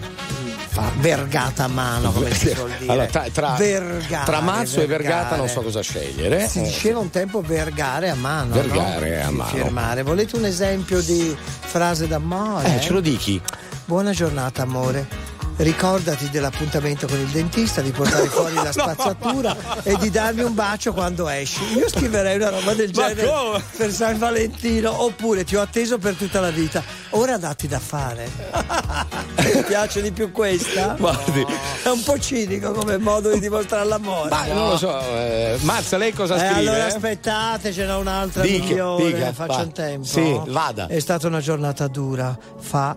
fa 0.73 0.91
vergata 0.97 1.65
a 1.65 1.67
mano, 1.67 2.11
come 2.11 2.33
si 2.33 2.49
suol 2.49 2.71
dire. 2.79 2.91
Allora, 2.91 3.05
tra, 3.07 3.25
tra- 3.31 3.53
Vergare, 3.57 4.25
tra 4.25 4.41
Mazzo 4.41 4.81
e 4.81 4.87
Vergata 4.87 5.15
vergare. 5.19 5.37
non 5.37 5.47
so 5.47 5.61
cosa 5.61 5.81
scegliere. 5.81 6.47
Si 6.47 6.59
Eh, 6.59 6.63
diceva 6.63 6.97
un 6.99 7.11
tempo 7.11 7.41
vergare 7.41 8.09
a 8.09 8.15
mano. 8.15 8.55
Vergare 8.55 9.21
no? 9.21 9.27
a 9.27 9.31
mano. 9.31 9.49
Firmare. 9.51 10.01
Volete 10.01 10.35
un 10.35 10.45
esempio 10.45 10.99
di 11.01 11.35
frase 11.59 12.07
d'amore? 12.07 12.75
Eh, 12.77 12.81
ce 12.81 12.91
lo 12.91 13.01
dichi? 13.01 13.39
Buona 13.85 14.11
giornata, 14.13 14.63
amore. 14.63 15.07
Ricordati 15.55 16.29
dell'appuntamento 16.29 17.07
con 17.07 17.19
il 17.19 17.27
dentista, 17.27 17.81
di 17.81 17.91
portare 17.91 18.25
fuori 18.27 18.55
la 18.55 18.71
spazzatura 18.71 19.55
e 19.83 19.95
di 19.97 20.09
darmi 20.09 20.41
un 20.41 20.53
bacio 20.53 20.93
quando 20.93 21.27
esci. 21.29 21.63
Io 21.77 21.87
scriverei 21.87 22.35
una 22.37 22.49
roba 22.49 22.73
del 22.73 22.91
genere 22.91 23.61
per 23.77 23.91
San 23.91 24.17
Valentino, 24.17 25.03
oppure 25.03 25.43
ti 25.43 25.55
ho 25.55 25.61
atteso 25.61 25.97
per 25.99 26.15
tutta 26.15 26.39
la 26.39 26.49
vita. 26.49 26.83
Ora 27.11 27.37
datti 27.37 27.67
da 27.67 27.79
fare. 27.79 28.29
Ti 29.43 29.63
piace 29.67 30.01
di 30.01 30.11
più 30.11 30.31
questa? 30.31 30.95
Guardi. 30.97 31.45
È 31.83 31.89
un 31.89 32.01
po' 32.03 32.17
cinico 32.17 32.71
come 32.71 32.97
modo 32.97 33.31
di 33.31 33.39
dimostrare 33.39 33.85
l'amore. 33.87 34.29
Ma 34.29 34.45
no? 34.47 34.53
non 34.53 34.69
lo 34.69 34.77
so, 34.77 34.99
eh, 34.99 35.57
Mazza, 35.61 35.97
lei 35.97 36.13
cosa 36.13 36.35
Eh, 36.35 36.39
scrive? 36.53 36.69
allora 36.69 36.85
aspettate, 36.85 37.71
ce 37.71 37.85
n'è 37.85 37.93
un'altra 37.95 38.41
Dica, 38.41 38.63
migliore, 38.65 39.11
dica, 39.13 39.33
faccia 39.33 39.57
va. 39.57 39.61
in 39.63 39.71
tempo. 39.71 40.05
Sì, 40.07 40.41
vada. 40.47 40.87
È 40.87 40.99
stata 40.99 41.27
una 41.27 41.39
giornata 41.41 41.87
dura, 41.87 42.35
fa 42.59 42.95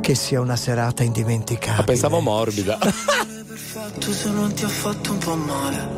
che 0.00 0.14
sia 0.14 0.40
una 0.40 0.56
serata 0.56 1.02
indimenticabile. 1.02 1.76
Ma 1.78 1.84
pensavo 1.84 2.20
morbida. 2.20 2.78
Tu 3.98 4.12
se 4.12 4.30
non 4.30 4.52
ti 4.52 4.64
ha 4.64 4.68
fatto 4.68 5.12
un 5.12 5.18
po' 5.18 5.36
male. 5.36 5.88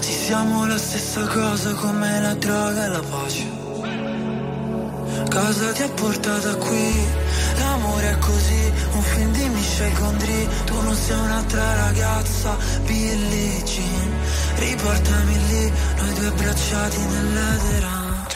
Sì, 0.00 0.12
siamo 0.12 0.66
la 0.66 0.78
stessa 0.78 1.26
cosa 1.26 1.74
come 1.74 2.20
la 2.20 2.34
droga 2.34 2.84
e 2.84 2.88
la 2.88 3.02
pace. 3.10 3.58
Cosa 5.30 5.72
ti 5.72 5.82
ha 5.82 5.88
portata 5.88 6.54
qui? 6.56 7.06
L'amore 7.58 8.10
è 8.10 8.18
così, 8.18 8.72
un 8.92 9.02
film 9.02 9.32
di 9.32 9.48
Michel 9.48 9.92
Gondry. 9.94 10.48
Tu 10.64 10.80
non 10.80 10.94
sei 10.94 11.18
un'altra 11.18 11.74
ragazza, 11.74 12.56
Billie 12.84 13.62
Jean. 13.62 14.10
Riportami 14.56 15.46
lì, 15.46 15.72
noi 15.98 16.14
due 16.14 16.26
abbracciati 16.26 16.98
nell'edera. 16.98 18.28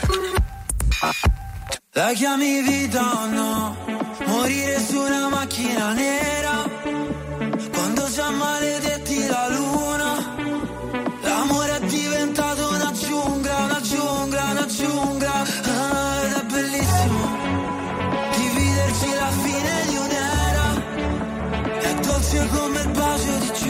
La 1.97 2.11
chiami 2.11 2.61
vita 2.61 2.99
o 3.21 3.25
no? 3.27 3.77
Morire 4.25 4.79
su 4.81 4.99
una 4.99 5.29
macchina 5.29 5.93
nera 5.93 6.69
Quando 7.71 8.09
già 8.09 8.29
maledetti 8.31 9.25
la 9.27 9.47
luna 9.47 10.35
L'amore 11.21 11.77
è 11.77 11.85
diventato 11.85 12.67
una 12.67 12.91
giungla, 12.91 13.55
una 13.63 13.79
giungla, 13.79 14.43
una 14.43 14.65
giungla 14.65 15.33
ah, 15.35 16.23
Ed 16.25 16.33
è 16.33 16.43
bellissimo 16.51 17.21
Dividerci 18.35 19.09
la 19.21 19.31
fine 19.45 19.73
di 19.87 19.95
un'era 19.95 20.67
È 21.79 21.93
dolce 21.93 22.47
come 22.49 22.79
il 22.81 22.89
bacio 22.89 23.37
di 23.39 23.51
Giura 23.53 23.64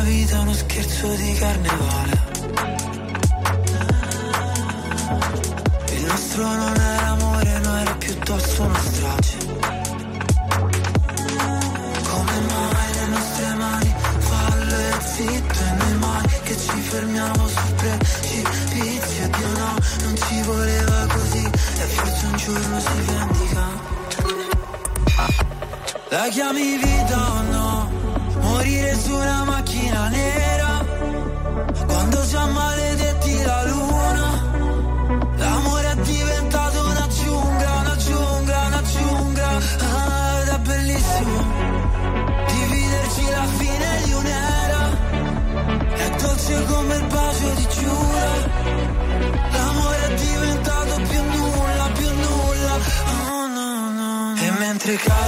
la 0.00 0.06
vita 0.06 0.36
è 0.36 0.38
uno 0.38 0.54
scherzo 0.54 1.14
di 1.14 1.32
carnevale. 1.34 2.28
Il 5.92 6.04
nostro 6.06 6.42
non 6.42 6.74
era 6.76 7.06
amore, 7.08 7.58
no 7.58 7.76
era 7.76 7.94
piuttosto 7.96 8.62
una 8.62 8.78
strage. 8.78 9.36
Come 12.10 12.40
mai 12.48 12.94
le 12.94 13.06
nostre 13.08 13.54
mani 13.54 13.94
fallo 14.18 14.74
e 14.74 14.92
zitto 15.14 15.58
e 15.58 15.72
noi 15.78 15.94
mai 15.98 16.28
che 16.44 16.56
ci 16.56 16.80
fermiamo 16.90 17.48
sul 17.48 17.74
precipizio. 17.76 19.28
Dio 19.36 19.48
no, 19.58 19.74
non 20.04 20.16
ci 20.16 20.42
voleva 20.42 21.06
così 21.12 21.44
e 21.44 21.84
forse 21.94 22.26
un 22.26 22.36
giorno 22.36 22.80
si 22.80 23.00
vendica. 23.06 23.64
La 26.08 26.28
chiami 26.30 26.76
vita 26.78 27.32
o 27.32 27.42
no? 27.42 27.59
Su 29.10 29.16
una 29.16 29.42
macchina 29.42 30.06
nera 30.06 30.84
Quando 31.84 32.26
già 32.26 32.46
maledetti 32.46 33.42
la 33.42 33.64
luna 33.64 34.28
L'amore 35.36 35.90
è 35.90 35.96
diventato 35.96 36.78
una 36.86 37.08
giungla, 37.08 37.70
una 37.80 37.96
giungla, 37.96 38.58
una 38.66 38.82
giungla. 38.82 39.48
Ah, 39.80 40.40
Ed 40.42 40.60
bellissimo 40.60 41.38
Dividerci 42.52 43.24
la 43.30 43.46
fine 43.58 44.02
di 44.04 44.12
un'era 44.12 44.82
È 46.04 46.10
dolce 46.22 46.64
come 46.66 46.94
il 46.94 47.06
bacio 47.06 47.48
di 47.56 47.66
Giura. 47.80 48.32
L'amore 49.50 50.06
è 50.06 50.14
diventato 50.14 50.94
più 51.08 51.22
nulla, 51.34 51.90
più 51.98 52.10
nulla. 52.14 52.74
Oh 53.32 53.46
no 53.48 53.90
no 53.90 54.34
E 54.40 54.50
mentre 54.52 54.94
cadono 54.94 55.19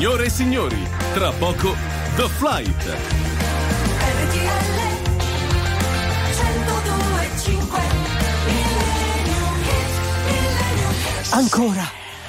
Signore 0.00 0.24
e 0.24 0.30
signori, 0.30 0.88
tra 1.12 1.30
poco 1.32 1.76
The 2.16 2.26
Flight. 2.26 2.96
Ancora, 11.32 11.88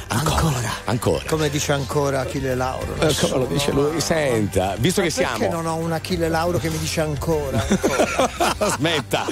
ancora, 0.09 0.69
Ancora. 0.85 1.23
Come 1.25 1.49
dice 1.49 1.71
ancora 1.71 2.19
Achille 2.19 2.55
Lauro. 2.55 2.95
Eh, 2.99 3.15
come 3.15 3.37
lo 3.37 3.45
dice 3.45 3.71
lui? 3.71 4.01
Senta, 4.01 4.75
visto 4.77 4.99
Ma 4.99 5.07
che 5.07 5.13
perché 5.13 5.35
siamo. 5.37 5.53
non 5.53 5.65
ho 5.65 5.75
un 5.75 5.93
Achille 5.93 6.27
Lauro 6.27 6.57
che 6.57 6.69
mi 6.69 6.77
dice 6.77 6.99
ancora? 6.99 7.65
Smetta, 8.75 9.25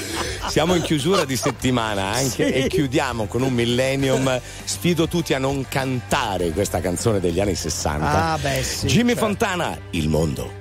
siamo 0.49 0.75
in 0.75 0.81
chiusura 0.81 1.25
di 1.25 1.35
settimana 1.35 2.03
anche 2.13 2.45
Sì. 2.47 2.51
e 2.51 2.67
chiudiamo 2.67 3.25
con 3.25 3.41
un 3.41 3.53
millennium. 3.53 4.39
Sfido 4.63 5.07
tutti 5.07 5.33
a 5.33 5.39
non 5.39 5.65
cantare 5.69 6.49
questa 6.51 6.79
canzone 6.81 7.19
degli 7.19 7.39
anni 7.39 7.55
60. 7.55 8.31
Ah, 8.33 8.37
beh, 8.37 8.63
sì, 8.63 8.87
Jimmy 8.87 9.09
certo. 9.13 9.25
Fontana, 9.25 9.77
Il 9.91 10.09
mondo. 10.09 10.57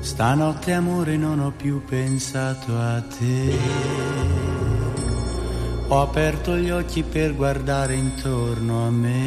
Stanotte 0.00 0.72
amore 0.72 1.16
non 1.16 1.40
ho 1.40 1.52
più 1.54 1.82
pensato 1.84 2.76
a 2.76 3.00
te. 3.02 3.54
Ho 5.88 6.00
aperto 6.02 6.56
gli 6.56 6.70
occhi 6.70 7.02
per 7.02 7.34
guardare 7.34 7.94
intorno 7.94 8.86
a 8.86 8.90
me 8.90 9.26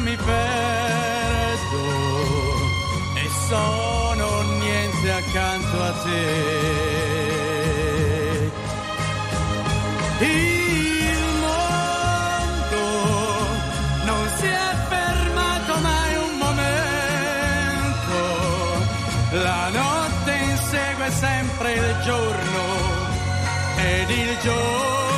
mi 0.00 0.16
perdo 0.16 1.84
e 3.14 3.28
sono 3.48 4.42
niente 4.58 5.12
accanto 5.12 5.82
a 5.82 5.92
te. 6.04 7.34
Il 10.20 11.18
mondo 11.44 12.84
non 14.04 14.28
si 14.36 14.46
è 14.46 14.74
fermato 14.88 15.78
mai 15.80 16.16
un 16.16 16.38
momento, 16.38 18.18
la 19.44 19.68
notte 19.70 20.32
insegue 20.32 21.10
sempre 21.10 21.72
il 21.74 21.96
giorno 22.04 22.64
ed 23.76 24.10
il 24.10 24.38
giorno 24.42 25.15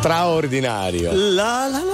Straordinario. 0.00 1.10
La 1.12 1.68
la 1.68 1.84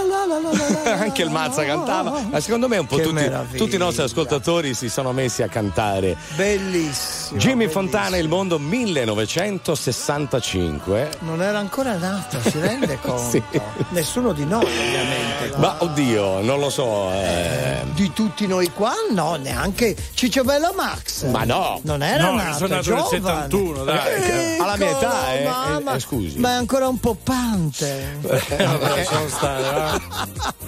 Anche 0.96 1.22
il 1.22 1.30
Mazza 1.30 1.64
cantava, 1.64 2.20
ma 2.30 2.38
secondo 2.40 2.68
me 2.68 2.78
un 2.78 2.86
po' 2.86 2.98
tutti, 3.00 3.28
tutti 3.56 3.74
i 3.74 3.78
nostri 3.78 4.04
ascoltatori 4.04 4.72
si 4.74 4.88
sono 4.88 5.10
messi 5.12 5.42
a 5.42 5.48
cantare. 5.48 6.16
Bellissimo. 6.36 7.38
Jimmy 7.38 7.66
Fontana, 7.68 8.16
Il 8.16 8.28
mondo 8.28 8.58
1965. 8.58 11.10
Non 11.20 11.42
era 11.42 11.58
ancora 11.58 11.96
nato, 11.96 12.40
si 12.40 12.58
rende 12.60 12.98
conto? 13.02 13.28
Sì. 13.30 13.42
Nessuno 13.90 14.32
di 14.32 14.44
noi, 14.46 14.64
ovviamente. 14.64 15.48
no? 15.52 15.56
Ma 15.58 15.76
oddio, 15.80 16.40
non 16.42 16.58
lo 16.60 16.70
so. 16.70 17.10
eh. 17.12 17.82
Di 17.94 18.12
tutti 18.12 18.46
noi 18.46 18.70
qua, 18.72 18.92
no, 19.12 19.34
neanche 19.36 19.96
Cicciobello 20.14 20.72
Max. 20.76 21.24
Ma 21.26 21.42
no. 21.44 21.80
Non 21.82 22.02
era 22.02 22.30
No, 22.30 22.34
nato, 22.36 22.58
sono 22.58 22.74
nato 22.74 22.74
nel 22.74 22.82
giovane. 22.82 23.08
71, 23.08 23.84
dai. 23.84 24.20
Piccolo, 24.20 24.62
Alla 24.62 24.76
mia 24.76 24.90
età, 24.90 25.32
eh, 25.34 25.44
mamma. 25.44 25.92
eh, 25.92 25.96
eh, 25.96 26.00
scusi. 26.00 26.38
Ma 26.38 26.50
è 26.50 26.54
ancora 26.54 26.86
un 26.88 26.98
po' 27.00 27.16
pante. 27.22 28.18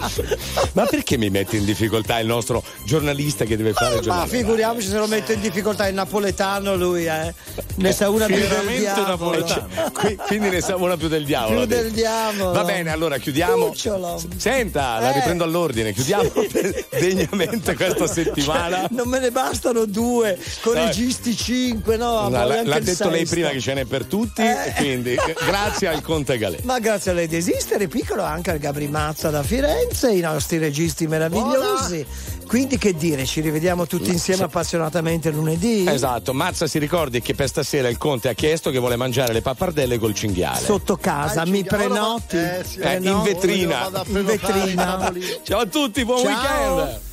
Ma 0.72 0.84
perché 0.86 1.16
mi 1.16 1.30
metti 1.30 1.56
in 1.56 1.64
difficoltà 1.64 2.18
il 2.18 2.26
nostro 2.26 2.62
giornalista 2.84 3.44
che 3.44 3.56
deve 3.56 3.72
fare 3.72 3.90
il 3.90 3.96
Ma 3.96 4.02
giornale? 4.02 4.28
figuriamoci 4.30 4.88
se 4.88 4.96
lo 4.96 5.06
mette 5.06 5.32
in 5.34 5.40
difficoltà 5.40 5.86
il 5.88 5.94
napoletano 5.94 6.76
lui, 6.76 7.06
eh. 7.06 7.32
Ne 7.76 7.92
sa 7.92 8.08
una 8.10 8.26
più 8.26 8.36
del 8.36 8.66
diavolo. 8.78 9.06
napoletano. 9.06 9.68
Qui- 9.92 10.16
quindi 10.16 10.48
ne 10.50 10.60
sa 10.60 10.76
una 10.76 10.96
più 10.96 11.08
del 11.08 11.24
diavolo. 11.24 11.58
Più 11.60 11.66
del 11.66 11.90
diavolo. 11.92 12.52
Va 12.52 12.64
bene, 12.64 12.90
allora 12.90 13.18
chiudiamo. 13.18 13.66
Cucciolo. 13.68 14.20
Senta, 14.36 14.98
la 15.00 15.10
Eh. 15.10 15.14
riprendo 15.14 15.44
all'ordine. 15.44 15.92
Chiudiamo 15.92 16.30
degnamente 16.98 17.74
questa 17.74 18.06
settimana. 18.06 18.86
Non 18.90 19.08
me 19.08 19.18
ne 19.20 19.30
bastano 19.30 19.84
due, 19.84 20.38
con 20.62 20.74
Dai. 20.74 20.86
registi 20.86 21.36
cinque, 21.36 21.96
no? 21.96 22.28
No, 22.28 22.30
voglio 22.30 22.62
l'ha, 22.64 22.78
detto 22.80 23.08
lei 23.08 23.20
sesto. 23.20 23.34
prima 23.34 23.48
che 23.50 23.60
ce 23.60 23.74
n'è 23.74 23.84
per 23.84 24.04
tutti, 24.04 24.42
Eh. 24.42 24.72
quindi 24.76 25.16
grazie 25.46 25.88
al 25.88 26.02
Conte 26.02 26.38
Galè. 26.38 26.58
Ma 26.62 26.78
grazie 26.78 27.10
a 27.12 27.14
lei 27.14 27.28
di 27.28 27.36
esistere, 27.36 27.86
piccolo 27.88 28.22
anche 28.22 28.50
al 28.50 28.58
Gabri 28.58 28.88
Mazza 28.88 29.30
da 29.30 29.42
Firenze, 29.42 29.97
i 30.06 30.20
nostri 30.20 30.58
registi 30.58 31.06
meravigliosi. 31.06 32.06
Quindi 32.46 32.78
che 32.78 32.94
dire, 32.94 33.26
ci 33.26 33.40
rivediamo 33.40 33.86
tutti 33.86 34.10
insieme 34.10 34.44
appassionatamente 34.44 35.30
lunedì? 35.30 35.86
Esatto, 35.86 36.32
Mazza 36.32 36.66
si 36.66 36.78
ricordi 36.78 37.20
che 37.20 37.34
per 37.34 37.48
stasera 37.48 37.88
il 37.88 37.98
Conte 37.98 38.28
ha 38.28 38.32
chiesto 38.32 38.70
che 38.70 38.78
vuole 38.78 38.96
mangiare 38.96 39.32
le 39.32 39.42
pappardelle 39.42 39.98
col 39.98 40.14
cinghiale. 40.14 40.60
Sotto 40.60 40.96
casa, 40.96 41.44
mi 41.44 41.64
prenoti? 41.64 42.36
Eh, 42.36 42.98
in 43.00 43.22
vetrina. 43.22 43.90
In 44.06 44.24
vetrina. 44.24 45.12
Ciao 45.42 45.60
a 45.60 45.66
tutti, 45.66 46.04
buon 46.04 46.22
Ciao. 46.22 46.74
weekend! 46.74 47.06